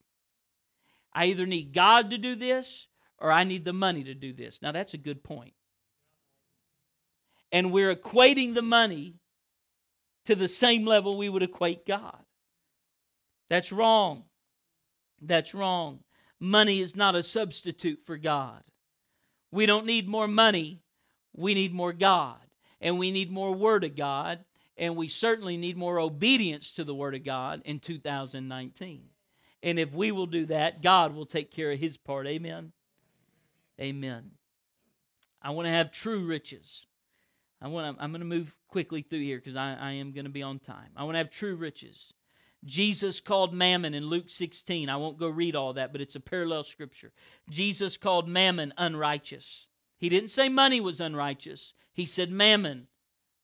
I 1.13 1.25
either 1.25 1.45
need 1.45 1.73
God 1.73 2.12
to 2.12 2.17
do 2.17 2.36
this 2.36 2.88
or 3.17 3.31
I 3.31 3.43
need 3.43 3.65
the 3.65 3.73
money 3.73 4.03
to 4.03 4.13
do 4.13 4.34
this. 4.34 4.60
Now, 4.62 4.71
that's 4.71 4.93
a 4.93 4.97
good 4.97 5.23
point. 5.23 5.53
And 7.51 7.71
we're 7.71 7.95
equating 7.95 8.53
the 8.53 8.62
money 8.62 9.15
to 10.25 10.36
the 10.36 10.47
same 10.47 10.86
level 10.86 11.17
we 11.17 11.29
would 11.29 11.43
equate 11.43 11.86
God. 11.86 12.23
That's 13.49 13.71
wrong. 13.71 14.23
That's 15.21 15.53
wrong. 15.53 15.99
Money 16.39 16.81
is 16.81 16.95
not 16.95 17.15
a 17.15 17.23
substitute 17.23 17.99
for 18.05 18.17
God. 18.17 18.62
We 19.51 19.65
don't 19.65 19.86
need 19.86 20.08
more 20.08 20.27
money, 20.27 20.81
we 21.34 21.53
need 21.53 21.73
more 21.73 21.93
God. 21.93 22.39
And 22.81 22.99
we 22.99 23.10
need 23.10 23.31
more 23.31 23.53
Word 23.53 23.84
of 23.84 23.95
God. 23.95 24.43
And 24.77 24.97
we 24.97 25.08
certainly 25.08 25.55
need 25.55 25.77
more 25.77 25.99
obedience 25.99 26.71
to 26.73 26.84
the 26.84 26.93
Word 26.93 27.15
of 27.15 27.23
God 27.23 27.62
in 27.63 27.79
2019. 27.79 29.03
And 29.63 29.79
if 29.79 29.93
we 29.93 30.12
will 30.12 30.25
do 30.25 30.45
that, 30.47 30.81
God 30.84 31.15
will 31.15 31.25
take 31.25 31.51
care 31.51 31.71
of 31.71 31.79
His 31.79 31.97
part. 31.97 32.27
Amen. 32.27 32.73
Amen. 33.79 34.31
I 35.41 35.51
want 35.51 35.67
to 35.67 35.71
have 35.71 35.91
true 35.91 36.25
riches. 36.25 36.86
I 37.62 37.68
want 37.68 37.98
I'm 38.00 38.12
going 38.12 38.22
to 38.22 38.26
move 38.26 38.56
quickly 38.68 39.02
through 39.02 39.22
here 39.22 39.38
because 39.38 39.56
I, 39.56 39.74
I 39.74 39.91
am 39.94 40.12
going 40.12 40.26
to 40.26 40.32
be 40.32 40.44
on 40.44 40.60
time. 40.60 40.89
I 40.96 41.04
want 41.04 41.15
to 41.15 41.20
have 41.20 41.30
true 41.30 41.56
riches. 41.56 42.13
Jesus 42.63 43.20
called 43.20 43.54
mammon 43.54 43.94
in 43.94 44.08
Luke 44.08 44.30
16. 44.30 44.89
I 44.89 44.98
won't 44.98 45.20
go 45.20 45.30
read 45.30 45.56
all 45.56 45.74
that, 45.74 45.91
but 45.91 46.02
it's 46.02 46.15
a 46.15 46.20
parallel 46.20 46.63
scripture. 46.63 47.12
Jesus 47.50 47.96
called 47.98 48.28
mammon 48.28 48.74
unrighteous. 48.78 49.68
He 49.98 50.10
didn't 50.10 50.30
say 50.30 50.50
money 50.50 50.82
was 50.82 51.00
unrighteous. 51.00 51.74
He 51.94 52.06
said 52.06 52.32
mammon, 52.32 52.88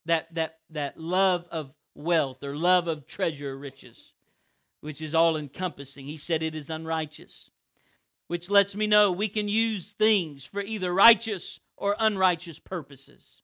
that 0.06 0.34
that 0.34 0.60
that 0.70 0.98
love 1.00 1.46
of 1.52 1.74
wealth 1.96 2.44
or 2.44 2.56
love 2.56 2.88
of 2.88 3.06
treasure 3.08 3.58
riches, 3.58 4.14
which 4.82 5.02
is 5.02 5.14
all 5.14 5.38
encompassing. 5.38 6.06
He 6.06 6.18
said 6.18 6.42
it 6.42 6.56
is 6.56 6.70
unrighteous 6.70 7.52
which 8.32 8.50
lets 8.50 8.76
me 8.76 8.88
know 8.88 9.12
we 9.12 9.28
can 9.28 9.50
use 9.50 9.92
things 9.92 10.46
for 10.46 10.62
either 10.62 10.94
righteous 10.94 11.60
or 11.76 11.98
unrighteous 12.00 12.60
purposes. 12.60 13.42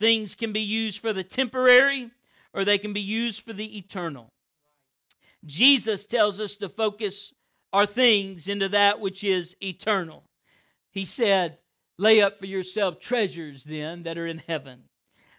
Things 0.00 0.34
can 0.34 0.52
be 0.52 0.60
used 0.60 0.98
for 0.98 1.12
the 1.12 1.22
temporary 1.22 2.10
or 2.52 2.64
they 2.64 2.78
can 2.78 2.92
be 2.92 3.00
used 3.00 3.42
for 3.42 3.52
the 3.52 3.78
eternal. 3.78 4.32
Jesus 5.44 6.04
tells 6.04 6.40
us 6.40 6.56
to 6.56 6.68
focus 6.68 7.32
our 7.72 7.86
things 7.86 8.48
into 8.48 8.68
that 8.70 8.98
which 8.98 9.22
is 9.22 9.54
eternal. 9.62 10.24
He 10.90 11.04
said, 11.04 11.58
Lay 11.98 12.22
up 12.22 12.38
for 12.38 12.46
yourself 12.46 12.98
treasures 12.98 13.64
then 13.64 14.04
that 14.04 14.16
are 14.16 14.26
in 14.26 14.42
heaven. 14.46 14.84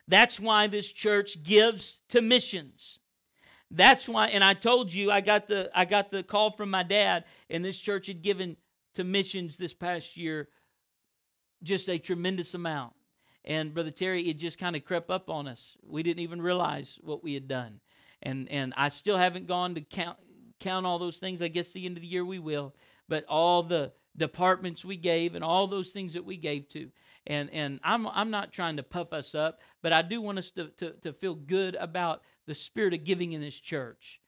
That's 0.08 0.40
why 0.40 0.68
this 0.68 0.92
church 0.92 1.42
gives 1.44 2.00
to 2.10 2.22
missions. 2.22 3.00
That's 3.72 4.08
why, 4.08 4.28
and 4.28 4.44
I 4.44 4.54
told 4.54 4.94
you 4.94 5.10
I 5.10 5.22
got 5.22 5.48
the 5.48 5.72
I 5.74 5.86
got 5.86 6.12
the 6.12 6.22
call 6.22 6.52
from 6.52 6.70
my 6.70 6.84
dad, 6.84 7.24
and 7.50 7.66
this 7.66 7.80
church 7.80 8.08
had 8.08 8.22
given 8.22 8.58
to 8.94 9.04
missions 9.04 9.58
this 9.58 9.74
past 9.74 10.18
year 10.18 10.50
just 11.64 11.90
a 11.90 11.98
tremendous 11.98 12.54
amount. 12.54 12.94
And 13.44 13.74
Brother 13.74 13.92
Terry, 13.92 14.30
it 14.30 14.38
just 14.38 14.60
kind 14.60 14.76
of 14.76 14.86
crept 14.86 15.10
up 15.10 15.30
on 15.30 15.48
us. 15.48 15.78
We 15.84 16.04
didn't 16.04 16.22
even 16.24 16.42
realize 16.42 17.00
what 17.02 17.24
we 17.24 17.34
had 17.34 17.48
done. 17.48 17.80
And 18.22 18.50
and 18.50 18.74
I 18.78 18.90
still 18.90 19.18
haven't 19.18 19.48
gone 19.48 19.76
to 19.76 19.82
count 19.82 20.18
count 20.60 20.86
all 20.86 21.00
those 21.00 21.18
things. 21.18 21.42
I 21.42 21.48
guess 21.48 21.70
the 21.70 21.86
end 21.86 21.98
of 21.98 22.02
the 22.02 22.08
year 22.08 22.24
we 22.24 22.40
will. 22.40 22.76
But 23.08 23.26
all 23.26 23.64
the 23.64 23.92
departments 24.16 24.86
we 24.86 24.98
gave 24.98 25.36
and 25.36 25.44
all 25.44 25.68
those 25.68 25.92
things 25.92 26.14
that 26.14 26.26
we 26.26 26.38
gave 26.38 26.70
to. 26.70 26.90
And 27.26 27.50
and 27.52 27.80
I'm 27.84 28.08
I'm 28.08 28.30
not 28.30 28.52
trying 28.52 28.78
to 28.78 28.84
puff 28.84 29.12
us 29.14 29.34
up, 29.34 29.60
but 29.82 29.92
I 29.92 30.02
do 30.02 30.22
want 30.22 30.38
us 30.38 30.52
to, 30.52 30.68
to, 30.78 30.92
to 31.02 31.14
feel 31.14 31.36
good 31.36 31.76
about 31.76 32.22
the 32.46 32.56
spirit 32.56 32.94
of 32.94 33.04
giving 33.04 33.34
in 33.34 33.42
this 33.42 33.60
church. 33.60 34.20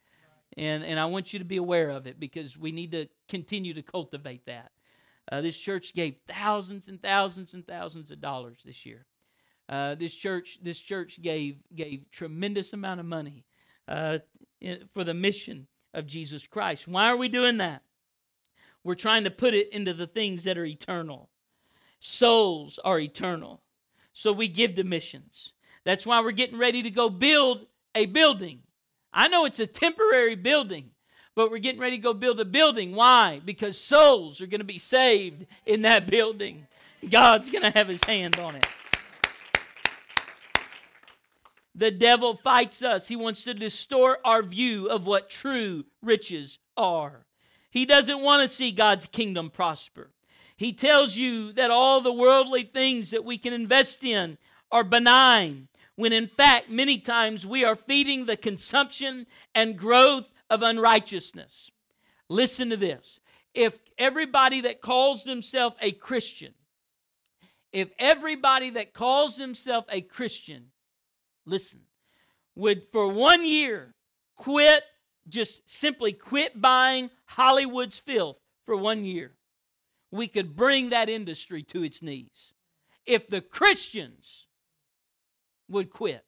And, 0.56 0.84
and 0.84 1.00
I 1.00 1.06
want 1.06 1.34
you 1.34 1.40
to 1.40 1.46
be 1.46 1.58
aware 1.58 1.90
of 1.90 2.06
it 2.06 2.20
because 2.20 2.58
we 2.58 2.72
need 2.72 2.92
to 2.92 3.08
continue 3.28 3.74
to 3.74 3.82
cultivate 3.82 4.46
that. 4.46 4.72
Uh, 5.32 5.42
this 5.42 5.58
church 5.58 5.94
gave 5.94 6.16
thousands 6.28 6.88
and 6.88 7.02
thousands 7.02 7.54
and 7.54 7.66
thousands 7.66 8.12
of 8.12 8.20
dollars 8.20 8.58
this 8.66 8.86
year. 8.86 9.06
Uh, 9.70 9.96
this 9.96 10.14
church, 10.14 10.60
this 10.62 10.80
church 10.80 11.22
gave 11.22 11.58
gave 11.74 12.06
tremendous 12.12 12.74
amount 12.74 13.00
of 13.00 13.06
money 13.06 13.46
uh, 13.88 14.20
in, 14.60 14.88
for 14.94 15.04
the 15.04 15.14
mission 15.14 15.68
of 15.94 16.06
Jesus 16.06 16.46
Christ. 16.46 16.88
Why 16.88 17.08
are 17.08 17.18
we 17.18 17.30
doing 17.30 17.58
that? 17.58 17.82
We're 18.84 18.96
trying 18.96 19.24
to 19.24 19.32
put 19.32 19.54
it 19.54 19.72
into 19.72 19.94
the 19.94 20.08
things 20.08 20.44
that 20.44 20.58
are 20.58 20.66
eternal. 20.66 21.30
Souls 22.00 22.80
are 22.84 23.00
eternal, 23.00 23.62
so 24.12 24.34
we 24.34 24.50
give 24.50 24.76
to 24.76 24.84
missions. 24.84 25.54
That's 25.86 26.06
why 26.06 26.20
we're 26.20 26.32
getting 26.32 26.58
ready 26.58 26.84
to 26.84 26.90
go 26.90 27.10
build 27.10 27.66
a 27.96 28.06
building. 28.08 28.60
I 29.14 29.30
know 29.30 29.46
it's 29.46 29.60
a 29.60 29.68
temporary 29.68 30.36
building, 30.36 30.90
but 31.36 31.50
we're 31.50 31.58
getting 31.58 31.82
ready 31.82 31.98
to 31.98 32.02
go 32.02 32.14
build 32.14 32.40
a 32.40 32.46
building. 32.46 32.94
Why? 32.94 33.42
Because 33.44 33.80
souls 33.80 34.42
are 34.42 34.48
going 34.48 34.62
to 34.62 34.66
be 34.66 34.78
saved 34.78 35.46
in 35.66 35.82
that 35.84 36.08
building. 36.08 36.68
God's 37.10 37.50
going 37.50 37.64
to 37.64 37.72
have 37.72 37.88
his 37.88 38.04
hand 38.04 38.38
on 38.38 38.56
it. 38.56 38.68
The 41.76 41.92
devil 41.92 42.36
fights 42.36 42.84
us. 42.84 43.08
He 43.08 43.16
wants 43.16 43.44
to 43.46 43.54
distort 43.54 44.20
our 44.24 44.44
view 44.44 44.88
of 44.88 45.08
what 45.08 45.30
true 45.30 45.86
riches 46.02 46.60
are. 46.78 47.26
He 47.72 47.86
doesn't 47.86 48.22
want 48.22 48.48
to 48.48 48.56
see 48.56 48.72
God's 48.72 49.08
kingdom 49.08 49.50
prosper. 49.50 50.12
He 50.56 50.72
tells 50.72 51.18
you 51.18 51.52
that 51.54 51.72
all 51.72 52.02
the 52.02 52.14
worldly 52.14 52.64
things 52.64 53.10
that 53.10 53.26
we 53.26 53.40
can 53.40 53.54
invest 53.54 54.04
in 54.04 54.38
are 54.72 54.84
benign, 54.84 55.68
when 55.96 56.14
in 56.14 56.28
fact, 56.28 56.70
many 56.70 57.00
times 57.00 57.46
we 57.46 57.66
are 57.66 57.76
feeding 57.76 58.26
the 58.26 58.38
consumption 58.38 59.26
and 59.56 59.78
growth 59.78 60.26
of 60.50 60.62
unrighteousness. 60.62 61.70
Listen 62.30 62.70
to 62.70 62.78
this. 62.78 63.20
If 63.54 63.78
everybody 63.98 64.62
that 64.62 64.82
calls 64.82 65.24
themselves 65.24 65.76
a 65.82 65.92
Christian, 65.92 66.54
if 67.72 67.90
everybody 68.00 68.72
that 68.72 68.94
calls 68.94 69.38
themselves 69.38 69.88
a 69.92 70.02
Christian, 70.02 70.68
listen, 71.46 71.82
would 72.56 72.84
for 72.92 73.08
one 73.08 73.46
year 73.46 73.94
quit, 74.36 74.84
just 75.30 75.62
simply 75.70 76.14
quit 76.14 76.60
buying 76.60 77.10
Hollywood's 77.26 77.98
filth 77.98 78.38
for 78.66 78.76
one 78.76 79.06
year, 79.06 79.32
we 80.12 80.28
could 80.28 80.56
bring 80.56 80.90
that 80.90 81.10
industry 81.10 81.64
to 81.64 81.84
its 81.84 82.02
knees. 82.02 82.54
If 83.06 83.28
the 83.28 83.42
Christians 83.42 84.48
would 85.70 85.90
quit. 85.90 86.24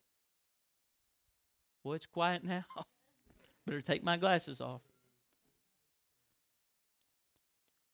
Well, 1.84 1.94
it's 1.94 2.08
quiet 2.08 2.44
now. 2.44 2.66
Better 3.66 3.82
take 3.82 4.04
my 4.04 4.18
glasses 4.18 4.62
off. 4.62 4.82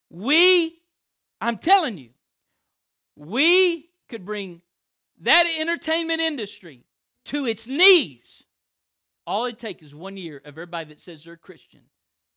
We, 0.10 0.82
I'm 1.40 1.58
telling 1.58 1.98
you, 1.98 2.10
we 3.16 3.90
could 4.10 4.26
bring 4.26 4.62
that 5.22 5.46
entertainment 5.60 6.20
industry 6.20 6.84
to 7.26 7.46
its 7.46 7.68
knees. 7.68 8.44
All 9.26 9.46
it 9.46 9.60
takes 9.60 9.84
is 9.84 9.96
one 9.96 10.18
year 10.18 10.38
of 10.38 10.48
everybody 10.48 10.90
that 10.90 11.00
says 11.00 11.24
they're 11.24 11.38
Christian 11.38 11.82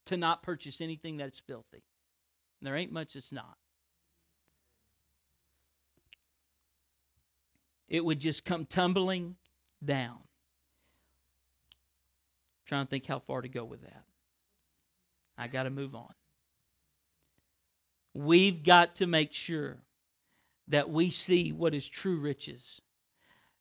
to 0.06 0.16
not 0.16 0.42
purchase 0.42 0.80
anything 0.80 1.16
that's 1.16 1.40
filthy. 1.40 1.82
And 2.60 2.68
there 2.68 2.76
ain't 2.76 2.92
much 2.92 3.14
that's 3.14 3.32
not. 3.32 3.56
It 7.88 8.04
would 8.04 8.20
just 8.20 8.44
come 8.44 8.66
tumbling 8.66 9.36
down 9.84 10.18
trying 12.66 12.86
to 12.86 12.90
think 12.90 13.06
how 13.06 13.20
far 13.20 13.42
to 13.42 13.48
go 13.48 13.64
with 13.64 13.82
that. 13.82 14.04
I 15.36 15.48
got 15.48 15.64
to 15.64 15.70
move 15.70 15.94
on. 15.94 16.12
We've 18.14 18.62
got 18.62 18.96
to 18.96 19.06
make 19.06 19.32
sure 19.32 19.78
that 20.68 20.88
we 20.88 21.10
see 21.10 21.52
what 21.52 21.74
is 21.74 21.86
true 21.86 22.18
riches. 22.18 22.80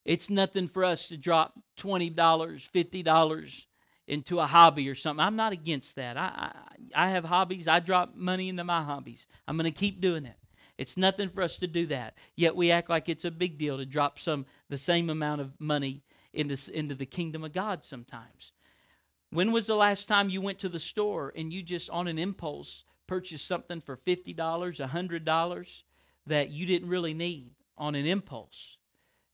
It's 0.05 0.29
nothing 0.29 0.67
for 0.67 0.83
us 0.83 1.07
to 1.07 1.17
drop 1.17 1.59
$20, 1.79 2.13
$50 2.15 3.65
into 4.07 4.39
a 4.39 4.45
hobby 4.45 4.89
or 4.89 4.95
something. 4.95 5.23
I'm 5.23 5.35
not 5.35 5.53
against 5.53 5.95
that. 5.95 6.17
I, 6.17 6.51
I, 6.95 7.07
I 7.07 7.09
have 7.11 7.25
hobbies. 7.25 7.67
I 7.67 7.79
drop 7.79 8.15
money 8.15 8.49
into 8.49 8.63
my 8.63 8.83
hobbies. 8.83 9.27
I'm 9.47 9.57
going 9.57 9.71
to 9.71 9.79
keep 9.79 10.01
doing 10.01 10.25
it. 10.25 10.35
It's 10.77 10.97
nothing 10.97 11.29
for 11.29 11.41
us 11.41 11.57
to 11.57 11.67
do 11.67 11.85
that. 11.87 12.15
Yet 12.35 12.55
we 12.55 12.71
act 12.71 12.89
like 12.89 13.07
it's 13.07 13.25
a 13.25 13.31
big 13.31 13.57
deal 13.57 13.77
to 13.77 13.85
drop 13.85 14.19
some 14.19 14.45
the 14.69 14.77
same 14.77 15.09
amount 15.09 15.41
of 15.41 15.51
money 15.59 16.03
into, 16.33 16.57
into 16.75 16.95
the 16.95 17.05
kingdom 17.05 17.43
of 17.43 17.53
God 17.53 17.85
sometimes. 17.85 18.51
When 19.33 19.51
was 19.51 19.65
the 19.65 19.75
last 19.75 20.07
time 20.07 20.29
you 20.29 20.41
went 20.41 20.59
to 20.59 20.69
the 20.69 20.79
store 20.79 21.33
and 21.35 21.51
you 21.51 21.63
just 21.63 21.89
on 21.89 22.07
an 22.07 22.19
impulse 22.19 22.83
purchased 23.07 23.47
something 23.47 23.81
for 23.81 23.97
$50, 23.97 24.35
$100 24.35 25.83
that 26.27 26.51
you 26.51 26.65
didn't 26.67 26.87
really 26.87 27.15
need 27.15 27.49
on 27.75 27.95
an 27.95 28.05
impulse? 28.05 28.77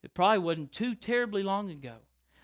It 0.01 0.13
probably 0.13 0.39
wasn't 0.39 0.71
too 0.71 0.95
terribly 0.95 1.43
long 1.43 1.69
ago. 1.69 1.97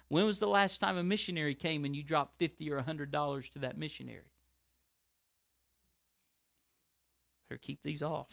When 0.10 0.26
was 0.26 0.39
the 0.39 0.49
last 0.49 0.82
time 0.82 0.97
a 0.97 1.03
missionary 1.03 1.56
came 1.56 1.86
and 1.86 1.95
you 1.95 2.03
dropped 2.03 2.38
50 2.39 2.70
or 2.72 2.82
$100 2.82 3.51
to 3.53 3.60
that 3.60 3.78
missionary? 3.78 4.32
Better 7.49 7.58
keep 7.58 7.82
these 7.84 8.03
off. 8.03 8.28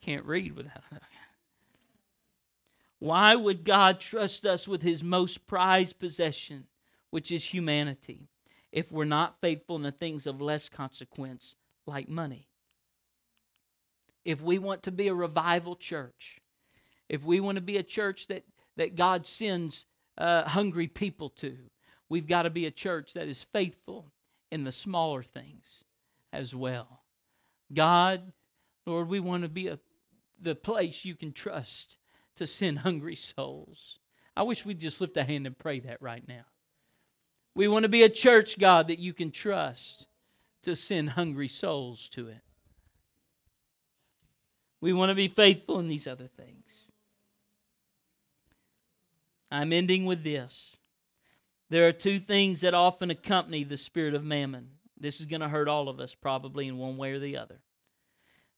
Can't 0.00 0.24
read 0.24 0.54
without. 0.54 0.84
Why 3.00 3.34
would 3.34 3.64
God 3.64 3.98
trust 3.98 4.46
us 4.46 4.68
with 4.68 4.82
his 4.82 5.02
most 5.02 5.48
prized 5.48 5.98
possession? 5.98 6.68
Which 7.14 7.30
is 7.30 7.44
humanity, 7.44 8.26
if 8.72 8.90
we're 8.90 9.04
not 9.04 9.40
faithful 9.40 9.76
in 9.76 9.82
the 9.82 9.92
things 9.92 10.26
of 10.26 10.40
less 10.40 10.68
consequence, 10.68 11.54
like 11.86 12.08
money. 12.08 12.48
If 14.24 14.42
we 14.42 14.58
want 14.58 14.82
to 14.82 14.90
be 14.90 15.06
a 15.06 15.14
revival 15.14 15.76
church, 15.76 16.40
if 17.08 17.22
we 17.22 17.38
want 17.38 17.54
to 17.54 17.62
be 17.62 17.76
a 17.76 17.84
church 17.84 18.26
that, 18.26 18.42
that 18.78 18.96
God 18.96 19.28
sends 19.28 19.86
uh, 20.18 20.42
hungry 20.42 20.88
people 20.88 21.28
to, 21.36 21.56
we've 22.08 22.26
got 22.26 22.42
to 22.42 22.50
be 22.50 22.66
a 22.66 22.72
church 22.72 23.12
that 23.12 23.28
is 23.28 23.46
faithful 23.52 24.10
in 24.50 24.64
the 24.64 24.72
smaller 24.72 25.22
things 25.22 25.84
as 26.32 26.52
well. 26.52 27.04
God, 27.72 28.32
Lord, 28.86 29.06
we 29.08 29.20
want 29.20 29.44
to 29.44 29.48
be 29.48 29.68
a, 29.68 29.78
the 30.42 30.56
place 30.56 31.04
you 31.04 31.14
can 31.14 31.30
trust 31.30 31.96
to 32.38 32.48
send 32.48 32.80
hungry 32.80 33.14
souls. 33.14 34.00
I 34.36 34.42
wish 34.42 34.66
we'd 34.66 34.80
just 34.80 35.00
lift 35.00 35.16
a 35.16 35.22
hand 35.22 35.46
and 35.46 35.56
pray 35.56 35.78
that 35.78 36.02
right 36.02 36.26
now. 36.26 36.46
We 37.54 37.68
want 37.68 37.84
to 37.84 37.88
be 37.88 38.02
a 38.02 38.08
church, 38.08 38.58
God, 38.58 38.88
that 38.88 38.98
you 38.98 39.12
can 39.12 39.30
trust 39.30 40.06
to 40.64 40.74
send 40.74 41.10
hungry 41.10 41.48
souls 41.48 42.08
to 42.12 42.28
it. 42.28 42.40
We 44.80 44.92
want 44.92 45.10
to 45.10 45.14
be 45.14 45.28
faithful 45.28 45.78
in 45.78 45.88
these 45.88 46.06
other 46.06 46.26
things. 46.26 46.90
I'm 49.50 49.72
ending 49.72 50.04
with 50.04 50.24
this. 50.24 50.76
There 51.70 51.86
are 51.86 51.92
two 51.92 52.18
things 52.18 52.60
that 52.60 52.74
often 52.74 53.10
accompany 53.10 53.64
the 53.64 53.76
spirit 53.76 54.14
of 54.14 54.24
mammon. 54.24 54.70
This 54.98 55.20
is 55.20 55.26
going 55.26 55.40
to 55.40 55.48
hurt 55.48 55.68
all 55.68 55.88
of 55.88 56.00
us 56.00 56.14
probably 56.14 56.66
in 56.68 56.76
one 56.76 56.96
way 56.96 57.12
or 57.12 57.18
the 57.18 57.36
other. 57.36 57.60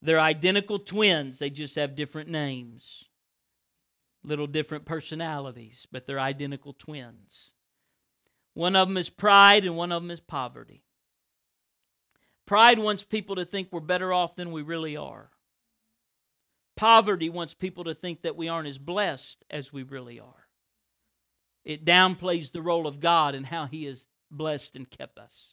They're 0.03 0.21
identical 0.21 0.79
twins, 0.79 1.39
they 1.39 1.51
just 1.51 1.75
have 1.77 1.97
different 1.97 2.29
names, 2.29 3.05
little 4.23 4.47
different 4.47 4.85
personalities, 4.85 5.87
but 5.91 6.07
they're 6.07 6.21
identical 6.21 6.73
twins. 6.73 7.53
One 8.57 8.75
of 8.75 8.89
them 8.89 8.97
is 8.97 9.11
pride, 9.11 9.67
and 9.67 9.77
one 9.77 9.93
of 9.93 10.03
them 10.03 10.11
is 10.11 10.21
poverty. 10.21 10.83
Pride 12.47 12.79
wants 12.79 13.05
people 13.05 13.37
to 13.37 13.45
think 13.45 13.69
we're 13.71 13.81
better 13.81 14.15
off 14.15 14.35
than 14.35 14.51
we 14.51 14.63
really 14.63 14.97
are. 14.97 15.29
Poverty 16.75 17.29
wants 17.29 17.53
people 17.53 17.85
to 17.85 17.95
think 17.95 18.23
that 18.23 18.35
we 18.35 18.49
aren't 18.49 18.69
as 18.69 18.79
blessed 18.79 19.45
as 19.51 19.75
we 19.75 19.83
really 19.83 20.19
are. 20.19 20.49
It 21.67 21.85
downplays 21.85 22.51
the 22.51 22.63
role 22.63 22.87
of 22.87 22.99
God 22.99 23.35
and 23.35 23.45
how 23.45 23.67
He 23.67 23.85
has 23.85 24.07
blessed 24.31 24.75
and 24.75 24.89
kept 24.89 25.19
us. 25.19 25.53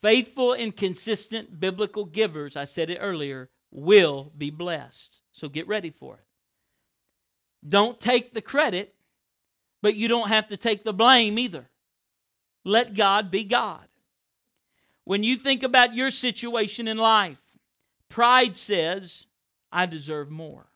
Faithful 0.00 0.52
and 0.52 0.76
consistent 0.76 1.58
biblical 1.58 2.04
givers, 2.04 2.56
I 2.56 2.66
said 2.66 2.88
it 2.88 2.98
earlier, 3.00 3.50
will 3.72 4.30
be 4.38 4.50
blessed. 4.50 5.22
So 5.32 5.48
get 5.48 5.66
ready 5.66 5.90
for 5.90 6.18
it. 6.18 7.68
Don't 7.68 7.98
take 7.98 8.32
the 8.32 8.40
credit 8.40 8.93
but 9.84 9.96
you 9.96 10.08
don't 10.08 10.28
have 10.28 10.46
to 10.46 10.56
take 10.56 10.82
the 10.82 10.94
blame 10.94 11.38
either. 11.38 11.68
Let 12.64 12.94
God 12.94 13.30
be 13.30 13.44
God. 13.44 13.86
When 15.04 15.22
you 15.22 15.36
think 15.36 15.62
about 15.62 15.94
your 15.94 16.10
situation 16.10 16.88
in 16.88 16.96
life, 16.96 17.36
pride 18.08 18.56
says, 18.56 19.26
I 19.70 19.84
deserve 19.84 20.30
more. 20.30 20.68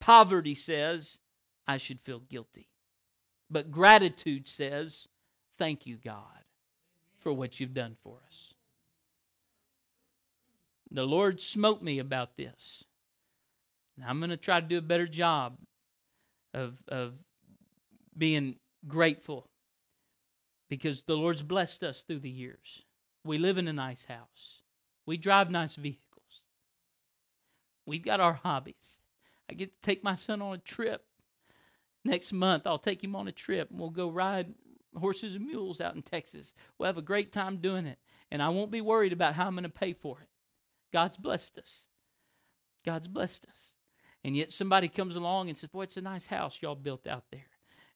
Poverty 0.00 0.56
says, 0.56 1.18
I 1.68 1.76
should 1.76 2.00
feel 2.00 2.18
guilty. 2.18 2.66
But 3.48 3.70
gratitude 3.70 4.48
says, 4.48 5.06
Thank 5.56 5.86
you, 5.86 5.96
God, 5.96 6.42
for 7.20 7.32
what 7.32 7.60
you've 7.60 7.74
done 7.74 7.96
for 8.02 8.16
us. 8.26 8.54
The 10.90 11.04
Lord 11.04 11.40
smote 11.40 11.80
me 11.80 12.00
about 12.00 12.36
this. 12.36 12.82
Now, 13.96 14.06
I'm 14.08 14.18
going 14.18 14.30
to 14.30 14.36
try 14.36 14.60
to 14.60 14.66
do 14.66 14.78
a 14.78 14.82
better 14.82 15.06
job 15.06 15.58
of, 16.52 16.82
of 16.88 17.12
being 18.16 18.56
grateful 18.86 19.48
because 20.68 21.02
the 21.02 21.16
Lord's 21.16 21.42
blessed 21.42 21.82
us 21.82 22.02
through 22.02 22.20
the 22.20 22.30
years. 22.30 22.82
We 23.24 23.38
live 23.38 23.58
in 23.58 23.68
a 23.68 23.72
nice 23.72 24.04
house, 24.04 24.62
we 25.06 25.16
drive 25.16 25.50
nice 25.50 25.76
vehicles. 25.76 26.06
We've 27.86 28.04
got 28.04 28.20
our 28.20 28.34
hobbies. 28.34 28.98
I 29.50 29.54
get 29.54 29.72
to 29.74 29.86
take 29.86 30.04
my 30.04 30.14
son 30.14 30.42
on 30.42 30.54
a 30.54 30.58
trip. 30.58 31.04
Next 32.04 32.32
month, 32.32 32.66
I'll 32.66 32.78
take 32.78 33.02
him 33.02 33.16
on 33.16 33.26
a 33.26 33.32
trip 33.32 33.68
and 33.70 33.80
we'll 33.80 33.90
go 33.90 34.08
ride 34.08 34.54
horses 34.96 35.34
and 35.34 35.46
mules 35.46 35.80
out 35.80 35.96
in 35.96 36.02
Texas. 36.02 36.54
We'll 36.78 36.86
have 36.86 36.98
a 36.98 37.02
great 37.02 37.32
time 37.32 37.56
doing 37.56 37.86
it. 37.86 37.98
And 38.30 38.42
I 38.42 38.50
won't 38.50 38.70
be 38.70 38.80
worried 38.80 39.12
about 39.12 39.34
how 39.34 39.46
I'm 39.46 39.54
going 39.54 39.64
to 39.64 39.68
pay 39.68 39.92
for 39.92 40.20
it. 40.20 40.28
God's 40.92 41.16
blessed 41.16 41.58
us. 41.58 41.88
God's 42.84 43.08
blessed 43.08 43.46
us. 43.50 43.74
And 44.22 44.36
yet 44.36 44.52
somebody 44.52 44.88
comes 44.88 45.16
along 45.16 45.48
and 45.48 45.58
says, 45.58 45.70
Boy, 45.70 45.82
it's 45.82 45.96
a 45.96 46.00
nice 46.00 46.26
house 46.26 46.58
y'all 46.60 46.74
built 46.74 47.06
out 47.06 47.24
there. 47.32 47.48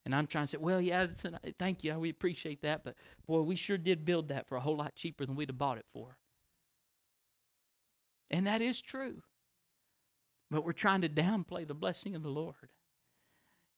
And 0.04 0.14
I'm 0.14 0.26
trying 0.26 0.44
to 0.44 0.50
say, 0.52 0.58
Well, 0.58 0.80
yeah, 0.80 1.06
a, 1.24 1.52
thank 1.58 1.82
you. 1.82 1.98
We 1.98 2.10
appreciate 2.10 2.62
that. 2.62 2.84
But 2.84 2.94
boy, 3.26 3.42
we 3.42 3.56
sure 3.56 3.78
did 3.78 4.04
build 4.04 4.28
that 4.28 4.48
for 4.48 4.56
a 4.56 4.60
whole 4.60 4.76
lot 4.76 4.94
cheaper 4.94 5.24
than 5.24 5.36
we'd 5.36 5.48
have 5.48 5.58
bought 5.58 5.78
it 5.78 5.86
for. 5.92 6.16
And 8.30 8.46
that 8.46 8.60
is 8.60 8.80
true. 8.80 9.22
But 10.50 10.64
we're 10.64 10.72
trying 10.72 11.02
to 11.02 11.08
downplay 11.08 11.66
the 11.66 11.74
blessing 11.74 12.14
of 12.14 12.22
the 12.22 12.28
Lord. 12.28 12.70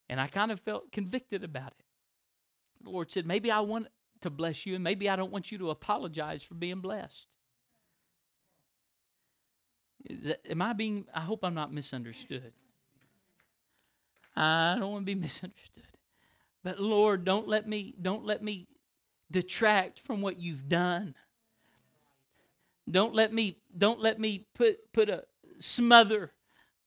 And 0.09 0.21
I 0.21 0.27
kind 0.27 0.51
of 0.51 0.61
felt 0.61 0.93
convicted 0.93 1.45
about 1.45 1.73
it. 1.79 1.85
The 2.83 2.91
Lord 2.91 3.11
said, 3.11 3.27
Maybe 3.27 3.51
I 3.51 3.61
want 3.61 3.89
to 4.23 4.31
bless 4.31 4.67
you, 4.67 4.75
and 4.75 4.83
maybe 4.83 5.09
I 5.09 5.17
don't 5.17 5.33
want 5.33 5.53
you 5.53 5.59
to 5.59 5.71
apologize 5.71 6.43
for 6.43 6.55
being 6.55 6.81
blessed. 6.81 7.27
Am 10.49 10.63
I 10.63 10.73
being, 10.73 11.07
I 11.13 11.21
hope 11.21 11.45
I'm 11.45 11.55
not 11.55 11.73
misunderstood. 11.73 12.53
I 14.37 14.77
don't 14.79 14.93
want 14.93 15.03
to 15.03 15.07
be 15.07 15.15
misunderstood. 15.21 15.85
But 16.67 16.81
Lord, 16.81 17.25
don't 17.25 17.47
let 17.47 17.69
me, 17.69 17.95
don't 18.03 18.27
let 18.27 18.43
me 18.43 18.67
detract 19.31 20.01
from 20.01 20.21
what 20.21 20.41
you've 20.41 20.69
done. 20.69 21.15
Don't 22.91 23.15
let 23.15 23.33
me, 23.33 23.59
don't 23.79 24.01
let 24.01 24.19
me 24.19 24.49
put, 24.53 24.93
put 24.93 25.09
a 25.09 25.23
smother 25.61 26.33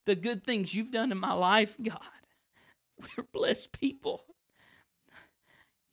the 0.05 0.15
good 0.15 0.43
things 0.43 0.73
you've 0.73 0.91
done 0.91 1.13
in 1.13 1.17
my 1.17 1.32
life, 1.32 1.77
God. 1.82 1.97
We're 3.17 3.23
blessed 3.32 3.71
people. 3.71 4.25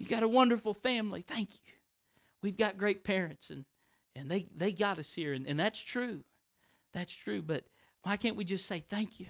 You 0.01 0.07
got 0.09 0.25
a 0.25 0.29
wonderful 0.29 0.75
family. 0.75 1.23
Thank 1.23 1.51
you. 1.55 1.73
We've 2.43 2.57
got 2.57 2.79
great 2.79 3.05
parents 3.05 3.51
and 3.51 3.65
and 4.17 4.29
they 4.29 4.49
they 4.57 4.73
got 4.73 4.99
us 4.99 5.15
here 5.15 5.33
and, 5.33 5.47
and 5.47 5.61
that's 5.61 5.79
true. 5.79 6.25
That's 6.93 7.15
true, 7.15 7.41
but 7.41 7.63
why 8.03 8.17
can't 8.17 8.35
we 8.35 8.45
just 8.45 8.67
say 8.67 8.83
thank 8.89 9.21
you? 9.21 9.27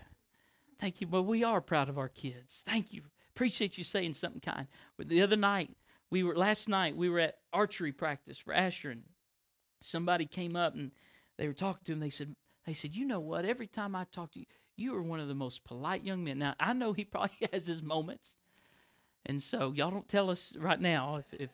Thank 0.80 1.02
you. 1.02 1.08
Well, 1.08 1.26
we 1.26 1.44
are 1.44 1.60
proud 1.60 1.90
of 1.90 1.98
our 1.98 2.08
kids. 2.08 2.62
Thank 2.64 2.94
you. 2.94 3.02
Appreciate 3.36 3.76
you 3.76 3.84
saying 3.84 4.14
something 4.14 4.40
kind. 4.40 4.66
But 4.96 5.10
the 5.10 5.20
other 5.20 5.36
night, 5.36 5.68
we 6.10 6.22
were 6.22 6.34
last 6.34 6.70
night 6.70 6.96
we 6.96 7.10
were 7.10 7.20
at 7.20 7.36
archery 7.52 7.92
practice 7.92 8.38
for 8.38 8.54
Asher 8.54 8.90
and 8.90 9.02
somebody 9.82 10.24
came 10.24 10.56
up 10.56 10.74
and 10.74 10.90
they 11.36 11.46
were 11.46 11.52
talking 11.52 11.82
to 11.84 11.92
him. 11.92 12.00
They 12.00 12.08
said, 12.08 12.34
they 12.66 12.72
said, 12.72 12.94
you 12.94 13.06
know 13.06 13.20
what? 13.20 13.44
Every 13.44 13.66
time 13.66 13.94
I 13.94 14.04
talk 14.04 14.32
to 14.32 14.38
you, 14.38 14.46
you 14.74 14.96
are 14.96 15.02
one 15.02 15.20
of 15.20 15.28
the 15.28 15.34
most 15.34 15.64
polite 15.64 16.02
young 16.02 16.24
men. 16.24 16.38
Now 16.38 16.54
I 16.58 16.72
know 16.72 16.94
he 16.94 17.04
probably 17.12 17.46
has 17.52 17.66
his 17.66 17.82
moments, 17.82 18.36
and 19.26 19.42
so 19.42 19.70
y'all 19.76 19.90
don't 19.90 20.08
tell 20.08 20.30
us 20.30 20.54
right 20.58 20.80
now 20.80 21.16
if, 21.16 21.40
if 21.40 21.50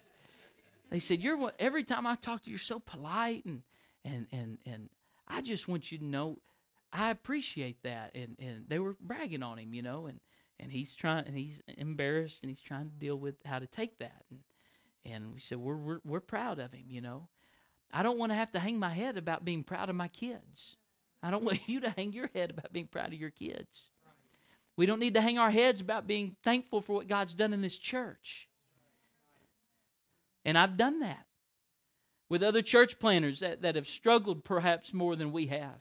they 0.88 1.00
said 1.00 1.20
you're 1.20 1.36
what 1.36 1.56
every 1.58 1.82
time 1.82 2.06
I 2.06 2.14
talk 2.14 2.44
to 2.44 2.48
you, 2.48 2.52
you're 2.52 2.58
so 2.60 2.78
polite 2.78 3.44
and 3.44 3.62
and 4.04 4.28
and 4.30 4.58
and 4.66 4.88
I 5.26 5.40
just 5.40 5.66
want 5.66 5.90
you 5.90 5.98
to 5.98 6.04
know 6.04 6.38
I 6.92 7.10
appreciate 7.10 7.82
that. 7.82 8.12
And 8.14 8.36
and 8.38 8.66
they 8.68 8.78
were 8.78 8.96
bragging 9.00 9.42
on 9.42 9.58
him, 9.58 9.74
you 9.74 9.82
know, 9.82 10.06
and 10.06 10.20
and 10.62 10.70
he's 10.70 10.94
trying 10.94 11.26
and 11.26 11.36
he's 11.36 11.60
embarrassed 11.76 12.38
and 12.42 12.50
he's 12.50 12.60
trying 12.60 12.88
to 12.88 12.96
deal 12.96 13.16
with 13.16 13.34
how 13.44 13.58
to 13.58 13.66
take 13.66 13.98
that. 13.98 14.24
And 14.30 14.40
and 15.04 15.34
we 15.34 15.40
said 15.40 15.58
we're 15.58 15.76
we're, 15.76 16.00
we're 16.04 16.20
proud 16.20 16.58
of 16.58 16.72
him, 16.72 16.84
you 16.88 17.00
know. 17.00 17.28
I 17.92 18.02
don't 18.02 18.18
want 18.18 18.32
to 18.32 18.36
have 18.36 18.52
to 18.52 18.60
hang 18.60 18.78
my 18.78 18.94
head 18.94 19.18
about 19.18 19.44
being 19.44 19.64
proud 19.64 19.90
of 19.90 19.96
my 19.96 20.08
kids. 20.08 20.76
I 21.22 21.30
don't 21.30 21.44
want 21.44 21.60
you 21.68 21.80
to 21.80 21.90
hang 21.90 22.12
your 22.12 22.30
head 22.34 22.50
about 22.50 22.72
being 22.72 22.86
proud 22.86 23.08
of 23.08 23.20
your 23.20 23.30
kids. 23.30 23.90
We 24.76 24.86
don't 24.86 25.00
need 25.00 25.14
to 25.14 25.20
hang 25.20 25.38
our 25.38 25.50
heads 25.50 25.80
about 25.80 26.06
being 26.06 26.36
thankful 26.42 26.80
for 26.80 26.94
what 26.94 27.08
God's 27.08 27.34
done 27.34 27.52
in 27.52 27.60
this 27.60 27.76
church. 27.76 28.48
And 30.44 30.56
I've 30.56 30.76
done 30.76 31.00
that 31.00 31.26
with 32.28 32.42
other 32.42 32.62
church 32.62 32.98
planners 32.98 33.40
that, 33.40 33.62
that 33.62 33.76
have 33.76 33.86
struggled 33.86 34.44
perhaps 34.44 34.94
more 34.94 35.14
than 35.14 35.32
we 35.32 35.48
have. 35.48 35.80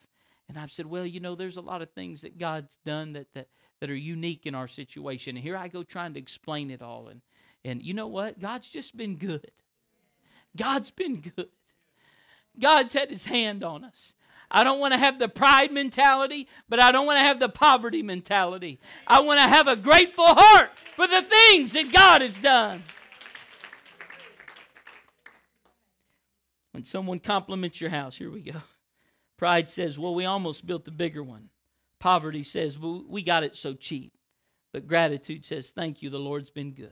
And 0.49 0.57
I've 0.57 0.71
said, 0.71 0.85
well, 0.85 1.05
you 1.05 1.21
know, 1.21 1.35
there's 1.35 1.55
a 1.55 1.61
lot 1.61 1.81
of 1.81 1.91
things 1.91 2.21
that 2.21 2.37
God's 2.37 2.77
done 2.85 3.13
that, 3.13 3.27
that, 3.33 3.47
that 3.81 3.89
are 3.89 3.95
unique 3.95 4.45
in 4.45 4.55
our 4.55 4.67
situation. 4.67 5.35
And 5.35 5.43
here 5.43 5.57
I 5.57 5.67
go 5.67 5.83
trying 5.83 6.13
to 6.13 6.19
explain 6.19 6.69
it 6.69 6.81
all. 6.81 7.07
And, 7.07 7.19
and 7.65 7.81
you 7.81 7.93
know 7.93 8.07
what? 8.07 8.39
God's 8.39 8.69
just 8.69 8.95
been 8.95 9.17
good. 9.17 9.51
God's 10.55 10.91
been 10.91 11.19
good. 11.19 11.49
God's 12.59 12.93
had 12.93 13.09
his 13.09 13.25
hand 13.25 13.63
on 13.63 13.83
us. 13.83 14.13
I 14.51 14.63
don't 14.63 14.79
want 14.79 14.93
to 14.93 14.99
have 14.99 15.17
the 15.17 15.29
pride 15.29 15.71
mentality, 15.71 16.47
but 16.69 16.79
I 16.79 16.91
don't 16.91 17.07
want 17.07 17.17
to 17.17 17.23
have 17.23 17.39
the 17.39 17.49
poverty 17.49 18.03
mentality. 18.03 18.79
I 19.07 19.21
want 19.21 19.39
to 19.39 19.47
have 19.47 19.67
a 19.67 19.75
grateful 19.75 20.25
heart 20.27 20.69
for 20.95 21.07
the 21.07 21.21
things 21.21 21.73
that 21.73 21.91
God 21.91 22.21
has 22.21 22.37
done. 22.37 22.83
When 26.71 26.83
someone 26.83 27.19
compliments 27.19 27.81
your 27.81 27.89
house, 27.89 28.17
here 28.17 28.29
we 28.29 28.41
go. 28.41 28.61
Pride 29.37 29.69
says, 29.69 29.97
Well, 29.97 30.13
we 30.13 30.25
almost 30.25 30.67
built 30.67 30.87
a 30.87 30.91
bigger 30.91 31.23
one. 31.23 31.49
Poverty 32.01 32.43
says, 32.43 32.79
Well, 32.79 33.05
we 33.07 33.21
got 33.21 33.43
it 33.43 33.55
so 33.55 33.75
cheap. 33.75 34.17
But 34.73 34.87
gratitude 34.87 35.45
says, 35.45 35.69
Thank 35.69 36.01
you, 36.01 36.09
the 36.09 36.17
Lord's 36.17 36.49
been 36.49 36.73
good. 36.73 36.89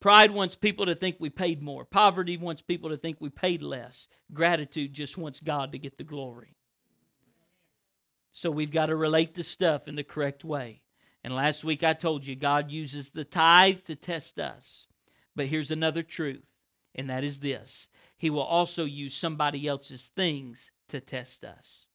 Pride 0.00 0.30
wants 0.30 0.56
people 0.56 0.86
to 0.86 0.94
think 0.94 1.16
we 1.18 1.28
paid 1.28 1.62
more. 1.62 1.84
Poverty 1.84 2.38
wants 2.38 2.62
people 2.62 2.88
to 2.88 2.96
think 2.96 3.18
we 3.20 3.28
paid 3.28 3.62
less. 3.62 4.08
Gratitude 4.32 4.94
just 4.94 5.18
wants 5.18 5.40
God 5.40 5.72
to 5.72 5.78
get 5.78 5.98
the 5.98 6.04
glory. 6.04 6.56
So 8.32 8.50
we've 8.50 8.70
got 8.70 8.86
to 8.86 8.96
relate 8.96 9.34
the 9.34 9.42
stuff 9.42 9.86
in 9.86 9.96
the 9.96 10.04
correct 10.04 10.44
way. 10.44 10.80
And 11.22 11.36
last 11.36 11.62
week 11.62 11.84
I 11.84 11.92
told 11.92 12.24
you 12.24 12.34
God 12.34 12.70
uses 12.70 13.10
the 13.10 13.24
tithe 13.24 13.80
to 13.84 13.94
test 13.94 14.38
us. 14.38 14.86
But 15.36 15.46
here's 15.46 15.70
another 15.70 16.02
truth, 16.02 16.46
and 16.94 17.10
that 17.10 17.22
is 17.22 17.40
this 17.40 17.88
He 18.16 18.30
will 18.30 18.40
also 18.40 18.86
use 18.86 19.14
somebody 19.14 19.68
else's 19.68 20.06
things 20.06 20.70
to 20.88 21.00
test 21.00 21.44
us. 21.44 21.89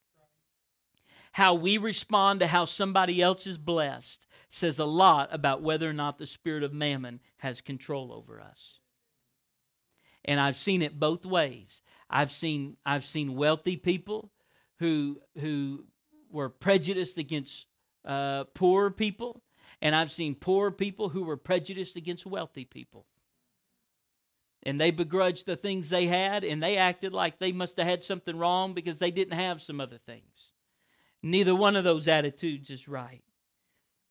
How 1.36 1.54
we 1.54 1.78
respond 1.78 2.40
to 2.40 2.48
how 2.48 2.64
somebody 2.64 3.22
else 3.22 3.46
is 3.46 3.58
blessed 3.58 4.26
says 4.48 4.80
a 4.80 4.86
lot 4.86 5.28
about 5.34 5.62
whether 5.62 5.90
or 5.90 5.92
not 5.92 6.18
the 6.18 6.26
spirit 6.26 6.64
of 6.64 6.72
mammon 6.72 7.20
has 7.40 7.60
control 7.60 8.14
over 8.14 8.40
us. 8.40 8.80
And 10.24 10.40
I've 10.40 10.56
seen 10.56 10.82
it 10.82 10.98
both 10.98 11.26
ways. 11.26 11.82
I've 12.10 12.32
seen 12.32 12.78
I've 12.86 13.04
seen 13.04 13.36
wealthy 13.36 13.76
people 13.76 14.32
who 14.80 15.20
who 15.38 15.84
were 16.32 16.48
prejudiced 16.48 17.18
against 17.18 17.66
uh, 18.06 18.46
poor 18.54 18.90
people, 18.90 19.44
and 19.82 19.94
I've 19.94 20.12
seen 20.12 20.36
poor 20.36 20.72
people 20.72 21.10
who 21.10 21.24
were 21.24 21.36
prejudiced 21.36 21.98
against 21.98 22.26
wealthy 22.26 22.64
people. 22.64 23.08
And 24.64 24.80
they 24.80 24.92
begrudged 24.92 25.48
the 25.48 25.58
things 25.58 25.90
they 25.90 26.08
had, 26.08 26.46
and 26.46 26.64
they 26.64 26.78
acted 26.78 27.12
like 27.12 27.40
they 27.40 27.52
must 27.52 27.76
have 27.76 27.88
had 27.88 28.06
something 28.06 28.38
wrong 28.38 28.74
because 28.74 29.00
they 29.00 29.12
didn't 29.12 29.38
have 29.38 29.62
some 29.62 29.82
other 29.82 29.98
things. 29.98 30.54
Neither 31.26 31.56
one 31.56 31.76
of 31.76 31.84
those 31.84 32.08
attitudes 32.08 32.70
is 32.70 32.88
right. 32.88 33.24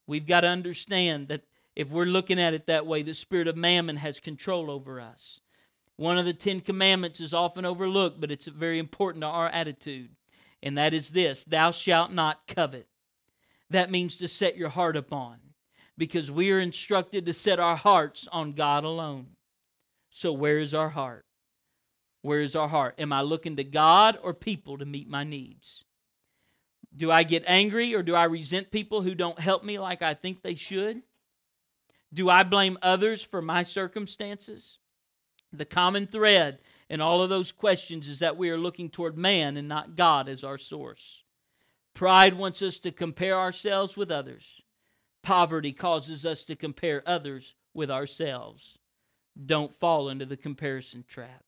We've 0.09 0.27
got 0.27 0.41
to 0.41 0.49
understand 0.49 1.29
that 1.29 1.43
if 1.77 1.89
we're 1.89 2.07
looking 2.07 2.41
at 2.41 2.55
it 2.55 2.67
that 2.67 2.89
way, 2.89 3.05
the 3.05 3.15
spirit 3.15 3.47
of 3.47 3.57
mammon 3.57 3.99
has 3.99 4.19
control 4.19 4.69
over 4.69 5.01
us. 5.01 5.39
One 5.95 6.19
of 6.19 6.25
the 6.25 6.33
Ten 6.33 6.61
Commandments 6.61 7.21
is 7.21 7.33
often 7.33 7.65
overlooked, 7.65 8.21
but 8.21 8.33
it's 8.33 8.49
very 8.49 8.81
important 8.81 9.23
to 9.23 9.29
our 9.29 9.47
attitude, 9.47 10.11
and 10.61 10.77
that 10.77 10.93
is 10.93 11.11
this 11.11 11.45
Thou 11.45 11.71
shalt 11.71 12.11
not 12.11 12.49
covet. 12.49 12.89
That 13.71 13.93
means 13.93 14.17
to 14.17 14.27
set 14.27 14.57
your 14.57 14.71
heart 14.71 14.97
upon, 14.97 15.37
because 15.97 16.33
we 16.33 16.51
are 16.51 16.59
instructed 16.59 17.27
to 17.27 17.33
set 17.33 17.61
our 17.61 17.77
hearts 17.77 18.27
on 18.33 18.55
God 18.55 18.83
alone. 18.83 19.37
So, 20.11 20.33
where 20.33 20.59
is 20.59 20.75
our 20.75 20.91
heart? 20.91 21.27
Where 22.23 22.41
is 22.41 22.57
our 22.57 22.69
heart? 22.69 22.97
Am 22.99 23.12
I 23.12 23.21
looking 23.21 23.55
to 23.55 23.65
God 23.65 24.19
or 24.21 24.35
people 24.35 24.79
to 24.79 24.85
meet 24.85 25.09
my 25.09 25.23
needs? 25.23 25.85
Do 26.97 27.11
I 27.11 27.23
get 27.25 27.45
angry 27.47 27.95
or 27.95 28.03
do 28.03 28.15
I 28.15 28.25
resent 28.25 28.71
people 28.71 29.03
who 29.03 29.15
don't 29.15 29.39
help 29.39 29.65
me 29.65 29.79
like 29.79 30.03
I 30.03 30.15
think 30.15 30.43
they 30.43 30.55
should? 30.55 31.03
Do 32.13 32.29
I 32.31 32.45
blame 32.45 32.79
others 32.83 33.23
for 33.23 33.43
my 33.43 33.65
circumstances? 33.65 34.79
The 35.53 35.65
common 35.65 36.07
thread 36.07 36.59
in 36.89 37.01
all 37.01 37.23
of 37.23 37.31
those 37.31 37.51
questions 37.51 38.09
is 38.09 38.21
that 38.21 38.37
we 38.37 38.51
are 38.51 38.59
looking 38.59 38.91
toward 38.91 39.17
man 39.17 39.57
and 39.57 39.67
not 39.67 39.97
God 39.97 40.29
as 40.29 40.45
our 40.45 40.59
source. 40.59 41.23
Pride 41.95 42.35
wants 42.35 42.63
us 42.63 42.79
to 42.79 42.93
compare 42.93 43.37
ourselves 43.37 43.97
with 43.97 44.11
others. 44.11 44.63
Poverty 45.23 45.73
causes 45.73 46.27
us 46.27 46.45
to 46.45 46.57
compare 46.57 47.03
others 47.07 47.55
with 47.73 47.91
ourselves. 47.91 48.79
Don't 49.47 49.75
fall 49.75 50.09
into 50.09 50.27
the 50.27 50.37
comparison 50.37 51.05
trap. 51.09 51.45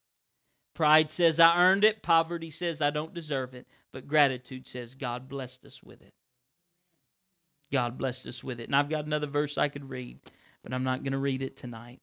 Pride 0.76 1.10
says, 1.10 1.40
I 1.40 1.58
earned 1.58 1.84
it. 1.84 2.02
Poverty 2.02 2.50
says, 2.50 2.82
I 2.82 2.90
don't 2.90 3.14
deserve 3.14 3.54
it. 3.54 3.66
But 3.92 4.06
gratitude 4.06 4.68
says, 4.68 4.94
God 4.94 5.26
blessed 5.26 5.64
us 5.64 5.82
with 5.82 6.02
it. 6.02 6.12
God 7.72 7.96
blessed 7.96 8.26
us 8.26 8.44
with 8.44 8.60
it. 8.60 8.64
And 8.64 8.76
I've 8.76 8.90
got 8.90 9.06
another 9.06 9.26
verse 9.26 9.56
I 9.56 9.68
could 9.68 9.88
read, 9.88 10.18
but 10.62 10.74
I'm 10.74 10.84
not 10.84 11.02
going 11.02 11.12
to 11.12 11.18
read 11.18 11.40
it 11.40 11.56
tonight. 11.56 12.02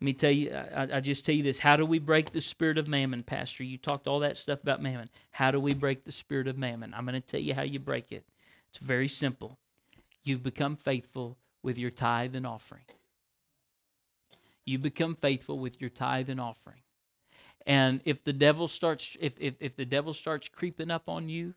Let 0.00 0.04
me 0.06 0.14
tell 0.14 0.30
you, 0.30 0.54
I, 0.54 0.88
I, 0.94 1.00
just 1.00 1.26
tell 1.26 1.34
you 1.34 1.42
this. 1.42 1.58
How 1.58 1.76
do 1.76 1.84
we 1.84 1.98
break 1.98 2.32
the 2.32 2.40
spirit 2.40 2.78
of 2.78 2.88
mammon, 2.88 3.24
Pastor? 3.24 3.62
You 3.62 3.76
talked 3.76 4.08
all 4.08 4.20
that 4.20 4.38
stuff 4.38 4.62
about 4.62 4.80
mammon. 4.80 5.10
How 5.32 5.50
do 5.50 5.60
we 5.60 5.74
break 5.74 6.04
the 6.06 6.12
spirit 6.12 6.48
of 6.48 6.56
mammon? 6.56 6.94
I'm 6.94 7.04
going 7.04 7.20
to 7.20 7.20
tell 7.20 7.40
you 7.40 7.52
how 7.52 7.62
you 7.62 7.78
break 7.78 8.10
it. 8.10 8.24
It's 8.70 8.78
very 8.78 9.08
simple. 9.08 9.58
You've 10.24 10.42
become 10.42 10.76
faithful 10.76 11.36
with 11.62 11.76
your 11.76 11.90
tithe 11.90 12.34
and 12.34 12.46
offering. 12.46 12.84
You 14.64 14.78
become 14.78 15.14
faithful 15.14 15.58
with 15.58 15.78
your 15.78 15.90
tithe 15.90 16.30
and 16.30 16.40
offering. 16.40 16.80
And 17.68 18.00
if 18.06 18.24
the 18.24 18.32
devil 18.32 18.66
starts 18.66 19.16
if 19.20 19.34
if, 19.38 19.54
if 19.60 19.76
the 19.76 19.84
devil 19.84 20.14
starts 20.14 20.48
creeping 20.48 20.90
up 20.90 21.06
on 21.06 21.28
you, 21.28 21.52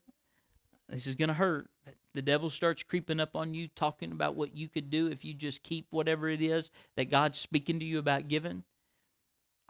this 0.90 1.08
is 1.08 1.16
gonna 1.16 1.34
hurt. 1.34 1.70
The 2.14 2.22
devil 2.22 2.50
starts 2.50 2.84
creeping 2.84 3.22
up 3.22 3.34
on 3.36 3.54
you, 3.54 3.70
talking 3.70 4.12
about 4.12 4.36
what 4.36 4.54
you 4.54 4.68
could 4.68 4.90
do 4.90 5.08
if 5.08 5.24
you 5.24 5.34
just 5.34 5.64
keep 5.64 5.88
whatever 5.90 6.28
it 6.28 6.42
is 6.42 6.70
that 6.98 7.10
God's 7.10 7.40
speaking 7.40 7.80
to 7.80 7.86
you 7.86 7.98
about 7.98 8.28
giving. 8.28 8.64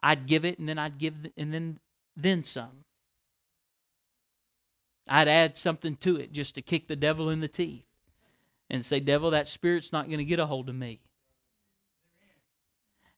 I'd 0.02 0.26
give 0.26 0.44
it 0.44 0.58
and 0.58 0.68
then 0.68 0.80
I'd 0.80 0.98
give 0.98 1.14
and 1.38 1.54
then 1.54 1.80
then 2.18 2.44
some. 2.44 2.86
I'd 5.08 5.28
add 5.28 5.60
something 5.60 5.96
to 5.98 6.18
it 6.18 6.32
just 6.32 6.56
to 6.56 6.64
kick 6.64 6.88
the 6.88 6.96
devil 6.96 7.30
in 7.30 7.42
the 7.42 7.48
teeth 7.48 7.86
and 8.70 8.86
say, 8.86 9.00
Devil, 9.00 9.32
that 9.32 9.48
spirit's 9.48 9.92
not 9.92 10.08
going 10.08 10.20
to 10.20 10.24
get 10.24 10.40
a 10.40 10.46
hold 10.46 10.70
of 10.70 10.76
me. 10.76 11.02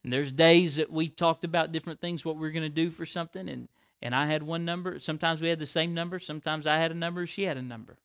And 0.04 0.12
there's 0.12 0.32
days 0.32 0.76
that 0.76 0.92
we 0.92 1.08
talked 1.08 1.44
about 1.44 1.72
different 1.72 2.02
things, 2.02 2.26
what 2.26 2.38
we 2.38 2.48
are 2.48 2.52
going 2.52 2.64
to 2.64 2.70
do 2.70 2.90
for 2.92 3.06
something, 3.06 3.48
and, 3.48 3.70
and 4.02 4.14
I 4.14 4.28
had 4.28 4.44
one 4.44 4.66
number. 4.66 5.00
Sometimes 5.00 5.40
we 5.40 5.48
had 5.48 5.60
the 5.60 5.66
same 5.66 5.94
number. 5.94 6.20
Sometimes 6.20 6.68
I 6.68 6.78
had 6.78 6.92
a 6.92 6.96
number, 6.96 7.26
she 7.26 7.44
had 7.44 7.58
a 7.58 7.62
number. 7.62 7.98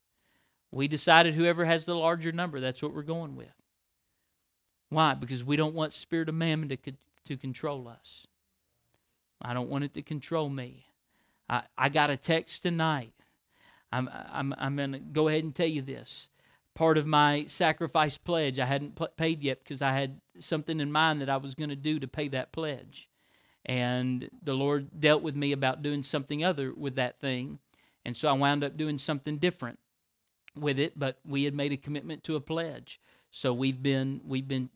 We 0.71 0.87
decided 0.87 1.33
whoever 1.33 1.65
has 1.65 1.85
the 1.85 1.95
larger 1.95 2.31
number, 2.31 2.59
that's 2.59 2.81
what 2.81 2.93
we're 2.93 3.01
going 3.01 3.35
with. 3.35 3.47
Why? 4.89 5.13
Because 5.13 5.43
we 5.43 5.55
don't 5.55 5.75
want 5.75 5.93
spirit 5.93 6.29
of 6.29 6.35
mammon 6.35 6.69
to, 6.69 6.77
to 7.25 7.37
control 7.37 7.87
us. 7.87 8.27
I 9.41 9.53
don't 9.53 9.69
want 9.69 9.83
it 9.83 9.93
to 9.95 10.01
control 10.01 10.49
me. 10.49 10.85
I, 11.49 11.63
I 11.77 11.89
got 11.89 12.09
a 12.09 12.17
text 12.17 12.61
tonight. 12.63 13.13
I'm, 13.91 14.09
I'm, 14.31 14.53
I'm 14.57 14.75
going 14.75 14.91
to 14.93 14.99
go 14.99 15.27
ahead 15.27 15.43
and 15.43 15.53
tell 15.53 15.67
you 15.67 15.81
this. 15.81 16.27
Part 16.79 16.97
of 16.97 17.05
my 17.05 17.43
sacrifice 17.47 18.17
pledge, 18.17 18.57
I 18.57 18.65
hadn't 18.65 18.97
paid 19.17 19.43
yet 19.43 19.59
because 19.61 19.81
I 19.81 19.91
had 19.91 20.21
something 20.39 20.79
in 20.79 20.93
mind 20.93 21.19
that 21.19 21.29
I 21.29 21.35
was 21.35 21.53
going 21.53 21.71
to 21.71 21.75
do 21.75 21.99
to 21.99 22.07
pay 22.07 22.29
that 22.29 22.53
pledge. 22.53 23.09
And 23.65 24.29
the 24.41 24.53
Lord 24.53 24.87
dealt 24.97 25.21
with 25.21 25.35
me 25.35 25.51
about 25.51 25.81
doing 25.81 26.03
something 26.03 26.41
other 26.41 26.73
with 26.73 26.95
that 26.95 27.19
thing. 27.19 27.59
And 28.05 28.15
so 28.15 28.29
I 28.29 28.31
wound 28.31 28.63
up 28.63 28.77
doing 28.77 28.97
something 28.97 29.39
different 29.39 29.77
with 30.55 30.79
it, 30.79 30.97
but 30.97 31.19
we 31.27 31.43
had 31.43 31.53
made 31.53 31.73
a 31.73 31.77
commitment 31.77 32.23
to 32.23 32.37
a 32.37 32.39
pledge. 32.39 33.01
So 33.29 33.51
we've 33.51 33.83
been 33.83 34.21
we've 34.25 34.47
been 34.47 34.69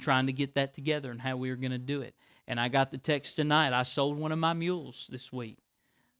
trying 0.00 0.24
to 0.28 0.32
get 0.32 0.54
that 0.54 0.72
together 0.72 1.10
and 1.10 1.20
how 1.20 1.36
we 1.36 1.50
were 1.50 1.56
going 1.56 1.72
to 1.72 1.78
do 1.78 2.00
it. 2.00 2.14
And 2.48 2.58
I 2.58 2.68
got 2.68 2.90
the 2.90 2.96
text 2.96 3.36
tonight. 3.36 3.74
I 3.74 3.82
sold 3.82 4.16
one 4.16 4.32
of 4.32 4.38
my 4.38 4.54
mules 4.54 5.10
this 5.12 5.30
week. 5.30 5.58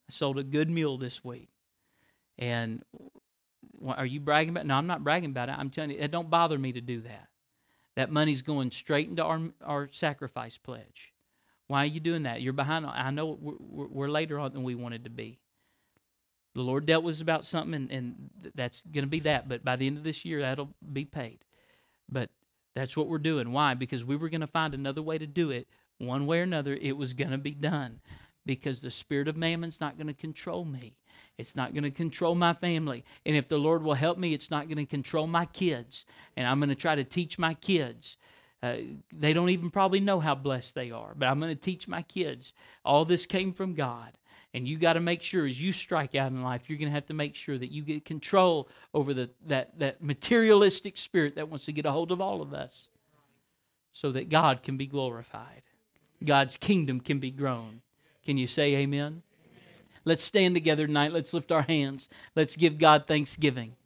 I 0.07 0.13
sold 0.13 0.39
a 0.39 0.45
good 0.45 0.69
mule 0.69 0.99
this 0.99 1.25
week. 1.25 1.49
And 2.39 2.83
are 3.87 4.07
you 4.07 4.21
bragging 4.21 4.51
about? 4.51 4.65
It? 4.65 4.69
No, 4.69 4.75
I'm 4.75 4.87
not 4.87 5.05
bragging 5.05 5.31
about 5.31 5.49
it. 5.49 5.57
I'm 5.59 5.71
telling 5.71 5.91
you, 5.91 5.99
it 5.99 6.11
don't 6.11 6.31
bother 6.31 6.59
me 6.59 6.73
to 6.73 6.81
do 6.81 7.01
that. 7.03 7.29
That 7.97 8.11
money's 8.11 8.43
going 8.43 8.71
straight 8.71 9.09
into 9.09 9.23
our 9.23 9.41
our 9.65 9.89
sacrifice 9.93 10.59
pledge. 10.59 11.13
Why 11.67 11.83
are 11.83 11.87
you 11.87 12.01
doing 12.01 12.25
that? 12.25 12.43
You're 12.43 12.53
behind. 12.53 12.87
I 12.87 13.11
know 13.11 13.39
we're, 13.41 13.87
we're 13.87 14.09
later 14.09 14.39
on 14.39 14.53
than 14.53 14.65
we 14.65 14.75
wanted 14.75 15.05
to 15.05 15.11
be. 15.11 15.39
The 16.55 16.63
Lord 16.63 16.87
dealt 16.87 17.03
with 17.03 17.17
us 17.17 17.21
about 17.21 17.45
something, 17.45 17.75
and, 17.75 17.91
and 17.91 18.31
that's 18.55 18.83
going 18.83 19.05
to 19.05 19.11
be 19.11 19.21
that. 19.21 19.49
But 19.49 19.65
by 19.65 19.77
the 19.77 19.87
end 19.87 19.99
of 19.99 20.05
this 20.05 20.25
year, 20.25 20.41
that'll 20.41 20.71
be 20.93 21.05
paid. 21.05 21.39
But 22.09 22.31
that's 22.75 22.97
what 22.97 23.09
we're 23.09 23.19
doing. 23.19 23.51
Why? 23.51 23.75
Because 23.75 24.05
we 24.05 24.15
were 24.15 24.29
going 24.29 24.41
to 24.41 24.47
find 24.47 24.75
another 24.75 25.03
way 25.03 25.19
to 25.19 25.27
do 25.27 25.51
it 25.51 25.67
one 25.99 26.27
way 26.27 26.41
or 26.41 26.43
another, 26.43 26.75
it 26.75 26.97
was 26.97 27.13
going 27.13 27.31
to 27.31 27.39
be 27.39 27.53
done 27.53 28.01
because 28.45 28.81
the 28.81 28.91
spirit 28.91 29.29
of 29.29 29.37
mammon's 29.37 29.81
not 29.81 29.97
going 29.97 30.07
to 30.07 30.15
control 30.15 30.65
me. 30.65 30.97
It's 31.37 31.57
not 31.57 31.75
going 31.75 31.85
to 31.85 31.91
control 31.91 32.35
my 32.35 32.53
family. 32.53 33.05
And 33.27 33.37
if 33.37 33.49
the 33.49 33.59
Lord 33.59 33.83
will 33.83 33.95
help 33.95 34.19
me, 34.19 34.35
it's 34.35 34.51
not 34.51 34.69
going 34.69 34.79
to 34.79 34.87
control 34.87 35.27
my 35.27 35.47
kids. 35.47 36.07
And 36.37 36.47
I'm 36.47 36.61
going 36.61 36.69
to 36.69 36.75
try 36.75 36.95
to 36.95 37.05
teach 37.05 37.39
my 37.39 37.55
kids. 37.55 38.17
Uh, 38.63 38.77
they 39.13 39.33
don't 39.33 39.51
even 39.51 39.71
probably 39.71 40.01
know 40.01 40.21
how 40.21 40.35
blessed 40.35 40.75
they 40.75 40.91
are, 40.91 41.13
but 41.17 41.27
I'm 41.27 41.41
going 41.41 41.55
to 41.55 41.61
teach 41.61 41.89
my 41.89 42.03
kids. 42.03 42.53
All 42.85 43.05
this 43.05 43.27
came 43.27 43.53
from 43.53 43.75
God. 43.75 44.13
And 44.55 44.69
you 44.69 44.79
got 44.79 44.93
to 44.93 45.01
make 45.01 45.21
sure 45.21 45.47
as 45.47 45.61
you 45.61 45.73
strike 45.73 46.15
out 46.15 46.31
in 46.31 46.43
life, 46.43 46.63
you're 46.69 46.79
going 46.79 46.89
to 46.89 46.95
have 46.95 47.07
to 47.07 47.15
make 47.15 47.35
sure 47.35 47.59
that 47.59 47.73
you 47.73 47.83
get 47.83 48.05
control 48.05 48.69
over 48.95 49.13
the, 49.13 49.29
that, 49.49 49.77
that 49.81 50.01
materialistic 50.01 50.97
spirit 50.97 51.35
that 51.35 51.49
wants 51.49 51.65
to 51.65 51.73
get 51.73 51.87
a 51.87 51.91
hold 51.91 52.13
of 52.13 52.21
all 52.21 52.41
of 52.41 52.55
us 52.55 52.89
so 53.93 54.13
that 54.13 54.29
God 54.29 54.63
can 54.63 54.77
be 54.77 54.87
glorified. 54.87 55.63
God's 56.25 56.57
kingdom 56.57 57.01
can 57.01 57.19
be 57.19 57.33
grown. 57.33 57.81
Can 58.25 58.39
you 58.39 58.47
say 58.47 58.77
amen? 58.77 59.23
Let's 60.05 60.23
stand 60.23 60.55
together 60.55 60.87
tonight. 60.87 61.13
Let's 61.13 61.33
lift 61.33 61.51
our 61.53 61.63
hands. 61.63 62.09
Let's 62.37 62.57
give 62.57 62.79
God 62.79 63.07
thanksgiving. 63.07 63.77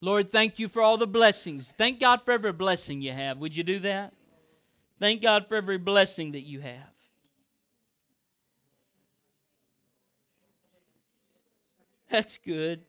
Lord, 0.00 0.30
thank 0.30 0.58
you 0.58 0.68
for 0.68 0.82
all 0.82 0.96
the 0.96 1.06
blessings. 1.06 1.68
Thank 1.78 2.00
God 2.00 2.22
for 2.22 2.32
every 2.32 2.52
blessing 2.52 3.00
you 3.00 3.12
have. 3.12 3.38
Would 3.38 3.56
you 3.56 3.62
do 3.62 3.78
that? 3.80 4.12
Thank 4.98 5.22
God 5.22 5.46
for 5.48 5.56
every 5.56 5.78
blessing 5.78 6.32
that 6.32 6.40
you 6.40 6.60
have. 6.60 6.90
That's 12.10 12.38
good. 12.44 12.82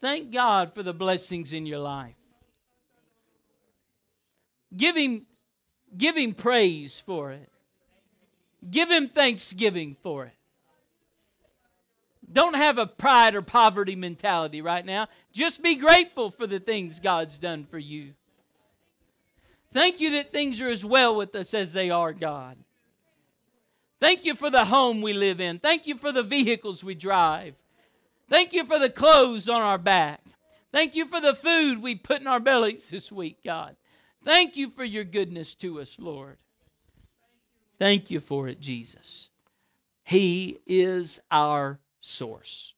Thank 0.00 0.32
God 0.32 0.74
for 0.74 0.82
the 0.82 0.92
blessings 0.92 1.52
in 1.52 1.64
your 1.64 1.78
life. 1.78 2.14
Give 4.76 4.96
Him 4.96 5.26
Give 5.96 6.16
him 6.16 6.34
praise 6.34 7.00
for 7.00 7.32
it. 7.32 7.50
Give 8.68 8.90
him 8.90 9.08
thanksgiving 9.08 9.96
for 10.02 10.26
it. 10.26 10.32
Don't 12.30 12.56
have 12.56 12.78
a 12.78 12.86
pride 12.86 13.34
or 13.34 13.42
poverty 13.42 13.96
mentality 13.96 14.60
right 14.60 14.84
now. 14.84 15.08
Just 15.32 15.62
be 15.62 15.74
grateful 15.74 16.30
for 16.30 16.46
the 16.46 16.60
things 16.60 17.00
God's 17.00 17.38
done 17.38 17.64
for 17.64 17.78
you. 17.78 18.12
Thank 19.72 20.00
you 20.00 20.10
that 20.12 20.32
things 20.32 20.60
are 20.60 20.68
as 20.68 20.84
well 20.84 21.14
with 21.14 21.34
us 21.34 21.54
as 21.54 21.72
they 21.72 21.90
are, 21.90 22.12
God. 22.12 22.56
Thank 24.00 24.24
you 24.24 24.34
for 24.34 24.50
the 24.50 24.66
home 24.66 25.02
we 25.02 25.12
live 25.12 25.40
in. 25.40 25.58
Thank 25.58 25.86
you 25.86 25.96
for 25.96 26.12
the 26.12 26.22
vehicles 26.22 26.84
we 26.84 26.94
drive. 26.94 27.54
Thank 28.28 28.52
you 28.52 28.64
for 28.64 28.78
the 28.78 28.90
clothes 28.90 29.48
on 29.48 29.60
our 29.60 29.78
back. 29.78 30.20
Thank 30.70 30.94
you 30.94 31.06
for 31.06 31.20
the 31.20 31.34
food 31.34 31.82
we 31.82 31.94
put 31.94 32.20
in 32.20 32.26
our 32.26 32.40
bellies 32.40 32.88
this 32.88 33.10
week, 33.10 33.38
God. 33.44 33.76
Thank 34.24 34.56
you 34.56 34.70
for 34.70 34.84
your 34.84 35.04
goodness 35.04 35.54
to 35.56 35.80
us, 35.80 35.96
Lord. 35.98 36.36
Thank 37.78 38.10
you 38.10 38.20
for 38.20 38.48
it, 38.48 38.60
Jesus. 38.60 39.30
He 40.04 40.58
is 40.66 41.20
our 41.30 41.78
source. 42.08 42.74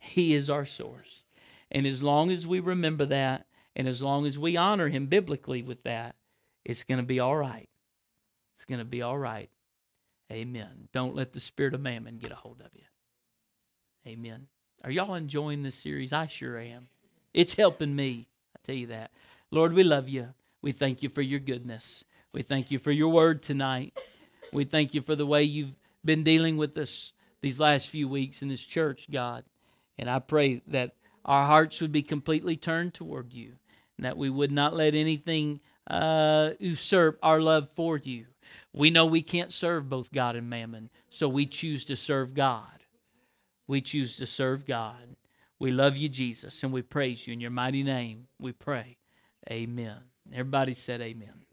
He 0.00 0.34
is 0.34 0.50
our 0.50 0.64
source. 0.64 1.24
And 1.70 1.86
as 1.86 2.02
long 2.02 2.30
as 2.30 2.46
we 2.46 2.60
remember 2.60 3.06
that, 3.06 3.46
and 3.76 3.86
as 3.86 4.02
long 4.02 4.26
as 4.26 4.38
we 4.38 4.56
honor 4.56 4.88
Him 4.88 5.06
biblically 5.06 5.62
with 5.62 5.82
that, 5.84 6.16
it's 6.64 6.84
going 6.84 6.98
to 6.98 7.06
be 7.06 7.20
all 7.20 7.36
right. 7.36 7.68
It's 8.56 8.64
going 8.64 8.80
to 8.80 8.84
be 8.84 9.02
all 9.02 9.18
right. 9.18 9.50
Amen. 10.30 10.88
Don't 10.92 11.14
let 11.14 11.32
the 11.32 11.40
spirit 11.40 11.74
of 11.74 11.80
mammon 11.80 12.18
get 12.18 12.32
a 12.32 12.36
hold 12.36 12.60
of 12.60 12.70
you. 12.74 12.82
Amen. 14.06 14.46
Are 14.84 14.90
y'all 14.90 15.14
enjoying 15.14 15.62
this 15.62 15.74
series? 15.74 16.12
I 16.12 16.26
sure 16.26 16.58
am. 16.58 16.88
It's 17.34 17.54
helping 17.54 17.94
me. 17.94 18.28
I 18.56 18.60
tell 18.64 18.74
you 18.74 18.88
that. 18.88 19.10
Lord, 19.50 19.72
we 19.72 19.82
love 19.82 20.08
you. 20.08 20.28
We 20.62 20.72
thank 20.72 21.02
you 21.02 21.08
for 21.08 21.22
your 21.22 21.40
goodness. 21.40 22.04
We 22.32 22.42
thank 22.42 22.70
you 22.70 22.78
for 22.78 22.92
your 22.92 23.08
word 23.08 23.42
tonight. 23.42 23.98
We 24.52 24.64
thank 24.64 24.94
you 24.94 25.02
for 25.02 25.16
the 25.16 25.26
way 25.26 25.42
you've 25.42 25.74
been 26.04 26.22
dealing 26.22 26.56
with 26.56 26.76
us 26.78 27.12
these 27.42 27.60
last 27.60 27.88
few 27.88 28.08
weeks 28.08 28.42
in 28.42 28.48
this 28.48 28.64
church, 28.64 29.08
God. 29.10 29.44
And 29.98 30.08
I 30.08 30.18
pray 30.18 30.62
that 30.68 30.94
our 31.24 31.46
hearts 31.46 31.80
would 31.80 31.92
be 31.92 32.02
completely 32.02 32.56
turned 32.56 32.94
toward 32.94 33.32
you 33.32 33.52
and 33.96 34.04
that 34.04 34.16
we 34.16 34.30
would 34.30 34.52
not 34.52 34.74
let 34.74 34.94
anything 34.94 35.60
uh, 35.86 36.50
usurp 36.58 37.18
our 37.22 37.40
love 37.40 37.68
for 37.74 37.98
you. 37.98 38.26
We 38.72 38.90
know 38.90 39.06
we 39.06 39.22
can't 39.22 39.52
serve 39.52 39.88
both 39.88 40.12
God 40.12 40.36
and 40.36 40.48
mammon, 40.48 40.90
so 41.10 41.28
we 41.28 41.46
choose 41.46 41.84
to 41.86 41.96
serve 41.96 42.34
God. 42.34 42.64
We 43.66 43.80
choose 43.80 44.16
to 44.16 44.26
serve 44.26 44.64
God. 44.64 45.16
We 45.58 45.70
love 45.70 45.96
you, 45.96 46.08
Jesus, 46.08 46.62
and 46.62 46.72
we 46.72 46.82
praise 46.82 47.26
you. 47.26 47.32
In 47.32 47.40
your 47.40 47.50
mighty 47.50 47.82
name, 47.82 48.28
we 48.38 48.52
pray. 48.52 48.96
Amen. 49.50 49.98
Everybody 50.32 50.74
said 50.74 51.00
amen. 51.00 51.44